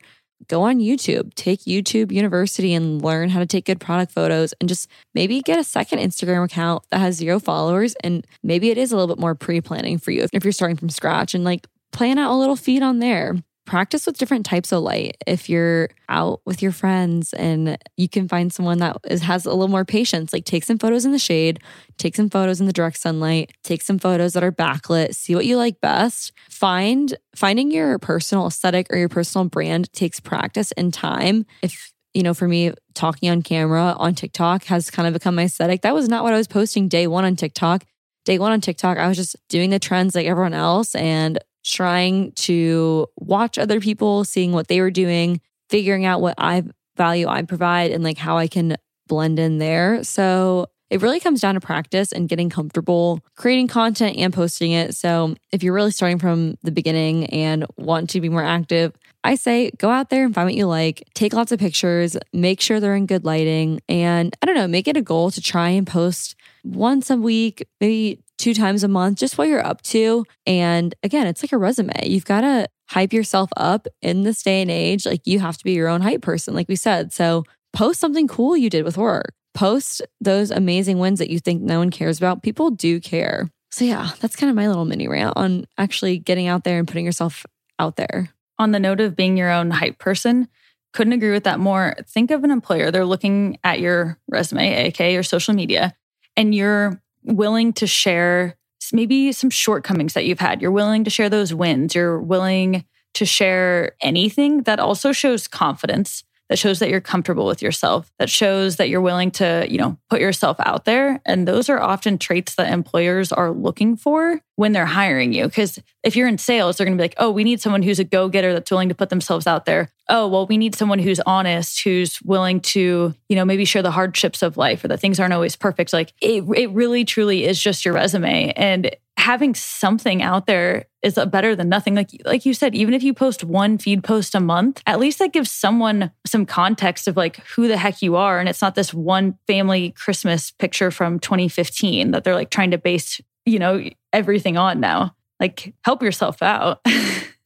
go 0.48 0.62
on 0.62 0.78
YouTube, 0.78 1.34
take 1.34 1.60
YouTube 1.60 2.10
University 2.10 2.74
and 2.74 3.02
learn 3.02 3.28
how 3.28 3.38
to 3.38 3.46
take 3.46 3.64
good 3.64 3.80
product 3.80 4.12
photos 4.12 4.54
and 4.60 4.68
just 4.68 4.88
maybe 5.14 5.40
get 5.40 5.58
a 5.58 5.64
second 5.64 5.98
Instagram 6.00 6.44
account 6.44 6.84
that 6.90 6.98
has 6.98 7.16
zero 7.16 7.38
followers. 7.38 7.94
And 8.02 8.26
maybe 8.42 8.70
it 8.70 8.78
is 8.78 8.90
a 8.90 8.96
little 8.96 9.14
bit 9.14 9.20
more 9.20 9.34
pre 9.34 9.60
planning 9.60 9.98
for 9.98 10.10
you 10.10 10.22
if, 10.22 10.30
if 10.32 10.44
you're 10.44 10.52
starting 10.52 10.76
from 10.76 10.88
scratch 10.88 11.34
and 11.34 11.44
like 11.44 11.66
plan 11.92 12.18
out 12.18 12.32
a 12.32 12.36
little 12.36 12.56
feed 12.56 12.82
on 12.82 12.98
there. 12.98 13.36
Practice 13.66 14.06
with 14.06 14.16
different 14.16 14.46
types 14.46 14.72
of 14.72 14.82
light. 14.82 15.18
If 15.26 15.50
you're 15.50 15.90
out 16.08 16.40
with 16.46 16.62
your 16.62 16.72
friends 16.72 17.34
and 17.34 17.76
you 17.98 18.08
can 18.08 18.26
find 18.26 18.50
someone 18.50 18.78
that 18.78 18.96
is, 19.10 19.20
has 19.20 19.44
a 19.44 19.50
little 19.50 19.68
more 19.68 19.84
patience, 19.84 20.32
like 20.32 20.46
take 20.46 20.64
some 20.64 20.78
photos 20.78 21.04
in 21.04 21.12
the 21.12 21.18
shade, 21.18 21.60
take 21.98 22.16
some 22.16 22.30
photos 22.30 22.60
in 22.60 22.66
the 22.66 22.72
direct 22.72 22.98
sunlight, 22.98 23.52
take 23.64 23.82
some 23.82 23.98
photos 23.98 24.32
that 24.32 24.42
are 24.42 24.52
backlit, 24.52 25.14
see 25.14 25.34
what 25.34 25.44
you 25.44 25.58
like 25.58 25.82
best. 25.82 26.32
Find 26.48 27.14
finding 27.36 27.70
your 27.70 27.98
personal 27.98 28.46
aesthetic 28.46 28.86
or 28.90 28.96
your 28.96 29.10
personal 29.10 29.46
brand 29.48 29.92
takes 29.92 30.18
practice 30.18 30.72
and 30.72 30.92
time. 30.94 31.44
If 31.60 31.92
you 32.14 32.22
know, 32.22 32.34
for 32.34 32.48
me, 32.48 32.72
talking 32.94 33.28
on 33.28 33.42
camera 33.42 33.94
on 33.98 34.14
TikTok 34.14 34.64
has 34.64 34.90
kind 34.90 35.06
of 35.06 35.12
become 35.12 35.34
my 35.34 35.44
aesthetic. 35.44 35.82
That 35.82 35.94
was 35.94 36.08
not 36.08 36.24
what 36.24 36.32
I 36.32 36.36
was 36.36 36.48
posting 36.48 36.88
day 36.88 37.06
one 37.06 37.24
on 37.24 37.36
TikTok. 37.36 37.84
Day 38.24 38.38
one 38.38 38.52
on 38.52 38.60
TikTok, 38.60 38.98
I 38.98 39.08
was 39.08 39.16
just 39.16 39.36
doing 39.48 39.70
the 39.70 39.78
trends 39.78 40.14
like 40.14 40.26
everyone 40.26 40.52
else 40.52 40.94
and 40.94 41.38
trying 41.68 42.32
to 42.32 43.06
watch 43.16 43.58
other 43.58 43.80
people, 43.80 44.24
seeing 44.24 44.52
what 44.52 44.68
they 44.68 44.80
were 44.80 44.90
doing, 44.90 45.40
figuring 45.68 46.04
out 46.04 46.20
what 46.20 46.34
I 46.38 46.64
value 46.96 47.28
I 47.28 47.42
provide 47.42 47.90
and 47.90 48.02
like 48.02 48.18
how 48.18 48.38
I 48.38 48.48
can 48.48 48.76
blend 49.06 49.38
in 49.38 49.58
there. 49.58 50.02
So 50.04 50.66
it 50.90 51.02
really 51.02 51.20
comes 51.20 51.40
down 51.40 51.54
to 51.54 51.60
practice 51.60 52.12
and 52.12 52.28
getting 52.28 52.48
comfortable 52.48 53.20
creating 53.36 53.68
content 53.68 54.16
and 54.16 54.32
posting 54.32 54.72
it. 54.72 54.94
So 54.96 55.34
if 55.52 55.62
you're 55.62 55.74
really 55.74 55.90
starting 55.90 56.18
from 56.18 56.56
the 56.62 56.72
beginning 56.72 57.26
and 57.26 57.66
want 57.76 58.10
to 58.10 58.20
be 58.20 58.28
more 58.28 58.42
active, 58.42 58.94
I 59.22 59.34
say 59.34 59.70
go 59.78 59.90
out 59.90 60.08
there 60.08 60.24
and 60.24 60.34
find 60.34 60.46
what 60.46 60.54
you 60.54 60.66
like, 60.66 61.06
take 61.14 61.34
lots 61.34 61.52
of 61.52 61.58
pictures, 61.58 62.16
make 62.32 62.60
sure 62.60 62.80
they're 62.80 62.94
in 62.94 63.06
good 63.06 63.24
lighting, 63.24 63.80
and 63.88 64.34
I 64.40 64.46
don't 64.46 64.54
know, 64.54 64.68
make 64.68 64.88
it 64.88 64.96
a 64.96 65.02
goal 65.02 65.30
to 65.32 65.42
try 65.42 65.68
and 65.70 65.86
post 65.86 66.34
once 66.64 67.10
a 67.10 67.16
week, 67.16 67.66
maybe 67.80 68.22
two 68.38 68.54
times 68.54 68.84
a 68.84 68.88
month, 68.88 69.18
just 69.18 69.36
what 69.36 69.48
you're 69.48 69.64
up 69.64 69.82
to. 69.82 70.24
And 70.46 70.94
again, 71.02 71.26
it's 71.26 71.42
like 71.42 71.52
a 71.52 71.58
resume. 71.58 72.08
You've 72.08 72.24
got 72.24 72.42
to 72.42 72.68
hype 72.88 73.12
yourself 73.12 73.50
up 73.56 73.86
in 74.00 74.22
this 74.22 74.42
day 74.42 74.62
and 74.62 74.70
age. 74.70 75.04
Like 75.04 75.26
you 75.26 75.40
have 75.40 75.58
to 75.58 75.64
be 75.64 75.72
your 75.72 75.88
own 75.88 76.00
hype 76.00 76.22
person, 76.22 76.54
like 76.54 76.68
we 76.68 76.76
said. 76.76 77.12
So 77.12 77.44
post 77.72 78.00
something 78.00 78.28
cool 78.28 78.56
you 78.56 78.70
did 78.70 78.84
with 78.84 78.96
work. 78.96 79.34
Post 79.54 80.02
those 80.20 80.50
amazing 80.50 80.98
wins 80.98 81.18
that 81.18 81.30
you 81.30 81.38
think 81.40 81.60
no 81.60 81.78
one 81.78 81.90
cares 81.90 82.18
about. 82.18 82.42
People 82.42 82.70
do 82.70 83.00
care. 83.00 83.50
So, 83.70 83.84
yeah, 83.84 84.10
that's 84.20 84.36
kind 84.36 84.48
of 84.48 84.56
my 84.56 84.68
little 84.68 84.84
mini 84.86 85.08
rant 85.08 85.34
on 85.36 85.66
actually 85.76 86.18
getting 86.18 86.46
out 86.46 86.64
there 86.64 86.78
and 86.78 86.88
putting 86.88 87.04
yourself 87.04 87.44
out 87.78 87.96
there. 87.96 88.30
on 88.58 88.72
the 88.72 88.80
note 88.80 89.00
of 89.00 89.16
being 89.16 89.36
your 89.36 89.50
own 89.50 89.70
hype 89.70 89.98
person, 89.98 90.48
couldn't 90.92 91.12
agree 91.12 91.30
with 91.30 91.44
that 91.44 91.60
more. 91.60 91.94
Think 92.08 92.30
of 92.30 92.44
an 92.44 92.50
employer. 92.50 92.90
They're 92.90 93.04
looking 93.04 93.58
at 93.62 93.80
your 93.80 94.18
resume, 94.28 94.86
aka 94.86 95.12
your 95.12 95.22
social 95.22 95.54
media, 95.54 95.94
and 96.36 96.54
you're 96.54 97.00
willing 97.28 97.72
to 97.74 97.86
share 97.86 98.56
maybe 98.92 99.32
some 99.32 99.50
shortcomings 99.50 100.14
that 100.14 100.24
you've 100.24 100.40
had. 100.40 100.62
You're 100.62 100.70
willing 100.70 101.04
to 101.04 101.10
share 101.10 101.28
those 101.28 101.52
wins. 101.52 101.94
You're 101.94 102.20
willing 102.20 102.84
to 103.14 103.26
share 103.26 103.92
anything 104.00 104.62
that 104.62 104.80
also 104.80 105.12
shows 105.12 105.48
confidence. 105.48 106.24
That 106.48 106.58
shows 106.58 106.78
that 106.78 106.88
you're 106.88 107.00
comfortable 107.00 107.44
with 107.46 107.60
yourself. 107.60 108.10
That 108.18 108.30
shows 108.30 108.76
that 108.76 108.88
you're 108.88 109.02
willing 109.02 109.30
to, 109.32 109.66
you 109.68 109.76
know, 109.76 109.98
put 110.08 110.20
yourself 110.20 110.56
out 110.60 110.86
there. 110.86 111.20
And 111.26 111.46
those 111.46 111.68
are 111.68 111.80
often 111.80 112.16
traits 112.16 112.54
that 112.54 112.72
employers 112.72 113.32
are 113.32 113.50
looking 113.50 113.96
for 113.96 114.40
when 114.56 114.72
they're 114.72 114.86
hiring 114.86 115.32
you. 115.32 115.44
Because 115.44 115.78
if 116.02 116.16
you're 116.16 116.26
in 116.26 116.38
sales, 116.38 116.76
they're 116.76 116.86
going 116.86 116.96
to 116.96 117.00
be 117.00 117.04
like, 117.04 117.14
oh, 117.18 117.30
we 117.30 117.44
need 117.44 117.60
someone 117.60 117.82
who's 117.82 117.98
a 117.98 118.04
go 118.04 118.28
getter 118.28 118.52
that's 118.52 118.70
willing 118.70 118.88
to 118.88 118.94
put 118.94 119.10
themselves 119.10 119.46
out 119.46 119.66
there. 119.66 119.90
Oh, 120.08 120.26
well, 120.26 120.46
we 120.46 120.56
need 120.56 120.74
someone 120.74 120.98
who's 120.98 121.20
honest, 121.20 121.84
who's 121.84 122.20
willing 122.22 122.60
to, 122.60 123.14
you 123.28 123.36
know, 123.36 123.44
maybe 123.44 123.66
share 123.66 123.82
the 123.82 123.90
hardships 123.90 124.42
of 124.42 124.56
life 124.56 124.82
or 124.82 124.88
that 124.88 125.00
things 125.00 125.20
aren't 125.20 125.34
always 125.34 125.54
perfect. 125.54 125.92
Like 125.92 126.14
it, 126.22 126.44
it 126.56 126.70
really 126.70 127.04
truly 127.04 127.44
is 127.44 127.60
just 127.60 127.84
your 127.84 127.92
resume. 127.92 128.52
And 128.56 128.96
having 129.28 129.54
something 129.54 130.22
out 130.22 130.46
there 130.46 130.86
is 131.02 131.20
better 131.30 131.54
than 131.54 131.68
nothing. 131.68 131.94
Like, 131.94 132.08
like 132.24 132.46
you 132.46 132.54
said, 132.54 132.74
even 132.74 132.94
if 132.94 133.02
you 133.02 133.12
post 133.12 133.44
one 133.44 133.76
feed 133.76 134.02
post 134.02 134.34
a 134.34 134.40
month, 134.40 134.82
at 134.86 134.98
least 134.98 135.18
that 135.18 135.34
gives 135.34 135.52
someone 135.52 136.10
some 136.26 136.46
context 136.46 137.06
of 137.06 137.14
like 137.14 137.36
who 137.48 137.68
the 137.68 137.76
heck 137.76 138.00
you 138.00 138.16
are. 138.16 138.40
And 138.40 138.48
it's 138.48 138.62
not 138.62 138.74
this 138.74 138.94
one 138.94 139.36
family 139.46 139.90
Christmas 139.90 140.50
picture 140.52 140.90
from 140.90 141.20
2015 141.20 142.12
that 142.12 142.24
they're 142.24 142.34
like 142.34 142.48
trying 142.48 142.70
to 142.70 142.78
base, 142.78 143.20
you 143.44 143.58
know, 143.58 143.86
everything 144.14 144.56
on 144.56 144.80
now. 144.80 145.14
Like, 145.38 145.74
help 145.84 146.02
yourself 146.02 146.40
out. 146.40 146.80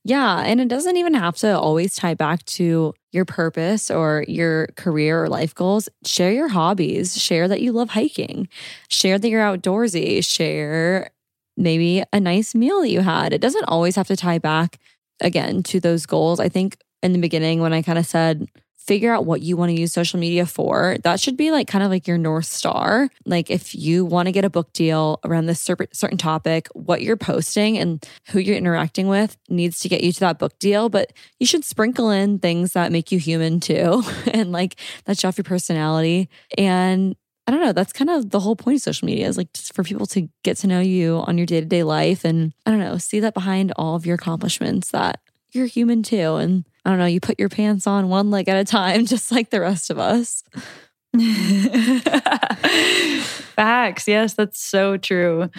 Yeah. 0.05 0.41
And 0.41 0.61
it 0.61 0.67
doesn't 0.67 0.97
even 0.97 1.15
have 1.15 1.37
to 1.37 1.57
always 1.57 1.95
tie 1.95 2.15
back 2.15 2.45
to 2.47 2.93
your 3.13 3.25
purpose 3.25 3.89
or 3.89 4.25
your 4.27 4.67
career 4.75 5.23
or 5.23 5.29
life 5.29 5.55
goals. 5.55 5.89
Share 6.05 6.33
your 6.33 6.49
hobbies, 6.49 7.17
share 7.17 7.47
that 7.47 7.61
you 7.61 7.71
love 7.71 7.91
hiking, 7.91 8.49
share 8.89 9.17
that 9.17 9.29
you're 9.29 9.45
outdoorsy, 9.45 10.25
share 10.25 11.13
maybe 11.63 12.03
a 12.13 12.21
nice 12.21 12.55
meal 12.55 12.81
that 12.81 12.91
you 12.91 13.01
had. 13.01 13.33
It 13.33 13.41
doesn't 13.41 13.65
always 13.65 13.97
have 13.97 14.09
to 14.09 14.17
tie 14.17 14.39
back 14.39 14.79
again 15.21 15.63
to 15.65 15.81
those 15.81 16.07
goals. 16.07 16.41
I 16.41 16.49
think 16.49 16.77
in 17.03 17.13
the 17.13 17.21
beginning, 17.21 17.61
when 17.61 17.73
I 17.73 17.83
kind 17.83 17.99
of 17.99 18.07
said, 18.07 18.49
figure 18.87 19.15
out 19.15 19.25
what 19.25 19.43
you 19.43 19.57
want 19.57 19.71
to 19.71 19.81
use 19.81 19.93
social 19.93 20.19
media 20.19 20.45
for. 20.45 20.97
That 21.05 21.21
should 21.21 21.37
be 21.37 21.53
like 21.53 21.69
kind 21.69 21.85
of 21.85 21.91
like 21.91 22.09
your 22.09 22.19
North 22.19 22.47
Star. 22.47 23.09
Like 23.25 23.49
if 23.49 23.75
you 23.75 24.05
want 24.05 24.27
to 24.27 24.33
get 24.33 24.45
a 24.45 24.51
book 24.51 24.73
deal 24.73 25.21
around 25.25 25.47
this 25.47 25.61
certain 25.61 26.19
topic, 26.19 26.67
what 26.73 27.01
you're 27.01 27.17
posting 27.17 27.79
and 27.79 28.05
who 28.29 28.41
you're 28.41 28.57
interacting 28.57 29.07
with 29.07 29.37
needs 29.49 29.79
to 29.81 29.89
get 29.89 30.03
you 30.03 30.13
to 30.13 30.21
that 30.21 30.39
book 30.39 30.59
deal. 30.59 30.89
But 30.89 31.13
you 31.39 31.47
should 31.47 31.65
sprinkle 31.65 32.11
in 32.11 32.41
things 32.41 32.73
that 32.73 32.91
make 32.91 33.13
you 33.13 33.21
human 33.21 33.61
too 33.61 34.03
and 34.33 34.51
like 34.51 34.77
that 35.05 35.25
off 35.25 35.39
your 35.39 35.45
personality. 35.45 36.29
And 36.59 37.15
I 37.47 37.51
don't 37.51 37.61
know, 37.61 37.73
that's 37.73 37.93
kind 37.93 38.11
of 38.11 38.31
the 38.31 38.41
whole 38.41 38.55
point 38.55 38.77
of 38.77 38.83
social 38.83 39.07
media 39.07 39.27
is 39.27 39.37
like 39.37 39.53
just 39.53 39.75
for 39.75 39.83
people 39.83 40.07
to 40.07 40.29
get 40.45 40.59
to 40.59 40.69
know 40.69 40.81
you 40.81 41.23
on 41.27 41.39
your 41.39 41.47
day 41.47 41.61
to 41.61 41.67
day 41.67 41.83
life. 41.83 42.25
And 42.25 42.53
I 42.65 42.71
don't 42.71 42.81
know, 42.81 42.99
see 42.99 43.21
that 43.21 43.35
behind 43.35 43.73
all 43.77 43.97
of 43.97 44.07
your 44.07 44.15
accomplishments 44.15 44.91
that 44.93 45.21
you're 45.51 45.67
human 45.67 46.03
too. 46.03 46.37
And 46.37 46.65
I 46.85 46.91
don't 46.91 46.99
know, 46.99 47.07
you 47.07 47.21
put 47.21 47.41
your 47.41 47.49
pants 47.49 47.87
on 47.87 48.09
one 48.09 48.31
leg 48.31 48.49
at 48.49 48.57
a 48.57 48.65
time, 48.65 49.07
just 49.07 49.33
like 49.33 49.51
the 49.51 49.61
rest 49.61 49.91
of 49.91 49.99
us. 49.99 50.45
Facts. 53.55 54.09
Yes, 54.09 54.35
that's 54.35 54.63
so 54.63 54.97
true. 54.97 55.51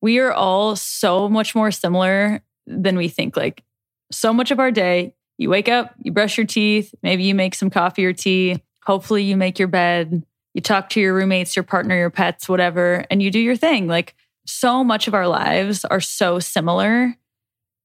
We 0.00 0.18
are 0.20 0.32
all 0.32 0.76
so 0.76 1.28
much 1.28 1.54
more 1.54 1.70
similar 1.70 2.42
than 2.66 2.96
we 2.96 3.08
think. 3.08 3.36
Like, 3.36 3.62
so 4.12 4.32
much 4.32 4.50
of 4.50 4.58
our 4.58 4.70
day. 4.70 5.14
You 5.38 5.50
wake 5.50 5.68
up, 5.68 5.94
you 6.02 6.12
brush 6.12 6.38
your 6.38 6.46
teeth, 6.46 6.94
maybe 7.02 7.24
you 7.24 7.34
make 7.34 7.54
some 7.54 7.68
coffee 7.68 8.06
or 8.06 8.14
tea. 8.14 8.62
Hopefully, 8.84 9.24
you 9.24 9.36
make 9.36 9.58
your 9.58 9.68
bed, 9.68 10.24
you 10.56 10.62
talk 10.62 10.88
to 10.88 11.00
your 11.02 11.12
roommates, 11.12 11.54
your 11.54 11.64
partner, 11.64 11.94
your 11.94 12.08
pets, 12.08 12.48
whatever, 12.48 13.04
and 13.10 13.22
you 13.22 13.30
do 13.30 13.38
your 13.38 13.56
thing. 13.56 13.86
Like, 13.86 14.14
so 14.46 14.82
much 14.82 15.06
of 15.06 15.12
our 15.12 15.28
lives 15.28 15.84
are 15.84 16.00
so 16.00 16.38
similar 16.38 17.14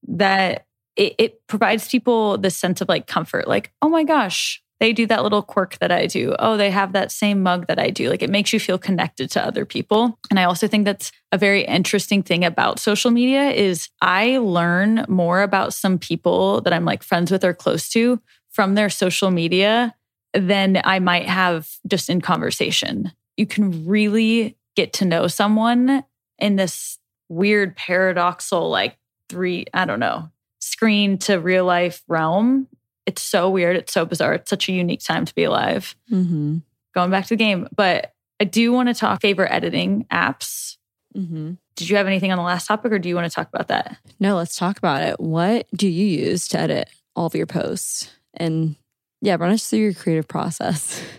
that 0.08 0.64
it, 0.96 1.14
it 1.18 1.46
provides 1.48 1.86
people 1.88 2.38
this 2.38 2.56
sense 2.56 2.80
of 2.80 2.88
like 2.88 3.06
comfort, 3.06 3.46
like, 3.46 3.72
oh 3.82 3.90
my 3.90 4.04
gosh, 4.04 4.62
they 4.80 4.94
do 4.94 5.06
that 5.06 5.22
little 5.22 5.42
quirk 5.42 5.78
that 5.80 5.92
I 5.92 6.06
do. 6.06 6.34
Oh, 6.38 6.56
they 6.56 6.70
have 6.70 6.94
that 6.94 7.12
same 7.12 7.42
mug 7.42 7.66
that 7.66 7.78
I 7.78 7.90
do. 7.90 8.08
Like 8.08 8.22
it 8.22 8.30
makes 8.30 8.54
you 8.54 8.58
feel 8.58 8.78
connected 8.78 9.30
to 9.32 9.46
other 9.46 9.66
people. 9.66 10.18
And 10.30 10.40
I 10.40 10.44
also 10.44 10.66
think 10.66 10.86
that's 10.86 11.12
a 11.30 11.36
very 11.36 11.64
interesting 11.64 12.22
thing 12.22 12.42
about 12.42 12.80
social 12.80 13.10
media 13.10 13.50
is 13.50 13.90
I 14.00 14.38
learn 14.38 15.04
more 15.08 15.42
about 15.42 15.74
some 15.74 15.98
people 15.98 16.62
that 16.62 16.72
I'm 16.72 16.86
like 16.86 17.02
friends 17.02 17.30
with 17.30 17.44
or 17.44 17.52
close 17.52 17.90
to 17.90 18.18
from 18.50 18.76
their 18.76 18.88
social 18.88 19.30
media 19.30 19.94
than 20.34 20.80
I 20.84 20.98
might 20.98 21.28
have 21.28 21.68
just 21.86 22.08
in 22.08 22.20
conversation. 22.20 23.12
You 23.36 23.46
can 23.46 23.86
really 23.86 24.56
get 24.76 24.92
to 24.94 25.04
know 25.04 25.26
someone 25.26 26.04
in 26.38 26.56
this 26.56 26.98
weird 27.28 27.76
paradoxal 27.76 28.70
like 28.70 28.96
three, 29.28 29.66
I 29.72 29.84
don't 29.84 30.00
know, 30.00 30.30
screen 30.60 31.18
to 31.18 31.40
real 31.40 31.64
life 31.64 32.02
realm. 32.08 32.68
It's 33.06 33.22
so 33.22 33.50
weird. 33.50 33.76
It's 33.76 33.92
so 33.92 34.04
bizarre. 34.04 34.34
It's 34.34 34.50
such 34.50 34.68
a 34.68 34.72
unique 34.72 35.02
time 35.02 35.24
to 35.24 35.34
be 35.34 35.44
alive. 35.44 35.96
Mm-hmm. 36.10 36.58
Going 36.94 37.10
back 37.10 37.24
to 37.24 37.30
the 37.30 37.36
game, 37.36 37.68
but 37.74 38.12
I 38.38 38.44
do 38.44 38.72
want 38.72 38.88
to 38.88 38.94
talk 38.94 39.20
favorite 39.20 39.52
editing 39.52 40.06
apps. 40.10 40.76
Mm-hmm. 41.16 41.52
Did 41.74 41.88
you 41.88 41.96
have 41.96 42.06
anything 42.06 42.30
on 42.32 42.38
the 42.38 42.44
last 42.44 42.66
topic 42.66 42.92
or 42.92 42.98
do 42.98 43.08
you 43.08 43.14
want 43.14 43.30
to 43.30 43.34
talk 43.34 43.48
about 43.52 43.68
that? 43.68 43.96
No, 44.20 44.36
let's 44.36 44.56
talk 44.56 44.78
about 44.78 45.02
it. 45.02 45.18
What 45.18 45.66
do 45.74 45.88
you 45.88 46.04
use 46.04 46.48
to 46.48 46.60
edit 46.60 46.88
all 47.16 47.26
of 47.26 47.34
your 47.34 47.46
posts? 47.46 48.10
And 48.34 48.76
yeah, 49.22 49.36
run 49.38 49.52
us 49.52 49.70
through 49.70 49.78
your 49.78 49.94
creative 49.94 50.28
process. 50.28 51.02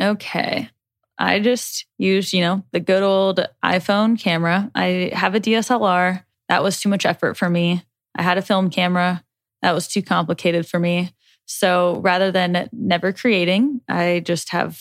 Okay. 0.00 0.70
I 1.18 1.40
just 1.40 1.86
used, 1.98 2.32
you 2.32 2.40
know, 2.40 2.62
the 2.70 2.78
good 2.78 3.02
old 3.02 3.40
iPhone 3.64 4.16
camera. 4.16 4.70
I 4.74 5.10
have 5.12 5.34
a 5.34 5.40
DSLR. 5.40 6.22
That 6.48 6.62
was 6.62 6.80
too 6.80 6.88
much 6.88 7.04
effort 7.04 7.36
for 7.36 7.50
me. 7.50 7.82
I 8.14 8.22
had 8.22 8.38
a 8.38 8.42
film 8.42 8.70
camera. 8.70 9.24
That 9.62 9.74
was 9.74 9.88
too 9.88 10.02
complicated 10.02 10.68
for 10.68 10.78
me. 10.78 11.12
So 11.46 12.00
rather 12.00 12.30
than 12.30 12.68
never 12.72 13.12
creating, 13.12 13.80
I 13.88 14.22
just 14.24 14.50
have 14.50 14.80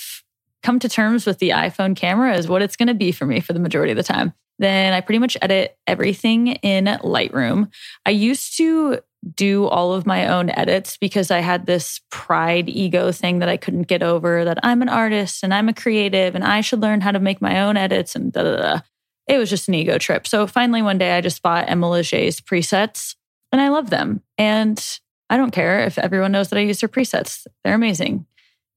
come 0.62 0.78
to 0.80 0.90
terms 0.90 1.26
with 1.26 1.40
the 1.40 1.50
iPhone 1.50 1.96
camera 1.96 2.34
as 2.34 2.48
what 2.48 2.62
it's 2.62 2.76
going 2.76 2.88
to 2.88 2.94
be 2.94 3.12
for 3.12 3.26
me 3.26 3.40
for 3.40 3.54
the 3.54 3.60
majority 3.60 3.92
of 3.92 3.98
the 3.98 4.04
time. 4.04 4.34
Then 4.60 4.94
I 4.94 5.02
pretty 5.02 5.20
much 5.20 5.38
edit 5.42 5.78
everything 5.88 6.48
in 6.48 6.86
Lightroom. 6.86 7.72
I 8.06 8.10
used 8.12 8.58
to 8.58 9.00
do 9.36 9.66
all 9.66 9.94
of 9.94 10.06
my 10.06 10.28
own 10.28 10.50
edits 10.52 10.98
because 10.98 11.32
I 11.32 11.40
had 11.40 11.66
this 11.66 12.02
pride 12.10 12.70
ego 12.70 13.12
thing 13.12 13.40
that 13.40 13.50
I 13.50 13.58
couldn't 13.58 13.88
get 13.88 14.04
over 14.04 14.46
that 14.46 14.60
I'm 14.64 14.82
an 14.82 14.90
artist 14.90 15.44
and 15.44 15.54
I'm 15.54 15.70
a 15.70 15.74
creative 15.74 16.36
and 16.36 16.44
I 16.44 16.62
should 16.62 16.82
learn 16.82 17.02
how 17.02 17.12
to 17.12 17.20
make 17.20 17.42
my 17.42 17.62
own 17.62 17.78
edits 17.78 18.16
and 18.16 18.32
da 18.32 18.44
da 18.44 18.56
da. 18.56 18.80
It 19.28 19.38
was 19.38 19.50
just 19.50 19.68
an 19.68 19.74
ego 19.74 19.98
trip. 19.98 20.28
So 20.28 20.48
finally, 20.48 20.82
one 20.82 20.98
day 20.98 21.18
I 21.18 21.22
just 21.22 21.42
bought 21.42 21.70
Emma 21.70 21.90
Leger's 21.90 22.40
presets 22.40 23.16
and 23.52 23.60
I 23.60 23.70
love 23.70 23.90
them. 23.90 24.22
And 24.38 24.84
I 25.30 25.38
don't 25.38 25.52
care 25.52 25.82
if 25.82 25.98
everyone 25.98 26.32
knows 26.32 26.50
that 26.50 26.60
I 26.60 26.62
use 26.62 26.80
her 26.82 26.88
presets, 26.88 27.46
they're 27.64 27.76
amazing. 27.76 28.26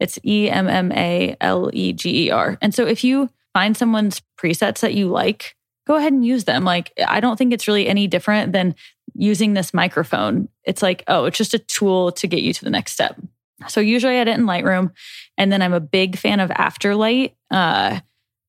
It's 0.01 0.18
E 0.24 0.49
M 0.51 0.68
M 0.68 0.91
A 0.93 1.36
L 1.41 1.70
E 1.72 1.93
G 1.93 2.26
E 2.26 2.30
R. 2.30 2.59
And 2.61 2.74
so 2.74 2.86
if 2.86 3.05
you 3.05 3.28
find 3.53 3.76
someone's 3.76 4.22
presets 4.38 4.80
that 4.80 4.95
you 4.95 5.09
like, 5.09 5.55
go 5.86 5.97
ahead 5.97 6.12
and 6.12 6.24
use 6.24 6.45
them. 6.45 6.64
Like, 6.64 6.93
I 7.07 7.20
don't 7.20 7.36
think 7.36 7.53
it's 7.53 7.68
really 7.68 7.88
any 7.88 8.07
different 8.07 8.53
than 8.53 8.74
using 9.15 9.55
this 9.55 9.75
microphone. 9.75 10.49
It's 10.65 10.83
like, 10.83 11.05
oh, 11.07 11.25
it's 11.25 11.39
just 11.39 11.55
a 11.55 11.59
tool 11.59 12.13
to 12.13 12.27
get 12.27 12.43
you 12.43 12.53
to 12.53 12.65
the 12.65 12.71
next 12.71 12.93
step. 12.93 13.21
So 13.69 13.81
usually 13.81 14.15
I 14.15 14.21
edit 14.21 14.39
in 14.39 14.47
Lightroom. 14.47 14.93
And 15.37 15.53
then 15.53 15.63
I'm 15.63 15.73
a 15.73 15.81
big 15.81 16.17
fan 16.17 16.41
of 16.41 16.51
Afterlight. 16.51 17.35
Uh, 17.51 18.01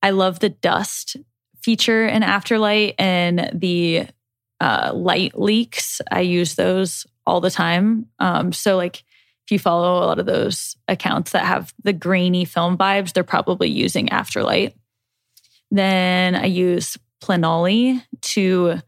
I 0.02 0.10
love 0.10 0.40
the 0.40 0.48
dust 0.48 1.16
feature 1.62 2.06
in 2.06 2.22
Afterlight 2.22 2.94
and 2.98 3.50
the 3.54 4.06
uh, 4.60 4.92
light 4.94 5.38
leaks. 5.38 6.00
I 6.10 6.20
use 6.20 6.54
those 6.54 7.06
all 7.26 7.40
the 7.40 7.50
time. 7.50 8.06
Um, 8.18 8.52
so, 8.52 8.76
like, 8.76 9.04
if 9.44 9.50
you 9.50 9.58
follow 9.58 9.98
a 9.98 10.06
lot 10.06 10.18
of 10.18 10.26
those 10.26 10.76
accounts 10.88 11.32
that 11.32 11.44
have 11.44 11.72
the 11.82 11.92
grainy 11.92 12.44
film 12.44 12.76
vibes, 12.78 13.12
they're 13.12 13.24
probably 13.24 13.68
using 13.68 14.08
Afterlight. 14.08 14.74
Then 15.70 16.34
I 16.34 16.46
use 16.46 16.98
Planoly 17.22 18.02
to 18.20 18.80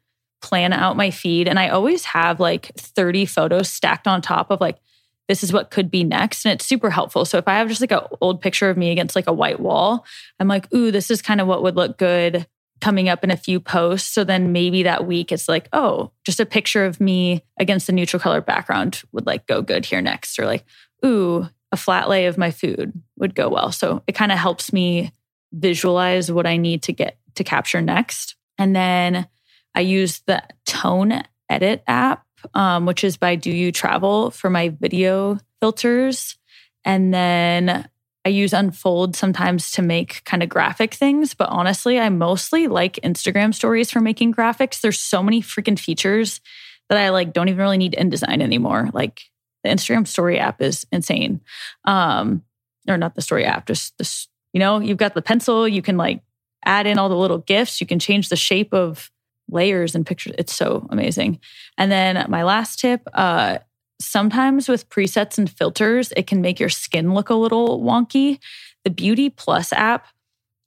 plan 0.44 0.74
out 0.74 0.96
my 0.96 1.10
feed. 1.10 1.48
And 1.48 1.58
I 1.58 1.70
always 1.70 2.04
have 2.04 2.38
like 2.38 2.70
30 2.76 3.24
photos 3.24 3.70
stacked 3.70 4.06
on 4.06 4.20
top 4.20 4.50
of 4.50 4.60
like, 4.60 4.78
this 5.26 5.42
is 5.42 5.54
what 5.54 5.70
could 5.70 5.90
be 5.90 6.04
next. 6.04 6.44
And 6.44 6.52
it's 6.52 6.66
super 6.66 6.90
helpful. 6.90 7.24
So 7.24 7.38
if 7.38 7.48
I 7.48 7.54
have 7.54 7.68
just 7.68 7.80
like 7.80 7.92
an 7.92 8.02
old 8.20 8.42
picture 8.42 8.68
of 8.68 8.76
me 8.76 8.90
against 8.90 9.16
like 9.16 9.26
a 9.26 9.32
white 9.32 9.58
wall, 9.58 10.04
I'm 10.38 10.48
like, 10.48 10.72
ooh, 10.74 10.90
this 10.90 11.10
is 11.10 11.22
kind 11.22 11.40
of 11.40 11.46
what 11.46 11.62
would 11.62 11.76
look 11.76 11.96
good 11.96 12.46
coming 12.82 13.08
up 13.08 13.24
in 13.24 13.30
a 13.30 13.38
few 13.38 13.58
posts. 13.58 14.12
So 14.12 14.22
then 14.22 14.52
maybe 14.52 14.82
that 14.82 15.06
week 15.06 15.32
it's 15.32 15.48
like, 15.48 15.70
oh, 15.72 16.10
just 16.26 16.40
a 16.40 16.46
picture 16.46 16.84
of 16.84 17.00
me 17.00 17.42
against 17.58 17.88
a 17.88 17.92
neutral 17.92 18.20
color 18.20 18.42
background 18.42 19.02
would 19.12 19.24
like 19.24 19.46
go 19.46 19.62
good 19.62 19.86
here 19.86 20.02
next. 20.02 20.38
Or 20.38 20.44
like, 20.44 20.64
ooh, 21.06 21.48
a 21.72 21.76
flat 21.78 22.10
lay 22.10 22.26
of 22.26 22.36
my 22.36 22.50
food 22.50 22.92
would 23.16 23.34
go 23.34 23.48
well. 23.48 23.72
So 23.72 24.02
it 24.06 24.12
kind 24.12 24.30
of 24.30 24.36
helps 24.36 24.74
me 24.74 25.10
visualize 25.54 26.30
what 26.30 26.46
I 26.46 26.58
need 26.58 26.82
to 26.82 26.92
get 26.92 27.16
to 27.36 27.44
capture 27.44 27.80
next. 27.80 28.36
And 28.58 28.76
then 28.76 29.26
I 29.74 29.80
use 29.80 30.20
the 30.26 30.42
Tone 30.66 31.22
Edit 31.48 31.82
app, 31.86 32.24
um, 32.54 32.86
which 32.86 33.04
is 33.04 33.16
by 33.16 33.36
Do 33.36 33.50
You 33.50 33.72
Travel 33.72 34.30
for 34.30 34.50
my 34.50 34.68
video 34.68 35.38
filters. 35.60 36.36
And 36.84 37.12
then 37.12 37.88
I 38.24 38.28
use 38.30 38.52
Unfold 38.52 39.16
sometimes 39.16 39.72
to 39.72 39.82
make 39.82 40.24
kind 40.24 40.42
of 40.42 40.48
graphic 40.48 40.94
things. 40.94 41.34
But 41.34 41.50
honestly, 41.50 41.98
I 41.98 42.08
mostly 42.08 42.68
like 42.68 42.94
Instagram 43.04 43.54
stories 43.54 43.90
for 43.90 44.00
making 44.00 44.34
graphics. 44.34 44.80
There's 44.80 45.00
so 45.00 45.22
many 45.22 45.42
freaking 45.42 45.78
features 45.78 46.40
that 46.88 46.98
I 46.98 47.10
like 47.10 47.32
don't 47.32 47.48
even 47.48 47.60
really 47.60 47.78
need 47.78 47.96
InDesign 47.98 48.42
anymore. 48.42 48.90
Like 48.92 49.22
the 49.62 49.70
Instagram 49.70 50.06
story 50.06 50.38
app 50.38 50.62
is 50.62 50.86
insane. 50.92 51.40
Um, 51.84 52.42
or 52.88 52.98
not 52.98 53.14
the 53.14 53.22
story 53.22 53.44
app, 53.44 53.66
just 53.66 53.96
this, 53.98 54.28
you 54.52 54.60
know, 54.60 54.78
you've 54.78 54.98
got 54.98 55.14
the 55.14 55.22
pencil, 55.22 55.66
you 55.66 55.80
can 55.82 55.96
like 55.96 56.22
add 56.64 56.86
in 56.86 56.98
all 56.98 57.08
the 57.08 57.16
little 57.16 57.38
gifts. 57.38 57.80
You 57.80 57.86
can 57.86 57.98
change 57.98 58.28
the 58.28 58.36
shape 58.36 58.72
of 58.72 59.10
layers 59.50 59.94
and 59.94 60.06
pictures. 60.06 60.34
It's 60.38 60.54
so 60.54 60.86
amazing. 60.90 61.40
And 61.78 61.90
then 61.90 62.24
my 62.28 62.42
last 62.42 62.80
tip, 62.80 63.02
uh, 63.12 63.58
sometimes 64.00 64.68
with 64.68 64.88
presets 64.88 65.38
and 65.38 65.50
filters, 65.50 66.12
it 66.16 66.26
can 66.26 66.40
make 66.40 66.58
your 66.58 66.68
skin 66.68 67.14
look 67.14 67.30
a 67.30 67.34
little 67.34 67.80
wonky. 67.80 68.38
The 68.84 68.90
Beauty 68.90 69.30
Plus 69.30 69.72
app 69.72 70.06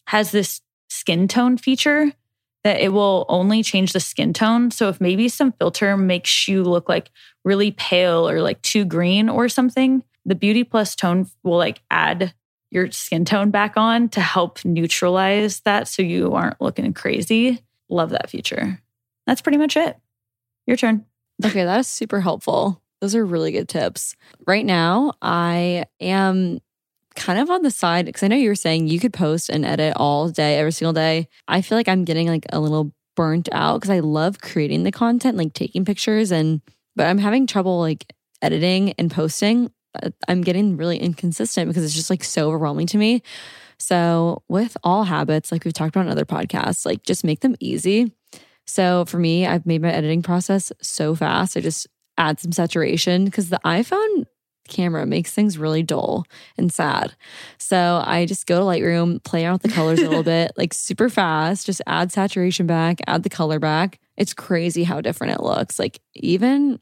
has 0.07 0.31
this 0.31 0.61
skin 0.89 1.27
tone 1.27 1.57
feature 1.57 2.11
that 2.63 2.81
it 2.81 2.91
will 2.91 3.25
only 3.29 3.63
change 3.63 3.93
the 3.93 3.99
skin 3.99 4.33
tone. 4.33 4.71
So 4.71 4.89
if 4.89 4.99
maybe 4.99 5.29
some 5.29 5.51
filter 5.53 5.95
makes 5.95 6.47
you 6.47 6.63
look 6.63 6.89
like 6.89 7.11
really 7.45 7.71
pale 7.71 8.27
or 8.27 8.41
like 8.41 8.61
too 8.61 8.83
green 8.85 9.29
or 9.29 9.47
something, 9.47 10.03
the 10.25 10.35
Beauty 10.35 10.63
Plus 10.63 10.95
tone 10.95 11.27
will 11.43 11.57
like 11.57 11.81
add 11.89 12.33
your 12.69 12.91
skin 12.91 13.23
tone 13.23 13.49
back 13.51 13.77
on 13.77 14.09
to 14.09 14.19
help 14.19 14.63
neutralize 14.65 15.61
that 15.61 15.87
so 15.87 16.01
you 16.01 16.33
aren't 16.33 16.59
looking 16.59 16.93
crazy. 16.93 17.63
Love 17.89 18.09
that 18.11 18.29
feature. 18.29 18.81
That's 19.25 19.41
pretty 19.41 19.57
much 19.57 19.77
it. 19.77 19.97
Your 20.65 20.77
turn. 20.77 21.05
Okay, 21.43 21.63
that 21.63 21.79
is 21.79 21.87
super 21.87 22.21
helpful. 22.21 22.81
Those 23.01 23.15
are 23.15 23.25
really 23.25 23.51
good 23.51 23.69
tips. 23.69 24.15
Right 24.45 24.65
now, 24.65 25.13
I 25.21 25.85
am 26.01 26.59
kind 27.15 27.39
of 27.39 27.49
on 27.49 27.63
the 27.63 27.71
side 27.71 28.05
because 28.05 28.23
I 28.23 28.27
know 28.27 28.35
you 28.35 28.49
were 28.49 28.55
saying 28.55 28.87
you 28.87 28.99
could 28.99 29.13
post 29.13 29.49
and 29.49 29.65
edit 29.65 29.93
all 29.95 30.29
day, 30.29 30.57
every 30.57 30.71
single 30.71 30.93
day. 30.93 31.27
I 31.47 31.61
feel 31.61 31.77
like 31.77 31.87
I'm 31.87 32.05
getting 32.05 32.27
like 32.27 32.45
a 32.51 32.59
little 32.59 32.91
burnt 33.15 33.49
out 33.51 33.81
because 33.81 33.89
I 33.89 33.99
love 33.99 34.41
creating 34.41 34.83
the 34.83 34.91
content, 34.91 35.37
like 35.37 35.53
taking 35.53 35.85
pictures 35.85 36.31
and 36.31 36.61
but 36.95 37.05
I'm 37.05 37.19
having 37.19 37.45
trouble 37.45 37.79
like 37.79 38.13
editing 38.41 38.93
and 38.93 39.11
posting. 39.11 39.71
I'm 40.27 40.41
getting 40.41 40.77
really 40.77 40.97
inconsistent 40.97 41.67
because 41.67 41.83
it's 41.83 41.93
just 41.93 42.09
like 42.09 42.23
so 42.23 42.47
overwhelming 42.47 42.87
to 42.87 42.97
me. 42.97 43.23
So, 43.79 44.43
with 44.47 44.75
all 44.83 45.03
habits, 45.03 45.51
like 45.51 45.63
we've 45.63 45.73
talked 45.73 45.95
about 45.95 46.05
in 46.05 46.11
other 46.11 46.25
podcasts, 46.25 46.85
like 46.85 47.03
just 47.03 47.23
make 47.23 47.41
them 47.41 47.55
easy. 47.59 48.13
So, 48.65 49.05
for 49.05 49.19
me, 49.19 49.45
I've 49.45 49.65
made 49.65 49.81
my 49.81 49.91
editing 49.91 50.21
process 50.23 50.71
so 50.81 51.15
fast. 51.15 51.55
I 51.55 51.61
just 51.61 51.87
add 52.17 52.39
some 52.39 52.51
saturation 52.51 53.25
because 53.25 53.49
the 53.49 53.59
iPhone 53.63 54.25
camera 54.67 55.05
makes 55.05 55.31
things 55.31 55.57
really 55.57 55.83
dull 55.83 56.25
and 56.57 56.73
sad. 56.73 57.15
So, 57.59 58.01
I 58.05 58.25
just 58.25 58.47
go 58.47 58.59
to 58.59 58.65
Lightroom, 58.65 59.23
play 59.23 59.45
around 59.45 59.53
with 59.53 59.63
the 59.63 59.69
colors 59.69 59.99
a 59.99 60.07
little 60.07 60.23
bit, 60.37 60.51
like 60.57 60.73
super 60.73 61.07
fast, 61.07 61.67
just 61.67 61.81
add 61.85 62.11
saturation 62.11 62.65
back, 62.65 62.99
add 63.05 63.23
the 63.23 63.29
color 63.29 63.59
back. 63.59 63.99
It's 64.17 64.33
crazy 64.33 64.83
how 64.83 65.01
different 65.01 65.33
it 65.33 65.43
looks. 65.43 65.77
Like, 65.77 65.99
even 66.15 66.79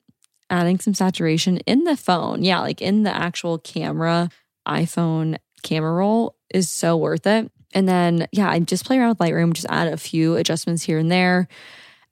adding 0.50 0.80
some 0.80 0.94
saturation 0.94 1.58
in 1.60 1.84
the 1.84 1.98
phone. 1.98 2.44
Yeah, 2.44 2.60
like 2.62 2.82
in 2.82 3.04
the 3.04 3.16
actual 3.16 3.58
camera, 3.58 4.30
iPhone 4.68 5.38
camera 5.64 5.92
roll 5.92 6.35
is 6.54 6.70
so 6.70 6.98
worth 6.98 7.28
it. 7.28 7.52
And 7.74 7.88
then, 7.88 8.28
yeah, 8.32 8.50
I 8.50 8.60
just 8.60 8.86
play 8.86 8.98
around 8.98 9.10
with 9.10 9.18
Lightroom, 9.18 9.54
just 9.54 9.68
add 9.70 9.92
a 9.92 9.98
few 9.98 10.36
adjustments 10.36 10.84
here 10.84 10.98
and 10.98 11.12
there. 11.12 11.48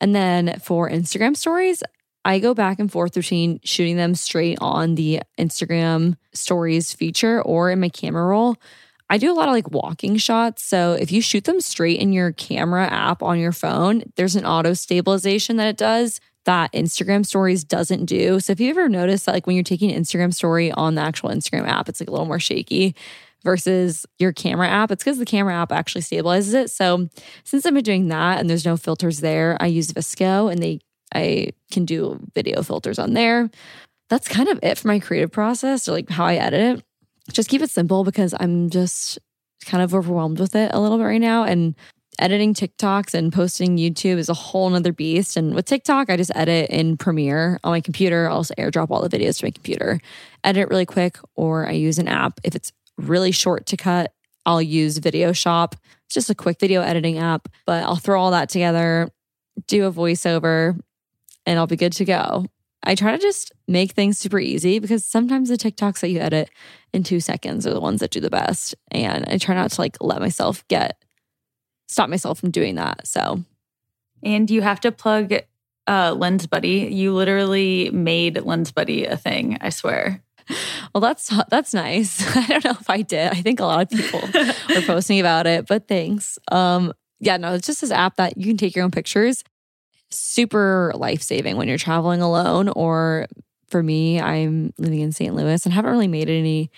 And 0.01 0.13
then 0.13 0.59
for 0.59 0.89
Instagram 0.89 1.37
stories, 1.37 1.81
I 2.25 2.39
go 2.39 2.53
back 2.53 2.79
and 2.79 2.91
forth 2.91 3.13
between 3.13 3.59
shooting 3.63 3.97
them 3.97 4.15
straight 4.15 4.57
on 4.61 4.95
the 4.95 5.21
Instagram 5.37 6.15
stories 6.33 6.93
feature 6.93 7.41
or 7.41 7.71
in 7.71 7.79
my 7.79 7.89
camera 7.89 8.25
roll. 8.25 8.57
I 9.09 9.17
do 9.17 9.31
a 9.31 9.35
lot 9.35 9.47
of 9.47 9.53
like 9.53 9.71
walking 9.71 10.17
shots. 10.17 10.63
So 10.63 10.93
if 10.93 11.11
you 11.11 11.21
shoot 11.21 11.43
them 11.43 11.61
straight 11.61 11.99
in 11.99 12.13
your 12.13 12.31
camera 12.31 12.85
app 12.85 13.21
on 13.21 13.39
your 13.39 13.51
phone, 13.51 14.03
there's 14.15 14.35
an 14.35 14.45
auto 14.45 14.73
stabilization 14.73 15.57
that 15.57 15.67
it 15.67 15.77
does 15.77 16.19
that 16.45 16.73
Instagram 16.73 17.25
stories 17.25 17.63
doesn't 17.63 18.05
do. 18.05 18.39
So 18.39 18.51
if 18.51 18.59
you 18.59 18.69
ever 18.69 18.89
notice 18.89 19.23
that 19.23 19.33
like 19.33 19.47
when 19.47 19.55
you're 19.55 19.63
taking 19.63 19.91
an 19.91 20.01
Instagram 20.01 20.33
story 20.33 20.71
on 20.71 20.95
the 20.95 21.01
actual 21.01 21.29
Instagram 21.29 21.67
app, 21.67 21.87
it's 21.87 22.01
like 22.01 22.09
a 22.09 22.11
little 22.11 22.25
more 22.25 22.39
shaky 22.39 22.95
versus 23.43 24.05
your 24.19 24.31
camera 24.31 24.67
app, 24.67 24.91
it's 24.91 25.03
because 25.03 25.17
the 25.17 25.25
camera 25.25 25.55
app 25.55 25.71
actually 25.71 26.01
stabilizes 26.01 26.53
it. 26.53 26.69
So 26.69 27.09
since 27.43 27.65
I've 27.65 27.73
been 27.73 27.83
doing 27.83 28.07
that 28.07 28.39
and 28.39 28.49
there's 28.49 28.65
no 28.65 28.77
filters 28.77 29.19
there, 29.19 29.57
I 29.59 29.67
use 29.67 29.91
VSCO 29.91 30.51
and 30.51 30.61
they 30.61 30.79
I 31.13 31.51
can 31.71 31.85
do 31.85 32.19
video 32.33 32.63
filters 32.63 32.99
on 32.99 33.13
there. 33.13 33.49
That's 34.09 34.27
kind 34.27 34.49
of 34.49 34.59
it 34.63 34.77
for 34.77 34.87
my 34.87 34.99
creative 34.99 35.31
process 35.31 35.87
or 35.87 35.91
like 35.91 36.09
how 36.09 36.25
I 36.25 36.35
edit 36.35 36.79
it. 36.79 36.85
Just 37.31 37.49
keep 37.49 37.61
it 37.61 37.69
simple 37.69 38.03
because 38.03 38.33
I'm 38.39 38.69
just 38.69 39.19
kind 39.65 39.83
of 39.83 39.93
overwhelmed 39.93 40.39
with 40.39 40.55
it 40.55 40.71
a 40.73 40.79
little 40.79 40.97
bit 40.97 41.05
right 41.05 41.21
now. 41.21 41.43
And 41.43 41.75
editing 42.19 42.53
TikToks 42.53 43.13
and 43.13 43.31
posting 43.31 43.77
YouTube 43.77 44.17
is 44.17 44.29
a 44.29 44.33
whole 44.33 44.69
nother 44.69 44.93
beast. 44.93 45.37
And 45.37 45.55
with 45.55 45.65
TikTok, 45.65 46.09
I 46.09 46.17
just 46.17 46.31
edit 46.35 46.69
in 46.69 46.97
Premiere 46.97 47.59
on 47.63 47.71
my 47.71 47.81
computer. 47.81 48.27
I'll 48.27 48.37
also 48.37 48.53
airdrop 48.55 48.91
all 48.91 49.07
the 49.07 49.17
videos 49.17 49.39
to 49.39 49.45
my 49.45 49.51
computer, 49.51 49.99
edit 50.43 50.63
it 50.63 50.69
really 50.69 50.85
quick, 50.85 51.17
or 51.35 51.67
I 51.67 51.71
use 51.71 51.97
an 51.97 52.07
app. 52.07 52.39
If 52.43 52.55
it's 52.55 52.71
really 52.97 53.31
short 53.31 53.65
to 53.67 53.77
cut, 53.77 54.13
I'll 54.45 54.61
use 54.61 54.97
Video 54.97 55.31
Shop. 55.31 55.75
It's 56.05 56.13
just 56.13 56.29
a 56.29 56.35
quick 56.35 56.59
video 56.59 56.81
editing 56.81 57.17
app, 57.17 57.47
but 57.65 57.83
I'll 57.83 57.95
throw 57.95 58.21
all 58.21 58.31
that 58.31 58.49
together, 58.49 59.09
do 59.67 59.85
a 59.85 59.91
voiceover, 59.91 60.79
and 61.45 61.59
I'll 61.59 61.67
be 61.67 61.75
good 61.75 61.93
to 61.93 62.05
go. 62.05 62.45
I 62.83 62.95
try 62.95 63.13
to 63.13 63.17
just 63.17 63.51
make 63.67 63.93
things 63.93 64.17
super 64.17 64.39
easy 64.39 64.79
because 64.79 65.05
sometimes 65.05 65.49
the 65.49 65.55
TikToks 65.55 66.01
that 66.01 66.09
you 66.09 66.19
edit 66.19 66.49
in 66.91 67.03
two 67.03 67.21
seconds 67.21 67.65
are 67.65 67.73
the 67.73 67.79
ones 67.79 68.01
that 68.01 68.11
do 68.11 68.19
the 68.19 68.29
best. 68.29 68.75
And 68.91 69.25
I 69.27 69.37
try 69.37 69.55
not 69.55 69.71
to 69.71 69.81
like 69.81 69.97
let 70.01 70.19
myself 70.19 70.67
get, 70.67 71.01
stop 71.87 72.09
myself 72.09 72.39
from 72.39 72.51
doing 72.51 72.75
that. 72.75 73.07
So, 73.07 73.43
and 74.21 74.49
you 74.51 74.61
have 74.61 74.81
to 74.81 74.91
plug 74.91 75.33
uh, 75.87 76.13
Lens 76.17 76.45
Buddy. 76.45 76.89
You 76.91 77.13
literally 77.13 77.89
made 77.91 78.41
Lens 78.41 78.71
Buddy 78.71 79.05
a 79.05 79.15
thing, 79.15 79.57
I 79.61 79.69
swear. 79.69 80.21
Well, 80.93 81.01
that's 81.01 81.31
that's 81.49 81.73
nice. 81.73 82.35
I 82.37 82.47
don't 82.47 82.65
know 82.65 82.77
if 82.79 82.89
I 82.89 83.01
did. 83.01 83.31
I 83.31 83.41
think 83.41 83.59
a 83.59 83.65
lot 83.65 83.81
of 83.81 83.99
people 83.99 84.21
were 84.69 84.81
posting 84.85 85.19
about 85.19 85.47
it, 85.47 85.65
but 85.67 85.87
thanks. 85.87 86.37
Um, 86.51 86.93
yeah, 87.19 87.37
no, 87.37 87.53
it's 87.53 87.67
just 87.67 87.81
this 87.81 87.91
app 87.91 88.17
that 88.17 88.37
you 88.37 88.45
can 88.45 88.57
take 88.57 88.75
your 88.75 88.85
own 88.85 88.91
pictures 88.91 89.43
super 90.13 90.91
life 90.95 91.21
saving 91.21 91.57
when 91.57 91.67
you're 91.67 91.77
traveling 91.77 92.21
alone. 92.21 92.69
Or 92.69 93.27
for 93.67 93.81
me, 93.81 94.19
I'm 94.21 94.73
living 94.77 94.99
in 94.99 95.11
St. 95.11 95.33
Louis 95.33 95.65
and 95.65 95.73
haven't 95.73 95.91
really 95.91 96.07
made 96.07 96.29
any 96.29 96.69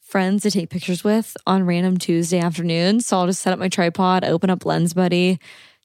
friends 0.00 0.42
to 0.42 0.50
take 0.50 0.70
pictures 0.70 1.04
with 1.04 1.36
on 1.46 1.64
random 1.64 1.98
Tuesday 1.98 2.38
afternoons. 2.38 3.06
So 3.06 3.18
I'll 3.18 3.26
just 3.26 3.42
set 3.42 3.52
up 3.52 3.58
my 3.58 3.68
tripod, 3.68 4.24
open 4.24 4.48
up 4.48 4.64
Lens 4.64 4.94
Buddy, 4.94 5.38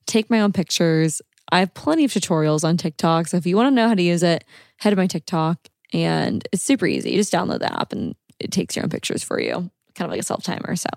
take 0.05 0.29
my 0.29 0.39
own 0.39 0.53
pictures. 0.53 1.21
I 1.51 1.59
have 1.59 1.73
plenty 1.73 2.05
of 2.05 2.11
tutorials 2.11 2.63
on 2.63 2.77
TikTok. 2.77 3.27
So 3.27 3.37
if 3.37 3.45
you 3.45 3.57
want 3.57 3.67
to 3.67 3.75
know 3.75 3.89
how 3.89 3.95
to 3.95 4.01
use 4.01 4.23
it, 4.23 4.45
head 4.77 4.91
to 4.91 4.95
my 4.95 5.07
TikTok 5.07 5.57
and 5.93 6.47
it's 6.51 6.63
super 6.63 6.85
easy. 6.85 7.11
You 7.11 7.17
just 7.17 7.31
download 7.31 7.59
the 7.59 7.71
app 7.71 7.93
and 7.93 8.15
it 8.39 8.51
takes 8.51 8.75
your 8.75 8.83
own 8.83 8.89
pictures 8.89 9.23
for 9.23 9.39
you, 9.39 9.69
kind 9.95 10.05
of 10.05 10.09
like 10.09 10.19
a 10.19 10.23
self 10.23 10.43
timer. 10.43 10.75
So 10.75 10.89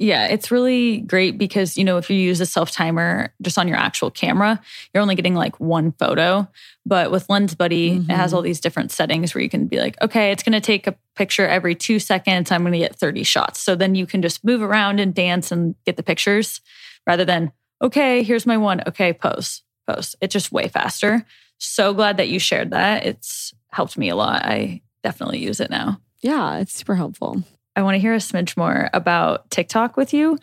yeah, 0.00 0.26
it's 0.26 0.50
really 0.50 0.98
great 0.98 1.38
because, 1.38 1.76
you 1.76 1.84
know, 1.84 1.98
if 1.98 2.10
you 2.10 2.16
use 2.16 2.40
a 2.40 2.46
self 2.46 2.70
timer 2.72 3.32
just 3.40 3.58
on 3.58 3.68
your 3.68 3.76
actual 3.76 4.10
camera, 4.10 4.60
you're 4.92 5.02
only 5.02 5.14
getting 5.14 5.34
like 5.34 5.60
one 5.60 5.92
photo. 5.92 6.48
But 6.84 7.12
with 7.12 7.28
Lens 7.28 7.54
Buddy, 7.54 7.92
mm-hmm. 7.92 8.10
it 8.10 8.14
has 8.14 8.34
all 8.34 8.42
these 8.42 8.60
different 8.60 8.90
settings 8.90 9.34
where 9.34 9.42
you 9.42 9.48
can 9.48 9.68
be 9.68 9.78
like, 9.78 10.00
okay, 10.02 10.32
it's 10.32 10.42
going 10.42 10.52
to 10.52 10.60
take 10.60 10.88
a 10.88 10.96
picture 11.14 11.46
every 11.46 11.76
two 11.76 12.00
seconds. 12.00 12.50
I'm 12.50 12.62
going 12.62 12.72
to 12.72 12.78
get 12.78 12.96
30 12.96 13.22
shots. 13.22 13.60
So 13.60 13.76
then 13.76 13.94
you 13.94 14.04
can 14.04 14.20
just 14.20 14.44
move 14.44 14.62
around 14.62 14.98
and 14.98 15.14
dance 15.14 15.52
and 15.52 15.76
get 15.86 15.96
the 15.96 16.02
pictures 16.02 16.60
rather 17.06 17.24
than, 17.24 17.52
okay, 17.80 18.24
here's 18.24 18.46
my 18.46 18.56
one. 18.56 18.82
Okay, 18.88 19.12
pose, 19.12 19.62
pose. 19.86 20.16
It's 20.20 20.32
just 20.32 20.50
way 20.50 20.66
faster. 20.66 21.24
So 21.58 21.94
glad 21.94 22.16
that 22.16 22.28
you 22.28 22.40
shared 22.40 22.72
that. 22.72 23.06
It's 23.06 23.54
helped 23.74 23.98
me 23.98 24.08
a 24.08 24.16
lot. 24.16 24.44
I 24.44 24.80
definitely 25.02 25.38
use 25.38 25.60
it 25.60 25.70
now. 25.70 26.00
Yeah, 26.20 26.58
it's 26.58 26.74
super 26.74 26.94
helpful. 26.94 27.42
I 27.76 27.82
want 27.82 27.96
to 27.96 27.98
hear 27.98 28.14
a 28.14 28.18
smidge 28.18 28.56
more 28.56 28.88
about 28.92 29.50
TikTok 29.50 29.96
with 29.96 30.14
you. 30.14 30.38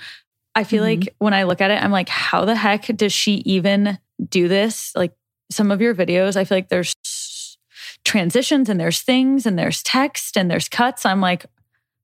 I 0.54 0.66
feel 0.66 0.84
mm-hmm. 0.84 1.02
like 1.02 1.16
when 1.20 1.34
I 1.34 1.44
look 1.44 1.62
at 1.62 1.72
it, 1.72 1.82
I'm 1.82 1.92
like, 1.92 2.10
how 2.10 2.44
the 2.44 2.56
heck 2.56 2.86
does 2.98 3.14
she 3.14 3.36
even 3.46 3.98
do 4.30 4.48
this? 4.48 4.92
Like 4.96 5.14
some 5.50 5.72
of 5.72 5.82
your 5.82 5.96
videos, 5.96 6.36
I 6.36 6.44
feel 6.44 6.58
like 6.58 6.70
there's 6.70 6.94
transitions 8.04 8.68
and 8.68 8.80
there's 8.80 9.02
things 9.02 9.46
and 9.46 9.58
there's 9.58 9.82
text 9.82 10.38
and 10.38 10.52
there's 10.52 10.68
cuts. 10.68 11.06
I'm 11.06 11.22
like, 11.22 11.46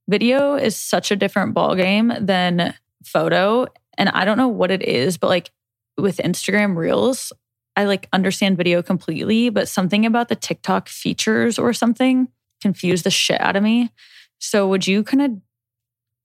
video 0.07 0.55
is 0.55 0.78
such 0.78 1.11
a 1.11 1.15
different 1.17 1.53
ballgame 1.53 2.25
than 2.25 2.73
photo. 3.03 3.67
And 3.97 4.09
I 4.09 4.23
don't 4.23 4.38
know 4.38 4.47
what 4.47 4.71
it 4.71 4.82
is, 4.82 5.17
but 5.17 5.28
like 5.28 5.51
with 5.97 6.17
Instagram 6.17 6.78
Reels, 6.78 7.34
I 7.78 7.86
like 7.86 8.09
understand 8.11 8.57
video 8.57 8.82
completely, 8.82 9.49
but 9.49 9.69
something 9.69 10.05
about 10.05 10.30
the 10.30 10.36
TikTok 10.36 10.89
features 10.89 11.59
or 11.59 11.71
something 11.73 12.28
confused 12.59 13.05
the 13.05 13.11
shit 13.11 13.39
out 13.39 13.55
of 13.55 13.61
me. 13.61 13.91
So 14.39 14.67
would 14.67 14.88
you 14.88 15.03
kind 15.03 15.21
of 15.21 15.32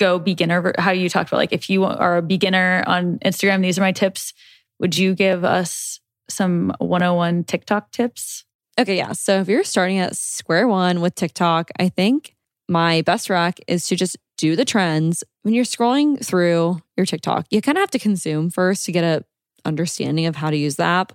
go 0.00 0.18
beginner 0.18 0.72
how 0.78 0.90
you 0.90 1.08
talked 1.08 1.30
about 1.30 1.36
like 1.36 1.52
if 1.52 1.68
you 1.68 1.84
are 1.84 2.16
a 2.16 2.22
beginner 2.22 2.82
on 2.86 3.18
Instagram, 3.18 3.60
these 3.60 3.78
are 3.78 3.82
my 3.82 3.92
tips. 3.92 4.32
Would 4.80 4.96
you 4.96 5.14
give 5.14 5.44
us 5.44 6.00
some 6.28 6.74
101 6.78 7.44
TikTok 7.44 7.92
tips? 7.92 8.44
Okay, 8.80 8.96
yeah. 8.96 9.12
So 9.12 9.40
if 9.40 9.48
you're 9.48 9.62
starting 9.62 9.98
at 9.98 10.16
square 10.16 10.66
one 10.66 11.02
with 11.02 11.14
TikTok, 11.14 11.70
I 11.78 11.90
think 11.90 12.34
my 12.66 13.02
best 13.02 13.28
rack 13.28 13.60
is 13.68 13.86
to 13.88 13.96
just 13.96 14.16
do 14.38 14.56
the 14.56 14.64
trends. 14.64 15.22
When 15.42 15.52
you're 15.52 15.66
scrolling 15.66 16.24
through 16.24 16.80
your 16.96 17.04
TikTok, 17.04 17.46
you 17.50 17.60
kind 17.60 17.76
of 17.76 17.82
have 17.82 17.90
to 17.90 17.98
consume 17.98 18.48
first 18.48 18.86
to 18.86 18.92
get 18.92 19.04
a 19.04 19.24
understanding 19.64 20.26
of 20.26 20.36
how 20.36 20.50
to 20.50 20.56
use 20.56 20.76
the 20.76 20.84
app, 20.84 21.12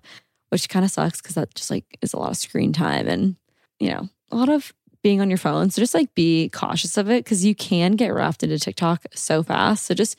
which 0.50 0.70
kind 0.70 0.86
of 0.86 0.91
sucks 0.91 1.22
because 1.22 1.36
that 1.36 1.54
just 1.56 1.70
like 1.70 1.86
is 2.02 2.14
a 2.14 2.18
lot 2.18 2.32
of 2.32 2.38
screen 2.38 2.74
time 2.74 3.08
and 3.08 3.36
you 3.80 3.89
know, 3.89 4.10
a 4.32 4.36
lot 4.36 4.50
of 4.50 4.74
being 5.04 5.22
on 5.22 5.30
your 5.30 5.38
phone. 5.38 5.70
So 5.70 5.82
just 5.82 5.93
like 5.93 6.14
be 6.16 6.50
cautious 6.50 6.98
of 6.98 7.10
it 7.10 7.24
because 7.24 7.45
you 7.45 7.56
can 7.56 7.93
get 7.93 8.10
wrapped 8.10 8.43
into 8.43 8.60
TikTok 8.60 9.06
so 9.14 9.43
fast. 9.43 9.86
So 9.86 9.93
just 9.93 10.18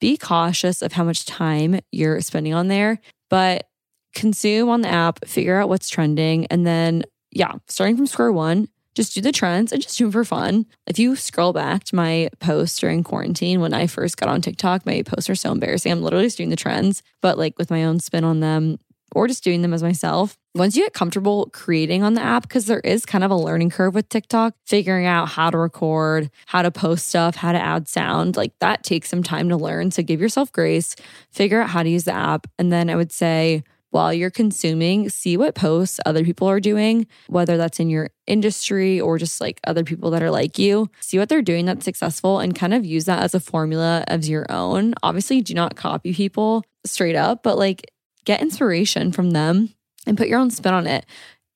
be 0.00 0.16
cautious 0.16 0.82
of 0.82 0.92
how 0.92 1.04
much 1.04 1.26
time 1.26 1.80
you're 1.90 2.20
spending 2.20 2.54
on 2.54 2.68
there, 2.68 3.00
but 3.30 3.68
consume 4.14 4.68
on 4.68 4.82
the 4.82 4.88
app, 4.88 5.26
figure 5.26 5.60
out 5.60 5.68
what's 5.68 5.88
trending. 5.88 6.46
And 6.46 6.66
then, 6.66 7.04
yeah, 7.30 7.54
starting 7.66 7.96
from 7.96 8.06
square 8.06 8.32
one, 8.32 8.68
just 8.94 9.14
do 9.14 9.20
the 9.20 9.32
trends 9.32 9.72
and 9.72 9.82
just 9.82 9.98
do 9.98 10.04
them 10.04 10.12
for 10.12 10.24
fun. 10.24 10.66
If 10.86 10.98
you 10.98 11.16
scroll 11.16 11.52
back 11.52 11.84
to 11.84 11.96
my 11.96 12.30
posts 12.40 12.78
during 12.78 13.04
quarantine 13.04 13.60
when 13.60 13.74
I 13.74 13.86
first 13.86 14.16
got 14.16 14.28
on 14.28 14.40
TikTok, 14.40 14.86
my 14.86 15.02
posts 15.02 15.30
are 15.30 15.34
so 15.34 15.52
embarrassing. 15.52 15.90
I'm 15.92 16.02
literally 16.02 16.26
just 16.26 16.36
doing 16.36 16.50
the 16.50 16.56
trends, 16.56 17.02
but 17.22 17.38
like 17.38 17.58
with 17.58 17.70
my 17.70 17.84
own 17.84 18.00
spin 18.00 18.24
on 18.24 18.40
them 18.40 18.78
or 19.14 19.26
just 19.26 19.44
doing 19.44 19.62
them 19.62 19.74
as 19.74 19.82
myself. 19.82 20.36
Once 20.54 20.76
you 20.76 20.82
get 20.82 20.92
comfortable 20.92 21.48
creating 21.52 22.02
on 22.02 22.14
the 22.14 22.20
app, 22.20 22.42
because 22.42 22.66
there 22.66 22.80
is 22.80 23.06
kind 23.06 23.22
of 23.22 23.30
a 23.30 23.36
learning 23.36 23.70
curve 23.70 23.94
with 23.94 24.08
TikTok, 24.08 24.54
figuring 24.66 25.06
out 25.06 25.28
how 25.28 25.50
to 25.50 25.58
record, 25.58 26.30
how 26.46 26.62
to 26.62 26.70
post 26.70 27.06
stuff, 27.06 27.36
how 27.36 27.52
to 27.52 27.60
add 27.60 27.86
sound, 27.88 28.36
like 28.36 28.52
that 28.58 28.82
takes 28.82 29.08
some 29.08 29.22
time 29.22 29.48
to 29.48 29.56
learn. 29.56 29.90
So 29.90 30.02
give 30.02 30.20
yourself 30.20 30.52
grace, 30.52 30.96
figure 31.30 31.60
out 31.60 31.70
how 31.70 31.82
to 31.82 31.88
use 31.88 32.04
the 32.04 32.12
app. 32.12 32.46
And 32.58 32.72
then 32.72 32.90
I 32.90 32.96
would 32.96 33.12
say, 33.12 33.62
while 33.90 34.12
you're 34.12 34.30
consuming, 34.30 35.08
see 35.08 35.36
what 35.36 35.54
posts 35.54 35.98
other 36.04 36.24
people 36.24 36.48
are 36.48 36.60
doing, 36.60 37.06
whether 37.28 37.56
that's 37.56 37.80
in 37.80 37.88
your 37.88 38.10
industry 38.26 39.00
or 39.00 39.16
just 39.16 39.40
like 39.40 39.60
other 39.66 39.84
people 39.84 40.10
that 40.10 40.22
are 40.22 40.30
like 40.30 40.58
you. 40.58 40.90
See 41.00 41.18
what 41.18 41.28
they're 41.28 41.40
doing 41.40 41.64
that's 41.64 41.84
successful 41.84 42.38
and 42.38 42.54
kind 42.54 42.74
of 42.74 42.84
use 42.84 43.06
that 43.06 43.22
as 43.22 43.34
a 43.34 43.40
formula 43.40 44.04
of 44.08 44.26
your 44.26 44.44
own. 44.50 44.92
Obviously, 45.02 45.40
do 45.40 45.54
not 45.54 45.76
copy 45.76 46.12
people 46.12 46.64
straight 46.84 47.16
up, 47.16 47.42
but 47.42 47.56
like 47.56 47.90
get 48.24 48.42
inspiration 48.42 49.12
from 49.12 49.30
them 49.30 49.74
and 50.06 50.16
put 50.16 50.28
your 50.28 50.38
own 50.38 50.50
spin 50.50 50.74
on 50.74 50.86
it. 50.86 51.06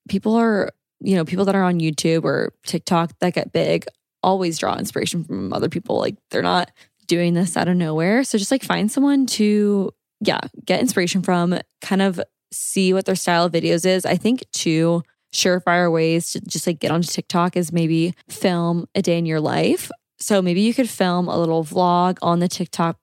People 0.08 0.34
are, 0.34 0.72
you 1.00 1.16
know, 1.16 1.24
people 1.24 1.44
that 1.44 1.54
are 1.54 1.62
on 1.62 1.80
YouTube 1.80 2.24
or 2.24 2.52
TikTok 2.64 3.18
that 3.20 3.34
get 3.34 3.52
big 3.52 3.86
always 4.22 4.58
draw 4.58 4.76
inspiration 4.76 5.24
from 5.24 5.52
other 5.52 5.68
people. 5.68 5.98
Like 5.98 6.16
they're 6.30 6.42
not 6.42 6.70
doing 7.06 7.34
this 7.34 7.56
out 7.56 7.68
of 7.68 7.76
nowhere. 7.76 8.24
So 8.24 8.38
just 8.38 8.50
like 8.50 8.62
find 8.62 8.90
someone 8.90 9.26
to, 9.26 9.92
yeah, 10.20 10.40
get 10.64 10.80
inspiration 10.80 11.22
from, 11.22 11.58
kind 11.80 12.02
of 12.02 12.20
see 12.52 12.92
what 12.92 13.06
their 13.06 13.16
style 13.16 13.44
of 13.44 13.52
videos 13.52 13.84
is. 13.84 14.04
I 14.06 14.16
think 14.16 14.44
two 14.52 15.02
surefire 15.34 15.90
ways 15.90 16.32
to 16.32 16.40
just 16.40 16.66
like 16.66 16.78
get 16.78 16.90
onto 16.90 17.08
TikTok 17.08 17.56
is 17.56 17.72
maybe 17.72 18.14
film 18.28 18.86
a 18.94 19.02
day 19.02 19.18
in 19.18 19.26
your 19.26 19.40
life. 19.40 19.90
So 20.18 20.40
maybe 20.40 20.60
you 20.60 20.74
could 20.74 20.88
film 20.88 21.26
a 21.26 21.38
little 21.38 21.64
vlog 21.64 22.18
on 22.22 22.38
the 22.38 22.48
TikTok 22.48 22.98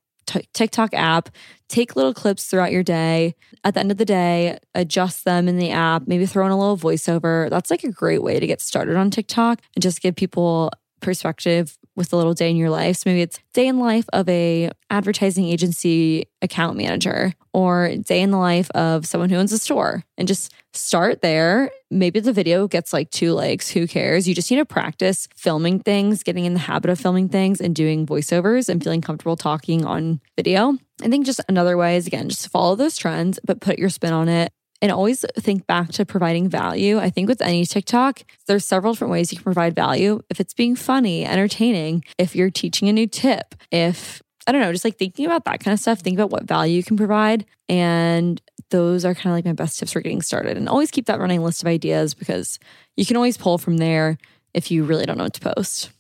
TikTok 0.54 0.94
app, 0.94 1.30
take 1.68 1.96
little 1.96 2.14
clips 2.14 2.46
throughout 2.46 2.72
your 2.72 2.84
day. 2.84 3.36
At 3.64 3.74
the 3.74 3.80
end 3.80 3.92
of 3.92 3.98
the 3.98 4.06
day, 4.06 4.60
adjust 4.76 5.26
them 5.26 5.48
in 5.48 5.58
the 5.58 5.72
app, 5.72 6.08
maybe 6.08 6.26
throw 6.26 6.46
in 6.46 6.52
a 6.52 6.58
little 6.58 6.78
voiceover. 6.78 7.50
That's 7.50 7.70
like 7.72 7.84
a 7.84 7.92
great 7.92 8.24
way 8.24 8.40
to 8.40 8.48
get 8.48 8.62
started 8.62 8.96
on 8.96 9.12
TikTok 9.12 9.62
and 9.76 9.82
just 9.82 10.02
give 10.02 10.16
people 10.16 10.72
perspective 11.02 11.78
with 12.00 12.14
a 12.14 12.16
little 12.16 12.34
day 12.34 12.50
in 12.50 12.56
your 12.56 12.70
life. 12.70 12.96
So 12.96 13.10
maybe 13.10 13.22
it's 13.22 13.40
day 13.54 13.68
in 13.68 13.78
life 13.78 14.06
of 14.14 14.28
a 14.30 14.72
advertising 14.90 15.46
agency 15.46 16.28
account 16.42 16.78
manager 16.78 17.34
or 17.54 17.94
day 17.98 18.22
in 18.22 18.32
the 18.32 18.38
life 18.38 18.72
of 18.72 19.06
someone 19.06 19.30
who 19.30 19.36
owns 19.36 19.52
a 19.52 19.58
store 19.60 20.04
and 20.18 20.28
just 20.28 20.54
start 20.74 21.22
there. 21.22 21.70
Maybe 21.92 22.22
the 22.22 22.32
video 22.32 22.68
gets 22.70 22.94
like 22.94 23.12
two 23.12 23.34
likes, 23.34 23.70
who 23.70 23.86
cares? 23.86 24.28
You 24.28 24.34
just 24.34 24.50
need 24.50 24.58
to 24.58 24.66
practice 24.66 25.28
filming 25.36 25.82
things, 25.82 26.24
getting 26.24 26.46
in 26.46 26.54
the 26.54 26.60
habit 26.60 26.90
of 26.90 27.00
filming 27.00 27.28
things 27.28 27.60
and 27.60 27.76
doing 27.76 28.08
voiceovers 28.08 28.70
and 28.70 28.82
feeling 28.82 29.02
comfortable 29.02 29.36
talking 29.36 29.86
on 29.86 30.22
video. 30.38 30.78
I 31.02 31.10
think 31.10 31.26
just 31.26 31.42
another 31.50 31.76
way 31.76 31.98
is 31.98 32.08
again, 32.08 32.30
just 32.30 32.48
follow 32.50 32.76
those 32.76 32.96
trends, 32.96 33.40
but 33.44 33.60
put 33.60 33.78
your 33.78 33.90
spin 33.90 34.14
on 34.14 34.30
it 34.30 34.54
and 34.82 34.92
always 34.92 35.26
think 35.38 35.68
back 35.68 35.90
to 35.90 36.06
providing 36.06 36.50
value. 36.50 37.00
I 37.00 37.10
think 37.10 37.28
with 37.28 37.42
any 37.42 37.66
TikTok, 37.66 38.24
there's 38.48 38.66
several 38.66 38.94
different 38.94 39.12
ways 39.12 39.32
you 39.32 39.38
can 39.38 39.44
provide 39.44 39.76
value. 39.76 40.22
If 40.30 40.40
it's 40.40 40.54
being 40.54 40.76
funny, 40.76 41.26
entertaining, 41.26 42.04
if 42.18 42.36
you're 42.36 42.50
teaching 42.50 42.88
a 42.88 42.94
new 42.94 43.08
tip, 43.08 43.56
if 43.72 44.22
I 44.48 44.52
don't 44.52 44.62
know, 44.62 44.72
just 44.72 44.86
like 44.86 44.98
thinking 44.98 45.26
about 45.26 45.46
that 45.46 45.60
kind 45.60 45.74
of 45.74 45.80
stuff, 45.80 46.00
think 46.00 46.18
about 46.18 46.32
what 46.32 46.44
value 46.44 46.78
you 46.78 46.84
can 46.84 46.98
provide. 46.98 47.46
And 47.68 48.42
those 48.72 49.06
are 49.06 49.14
kind 49.14 49.28
of 49.28 49.34
like 49.34 49.46
my 49.46 49.54
best 49.54 49.78
tips 49.78 49.92
for 49.92 50.02
getting 50.02 50.22
started. 50.22 50.58
And 50.58 50.70
always 50.70 50.92
keep 50.92 51.06
that 51.06 51.20
running 51.20 51.44
list 51.44 51.62
of 51.62 51.68
ideas 51.68 52.14
because 52.14 52.58
you 52.96 53.06
can 53.06 53.16
always 53.16 53.38
pull 53.38 53.58
from 53.58 53.78
there 53.78 54.18
if 54.54 54.72
you 54.72 54.84
really 54.84 55.06
don't 55.06 55.18
know 55.18 55.26
what 55.26 55.34
to 55.36 55.54
post. 55.54 55.92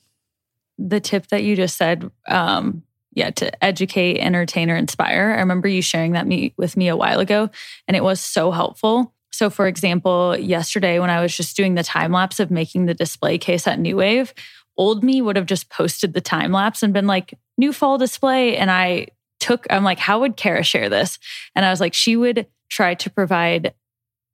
The 0.77 0.99
tip 0.99 1.27
that 1.27 1.43
you 1.43 1.55
just 1.55 1.77
said, 1.77 2.09
um, 2.27 2.83
yeah, 3.19 3.31
to 3.31 3.63
educate, 3.63 4.19
entertain, 4.19 4.71
or 4.71 4.77
inspire. 4.77 5.33
I 5.35 5.41
remember 5.41 5.67
you 5.67 5.81
sharing 5.81 6.13
that 6.13 6.25
me 6.25 6.53
with 6.57 6.77
me 6.77 6.87
a 6.87 6.95
while 6.95 7.19
ago, 7.19 7.49
and 7.85 7.97
it 7.97 8.03
was 8.03 8.21
so 8.21 8.49
helpful. 8.49 9.13
So, 9.31 9.49
for 9.49 9.67
example, 9.67 10.37
yesterday 10.37 10.99
when 10.99 11.09
I 11.09 11.21
was 11.21 11.35
just 11.35 11.57
doing 11.57 11.75
the 11.75 11.83
time 11.83 12.13
lapse 12.13 12.39
of 12.39 12.49
making 12.49 12.85
the 12.85 12.93
display 12.93 13.37
case 13.37 13.67
at 13.67 13.77
New 13.77 13.97
Wave, 13.97 14.33
old 14.77 15.03
me 15.03 15.21
would 15.21 15.35
have 15.35 15.45
just 15.45 15.69
posted 15.69 16.13
the 16.13 16.21
time 16.21 16.53
lapse 16.53 16.81
and 16.81 16.93
been 16.93 17.07
like, 17.07 17.33
new 17.57 17.73
fall 17.73 17.97
display. 17.97 18.55
And 18.55 18.71
I 18.71 19.07
took, 19.41 19.67
I'm 19.69 19.83
like, 19.83 19.99
how 19.99 20.21
would 20.21 20.37
Kara 20.37 20.63
share 20.63 20.87
this? 20.87 21.19
And 21.55 21.65
I 21.65 21.71
was 21.71 21.81
like, 21.81 21.93
she 21.93 22.15
would 22.15 22.47
try 22.69 22.93
to 22.95 23.09
provide 23.09 23.73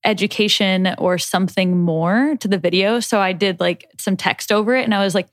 education 0.03 0.93
or 0.99 1.17
something 1.17 1.81
more 1.81 2.35
to 2.39 2.47
the 2.47 2.59
video. 2.59 2.99
So 2.99 3.19
I 3.19 3.33
did 3.33 3.59
like 3.59 3.87
some 3.97 4.15
text 4.15 4.51
over 4.51 4.75
it 4.75 4.83
and 4.83 4.93
I 4.93 5.03
was 5.03 5.15
like, 5.15 5.27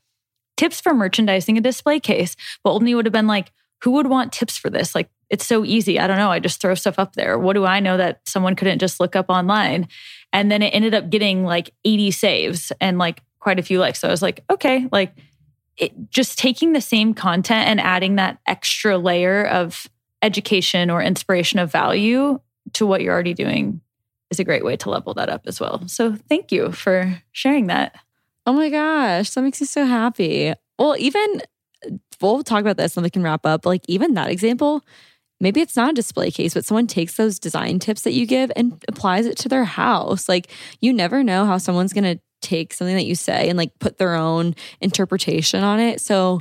tips 0.62 0.80
for 0.80 0.94
merchandising 0.94 1.58
a 1.58 1.60
display 1.60 1.98
case. 1.98 2.36
But 2.62 2.80
me 2.80 2.94
would 2.94 3.04
have 3.04 3.12
been 3.12 3.26
like, 3.26 3.50
who 3.82 3.90
would 3.92 4.06
want 4.06 4.32
tips 4.32 4.56
for 4.56 4.70
this? 4.70 4.94
Like, 4.94 5.10
it's 5.28 5.44
so 5.44 5.64
easy. 5.64 5.98
I 5.98 6.06
don't 6.06 6.18
know. 6.18 6.30
I 6.30 6.38
just 6.38 6.60
throw 6.60 6.76
stuff 6.76 7.00
up 7.00 7.14
there. 7.16 7.36
What 7.36 7.54
do 7.54 7.64
I 7.64 7.80
know 7.80 7.96
that 7.96 8.20
someone 8.28 8.54
couldn't 8.54 8.78
just 8.78 9.00
look 9.00 9.16
up 9.16 9.26
online? 9.28 9.88
And 10.32 10.52
then 10.52 10.62
it 10.62 10.68
ended 10.68 10.94
up 10.94 11.10
getting 11.10 11.42
like 11.42 11.74
80 11.84 12.12
saves 12.12 12.70
and 12.80 12.96
like 12.96 13.22
quite 13.40 13.58
a 13.58 13.62
few 13.62 13.80
likes. 13.80 13.98
So 13.98 14.06
I 14.06 14.12
was 14.12 14.22
like, 14.22 14.44
okay, 14.48 14.86
like 14.92 15.16
it, 15.76 16.10
just 16.10 16.38
taking 16.38 16.74
the 16.74 16.80
same 16.80 17.12
content 17.12 17.66
and 17.66 17.80
adding 17.80 18.14
that 18.16 18.38
extra 18.46 18.98
layer 18.98 19.44
of 19.44 19.88
education 20.22 20.90
or 20.90 21.02
inspiration 21.02 21.58
of 21.58 21.72
value 21.72 22.38
to 22.74 22.86
what 22.86 23.00
you're 23.00 23.12
already 23.12 23.34
doing 23.34 23.80
is 24.30 24.38
a 24.38 24.44
great 24.44 24.64
way 24.64 24.76
to 24.76 24.90
level 24.90 25.12
that 25.14 25.28
up 25.28 25.42
as 25.46 25.58
well. 25.58 25.82
So 25.88 26.14
thank 26.28 26.52
you 26.52 26.70
for 26.70 27.20
sharing 27.32 27.66
that. 27.66 27.96
Oh 28.46 28.52
my 28.52 28.70
gosh, 28.70 29.30
that 29.30 29.42
makes 29.42 29.60
me 29.60 29.66
so 29.66 29.84
happy. 29.84 30.52
Well, 30.78 30.96
even 30.98 31.42
we'll 32.20 32.42
talk 32.42 32.60
about 32.60 32.76
this 32.76 32.96
and 32.96 33.04
we 33.04 33.10
can 33.10 33.22
wrap 33.22 33.46
up. 33.46 33.66
Like, 33.66 33.82
even 33.88 34.14
that 34.14 34.30
example, 34.30 34.84
maybe 35.40 35.60
it's 35.60 35.76
not 35.76 35.90
a 35.90 35.94
display 35.94 36.30
case, 36.30 36.54
but 36.54 36.64
someone 36.64 36.86
takes 36.86 37.16
those 37.16 37.38
design 37.38 37.78
tips 37.78 38.02
that 38.02 38.12
you 38.12 38.26
give 38.26 38.52
and 38.56 38.82
applies 38.88 39.26
it 39.26 39.38
to 39.38 39.48
their 39.48 39.64
house. 39.64 40.28
Like, 40.28 40.50
you 40.80 40.92
never 40.92 41.22
know 41.24 41.46
how 41.46 41.58
someone's 41.58 41.92
going 41.92 42.16
to 42.16 42.22
take 42.42 42.72
something 42.74 42.96
that 42.96 43.06
you 43.06 43.14
say 43.14 43.48
and 43.48 43.58
like 43.58 43.72
put 43.80 43.98
their 43.98 44.14
own 44.14 44.54
interpretation 44.80 45.64
on 45.64 45.80
it. 45.80 46.00
So, 46.00 46.40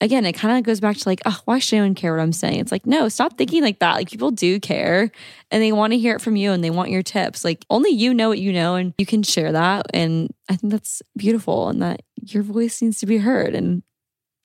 again, 0.00 0.24
it 0.24 0.32
kind 0.32 0.56
of 0.56 0.64
goes 0.64 0.80
back 0.80 0.96
to 0.96 1.08
like, 1.08 1.20
oh, 1.26 1.38
why 1.44 1.58
should 1.58 1.76
anyone 1.76 1.94
care 1.94 2.14
what 2.14 2.22
I'm 2.22 2.32
saying? 2.32 2.60
It's 2.60 2.72
like, 2.72 2.86
no, 2.86 3.08
stop 3.08 3.36
thinking 3.36 3.62
like 3.62 3.80
that. 3.80 3.94
Like 3.94 4.10
people 4.10 4.30
do 4.30 4.58
care 4.58 5.10
and 5.50 5.62
they 5.62 5.72
want 5.72 5.92
to 5.92 5.98
hear 5.98 6.16
it 6.16 6.20
from 6.20 6.36
you 6.36 6.52
and 6.52 6.64
they 6.64 6.70
want 6.70 6.90
your 6.90 7.02
tips. 7.02 7.44
Like 7.44 7.64
only 7.68 7.90
you 7.90 8.14
know 8.14 8.28
what 8.28 8.38
you 8.38 8.52
know 8.52 8.76
and 8.76 8.94
you 8.98 9.06
can 9.06 9.22
share 9.22 9.52
that. 9.52 9.86
And 9.92 10.32
I 10.48 10.56
think 10.56 10.72
that's 10.72 11.02
beautiful 11.16 11.68
and 11.68 11.82
that 11.82 12.02
your 12.22 12.42
voice 12.42 12.80
needs 12.80 12.98
to 13.00 13.06
be 13.06 13.18
heard. 13.18 13.54
And 13.54 13.82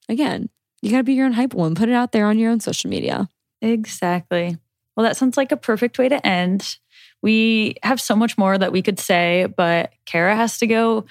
again, 0.10 0.50
you 0.82 0.92
got 0.92 0.98
to 0.98 1.04
be 1.04 1.14
your 1.14 1.26
own 1.26 1.34
hype 1.34 1.54
one. 1.54 1.76
Put 1.76 1.90
it 1.90 1.96
out 1.96 2.12
there 2.12 2.26
on 2.26 2.38
your 2.38 2.52
own 2.52 2.60
social 2.60 2.90
media. 2.90 3.30
Exactly. 3.62 4.58
Well, 4.96 5.06
that 5.06 5.18
sounds 5.18 5.38
like 5.38 5.52
a 5.52 5.58
perfect 5.58 5.98
way 5.98 6.10
to 6.10 6.26
end. 6.26 6.78
We 7.22 7.76
have 7.82 8.00
so 8.00 8.16
much 8.16 8.38
more 8.38 8.58
that 8.58 8.72
we 8.72 8.82
could 8.82 9.00
say, 9.00 9.48
but 9.58 9.92
Kara 10.06 10.36
has 10.36 10.60
to 10.60 10.68
go 10.68 11.06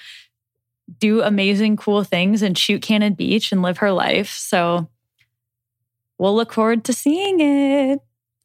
do 0.99 1.21
amazing, 1.21 1.77
cool 1.77 2.03
things 2.03 2.41
and 2.41 2.57
shoot 2.57 2.81
Cannon 2.81 3.13
Beach 3.13 3.51
and 3.51 3.61
live 3.61 3.79
her 3.79 3.91
life. 3.91 4.29
So 4.29 4.87
we'll 6.17 6.35
look 6.35 6.53
forward 6.53 6.83
to 6.85 6.93
seeing 6.93 7.39
it. 7.39 7.99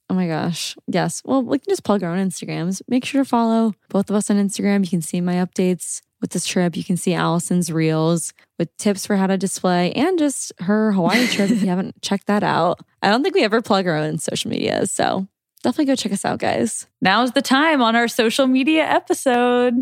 Oh 0.08 0.14
my 0.14 0.26
gosh. 0.26 0.76
Yes. 0.88 1.22
Well, 1.24 1.42
we 1.42 1.58
can 1.58 1.70
just 1.70 1.84
plug 1.84 2.02
our 2.02 2.10
own 2.10 2.28
Instagrams. 2.28 2.82
Make 2.88 3.04
sure 3.04 3.22
to 3.22 3.28
follow 3.28 3.74
both 3.90 4.10
of 4.10 4.16
us 4.16 4.28
on 4.28 4.36
Instagram. 4.36 4.82
You 4.82 4.90
can 4.90 5.02
see 5.02 5.20
my 5.20 5.34
updates 5.34 6.02
with 6.20 6.30
this 6.30 6.46
trip. 6.46 6.76
You 6.76 6.82
can 6.82 6.96
see 6.96 7.14
Allison's 7.14 7.70
reels 7.70 8.34
with 8.58 8.76
tips 8.76 9.06
for 9.06 9.16
how 9.16 9.28
to 9.28 9.38
display 9.38 9.92
and 9.92 10.18
just 10.18 10.52
her 10.60 10.92
Hawaii 10.92 11.26
trip 11.28 11.50
if 11.50 11.62
you 11.62 11.68
haven't 11.68 12.02
checked 12.02 12.26
that 12.26 12.42
out. 12.42 12.80
I 13.02 13.08
don't 13.08 13.22
think 13.22 13.36
we 13.36 13.44
ever 13.44 13.62
plug 13.62 13.86
our 13.86 13.96
own 13.96 14.18
social 14.18 14.50
media. 14.50 14.84
So 14.86 15.28
definitely 15.62 15.86
go 15.86 15.94
check 15.94 16.12
us 16.12 16.24
out, 16.24 16.40
guys. 16.40 16.86
Now's 17.00 17.30
the 17.32 17.42
time 17.42 17.80
on 17.80 17.94
our 17.94 18.08
social 18.08 18.46
media 18.46 18.82
episode. 18.82 19.74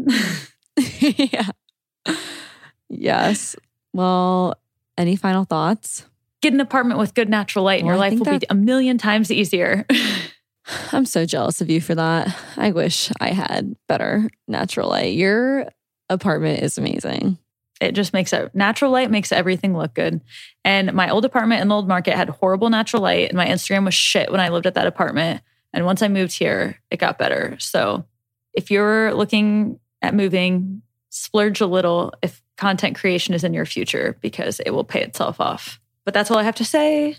yeah. 1.00 1.48
Yes. 2.88 3.56
Well, 3.92 4.56
any 4.96 5.16
final 5.16 5.44
thoughts? 5.44 6.04
Get 6.40 6.52
an 6.52 6.60
apartment 6.60 7.00
with 7.00 7.14
good 7.14 7.28
natural 7.28 7.64
light, 7.64 7.80
and 7.80 7.86
well, 7.86 7.96
your 7.96 8.00
life 8.00 8.18
will 8.18 8.24
that... 8.26 8.40
be 8.40 8.46
a 8.50 8.54
million 8.54 8.98
times 8.98 9.30
easier. 9.30 9.86
I'm 10.92 11.06
so 11.06 11.24
jealous 11.24 11.60
of 11.60 11.70
you 11.70 11.80
for 11.80 11.94
that. 11.94 12.34
I 12.56 12.72
wish 12.72 13.10
I 13.20 13.30
had 13.30 13.74
better 13.88 14.28
natural 14.46 14.90
light. 14.90 15.14
Your 15.14 15.66
apartment 16.08 16.62
is 16.62 16.78
amazing. 16.78 17.38
It 17.80 17.92
just 17.92 18.12
makes 18.12 18.32
it 18.32 18.54
natural 18.54 18.90
light 18.90 19.10
makes 19.10 19.30
everything 19.30 19.76
look 19.76 19.94
good. 19.94 20.20
And 20.64 20.92
my 20.92 21.10
old 21.10 21.24
apartment 21.24 21.62
in 21.62 21.68
the 21.68 21.74
old 21.74 21.88
market 21.88 22.14
had 22.14 22.28
horrible 22.28 22.70
natural 22.70 23.02
light, 23.02 23.28
and 23.28 23.36
my 23.36 23.46
Instagram 23.46 23.84
was 23.84 23.94
shit 23.94 24.30
when 24.30 24.40
I 24.40 24.48
lived 24.48 24.66
at 24.66 24.74
that 24.74 24.86
apartment. 24.86 25.42
And 25.72 25.84
once 25.84 26.02
I 26.02 26.08
moved 26.08 26.32
here, 26.32 26.80
it 26.90 26.98
got 26.98 27.18
better. 27.18 27.56
So 27.60 28.04
if 28.52 28.70
you're 28.70 29.14
looking 29.14 29.78
at 30.02 30.14
moving, 30.14 30.82
splurge 31.10 31.60
a 31.60 31.66
little 31.66 32.12
if 32.22 32.42
content 32.58 32.98
creation 32.98 33.32
is 33.32 33.44
in 33.44 33.54
your 33.54 33.64
future 33.64 34.18
because 34.20 34.60
it 34.60 34.70
will 34.70 34.84
pay 34.84 35.02
itself 35.02 35.40
off. 35.40 35.80
But 36.04 36.12
that's 36.12 36.30
all 36.30 36.38
I 36.38 36.42
have 36.42 36.56
to 36.56 36.64
say. 36.64 37.16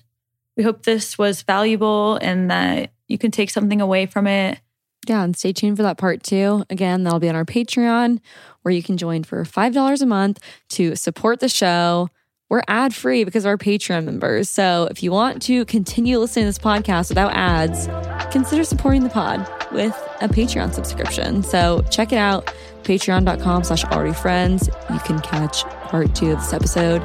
We 0.56 0.64
hope 0.64 0.84
this 0.84 1.18
was 1.18 1.42
valuable 1.42 2.18
and 2.22 2.52
that 2.52 2.92
you 3.08 3.18
can 3.18 3.32
take 3.32 3.50
something 3.50 3.82
away 3.82 4.06
from 4.06 4.28
it. 4.28 4.60
Yeah, 5.08 5.24
and 5.24 5.36
stay 5.36 5.54
tuned 5.54 5.78
for 5.78 5.84
that 5.84 5.98
part 5.98 6.22
two. 6.22 6.66
Again, 6.70 7.04
that'll 7.04 7.20
be 7.20 7.30
on 7.30 7.36
our 7.36 7.46
Patreon 7.46 8.20
where 8.62 8.74
you 8.74 8.84
can 8.84 8.98
join 8.98 9.24
for 9.24 9.44
$5 9.44 10.02
a 10.02 10.06
month 10.06 10.40
to 10.70 10.96
support 10.96 11.40
the 11.40 11.50
show. 11.50 12.10
We're 12.50 12.64
ad 12.68 12.94
free 12.94 13.24
because 13.24 13.46
of 13.46 13.50
our 13.50 13.58
Patreon 13.58 14.04
members. 14.04 14.50
So 14.50 14.88
if 14.92 15.02
you 15.02 15.12
want 15.12 15.42
to 15.44 15.66
continue 15.66 16.20
listening 16.20 16.44
to 16.44 16.48
this 16.50 16.60
podcast 16.60 17.10
without 17.10 17.32
ads, 17.34 17.88
consider 18.32 18.64
supporting 18.64 19.04
the 19.04 19.10
pod 19.10 19.48
with 19.72 19.96
a 20.20 20.28
Patreon 20.28 20.74
subscription. 20.74 21.44
So 21.44 21.84
check 21.90 22.12
it 22.12 22.18
out 22.18 22.54
patreon.com 22.90 23.64
slash 23.64 23.84
already 23.86 24.14
friends. 24.14 24.68
You 24.92 25.00
can 25.00 25.20
catch 25.20 25.64
part 25.64 26.16
two 26.16 26.32
of 26.32 26.40
this 26.40 26.54
episode 26.54 27.02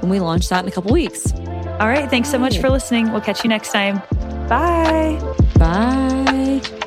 when 0.00 0.10
we 0.10 0.20
launch 0.20 0.50
that 0.50 0.62
in 0.62 0.68
a 0.68 0.70
couple 0.70 0.92
weeks. 0.92 1.32
All 1.32 1.88
right. 1.88 2.10
Thanks 2.10 2.30
so 2.30 2.38
much 2.38 2.58
for 2.58 2.68
listening. 2.68 3.10
We'll 3.10 3.22
catch 3.22 3.42
you 3.42 3.48
next 3.48 3.72
time. 3.72 4.02
Bye. 4.48 5.18
Bye. 5.58 6.83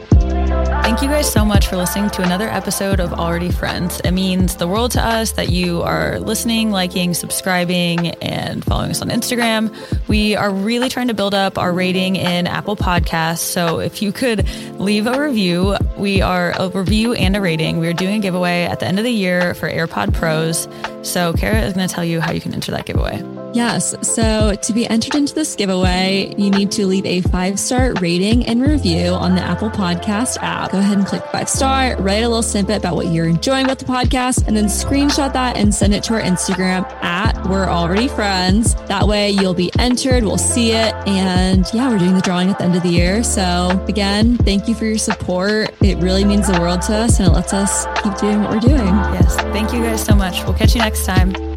Thank 0.88 1.01
you 1.01 1.09
guys 1.09 1.29
so 1.29 1.43
much 1.43 1.67
for 1.67 1.75
listening 1.75 2.09
to 2.11 2.21
another 2.21 2.47
episode 2.47 3.01
of 3.01 3.11
Already 3.11 3.51
Friends. 3.51 3.99
It 4.05 4.11
means 4.11 4.55
the 4.55 4.69
world 4.69 4.91
to 4.91 5.05
us 5.05 5.33
that 5.33 5.49
you 5.49 5.81
are 5.81 6.17
listening, 6.21 6.71
liking, 6.71 7.13
subscribing, 7.13 8.11
and 8.21 8.63
following 8.63 8.91
us 8.91 9.01
on 9.01 9.09
Instagram. 9.09 9.75
We 10.07 10.38
are 10.38 10.49
really 10.49 10.88
trying 10.88 11.09
to 11.09 11.13
build 11.13 11.33
up 11.33 11.57
our 11.57 11.73
rating 11.73 12.15
in 12.15 12.47
Apple 12.47 12.77
Podcasts. 12.77 13.39
So 13.39 13.79
if 13.81 14.01
you 14.01 14.13
could 14.13 14.47
leave 14.79 15.07
a 15.07 15.21
review, 15.21 15.75
we 15.97 16.21
are 16.21 16.53
a 16.57 16.69
review 16.69 17.13
and 17.13 17.35
a 17.35 17.41
rating. 17.41 17.79
We 17.79 17.88
are 17.88 17.93
doing 17.93 18.15
a 18.15 18.19
giveaway 18.19 18.63
at 18.63 18.79
the 18.79 18.88
end 18.88 18.97
of 18.97 19.03
the 19.03 19.11
year 19.11 19.55
for 19.55 19.69
AirPod 19.69 20.13
Pros. 20.13 20.69
So 21.01 21.33
Kara 21.33 21.63
is 21.63 21.73
going 21.73 21.85
to 21.85 21.93
tell 21.93 22.05
you 22.05 22.21
how 22.21 22.31
you 22.31 22.39
can 22.39 22.53
enter 22.53 22.71
that 22.71 22.85
giveaway. 22.85 23.36
Yes. 23.53 23.95
So 24.01 24.55
to 24.55 24.73
be 24.73 24.85
entered 24.87 25.15
into 25.15 25.33
this 25.33 25.55
giveaway, 25.55 26.33
you 26.37 26.51
need 26.51 26.71
to 26.73 26.85
leave 26.85 27.05
a 27.05 27.21
five 27.21 27.59
star 27.59 27.93
rating 27.95 28.45
and 28.45 28.61
review 28.61 29.09
on 29.09 29.35
the 29.35 29.41
Apple 29.41 29.69
Podcast 29.69 30.37
app. 30.41 30.71
Go 30.71 30.79
ahead 30.79 30.97
and 30.97 31.07
click 31.07 31.23
five 31.31 31.49
star, 31.49 31.95
write 32.01 32.23
a 32.23 32.27
little 32.27 32.43
snippet 32.43 32.77
about 32.77 32.95
what 32.95 33.07
you're 33.07 33.27
enjoying 33.27 33.65
about 33.65 33.79
the 33.79 33.85
podcast, 33.85 34.47
and 34.47 34.55
then 34.55 34.65
screenshot 34.65 35.33
that 35.33 35.57
and 35.57 35.73
send 35.73 35.93
it 35.93 36.03
to 36.03 36.13
our 36.13 36.21
Instagram 36.21 36.83
at 37.03 37.47
We're 37.47 37.67
Already 37.67 38.07
Friends. 38.07 38.75
That 38.85 39.07
way 39.07 39.31
you'll 39.31 39.53
be 39.53 39.71
entered, 39.79 40.23
we'll 40.23 40.37
see 40.37 40.71
it. 40.73 40.93
And 41.07 41.65
yeah, 41.73 41.89
we're 41.89 41.99
doing 41.99 42.15
the 42.15 42.21
drawing 42.21 42.49
at 42.49 42.59
the 42.59 42.65
end 42.65 42.75
of 42.75 42.83
the 42.83 42.89
year. 42.89 43.23
So 43.23 43.69
again, 43.87 44.37
thank 44.37 44.67
you 44.67 44.75
for 44.75 44.85
your 44.85 44.97
support. 44.97 45.73
It 45.81 45.97
really 45.97 46.25
means 46.25 46.47
the 46.47 46.59
world 46.59 46.81
to 46.83 46.93
us 46.95 47.19
and 47.19 47.27
it 47.27 47.31
lets 47.31 47.53
us 47.53 47.85
keep 48.03 48.15
doing 48.17 48.41
what 48.43 48.51
we're 48.51 48.59
doing. 48.59 48.85
Yes. 48.85 49.35
Thank 49.35 49.73
you 49.73 49.79
guys 49.79 50.03
so 50.03 50.15
much. 50.15 50.43
We'll 50.43 50.53
catch 50.53 50.75
you 50.75 50.81
next 50.81 51.05
time. 51.05 51.56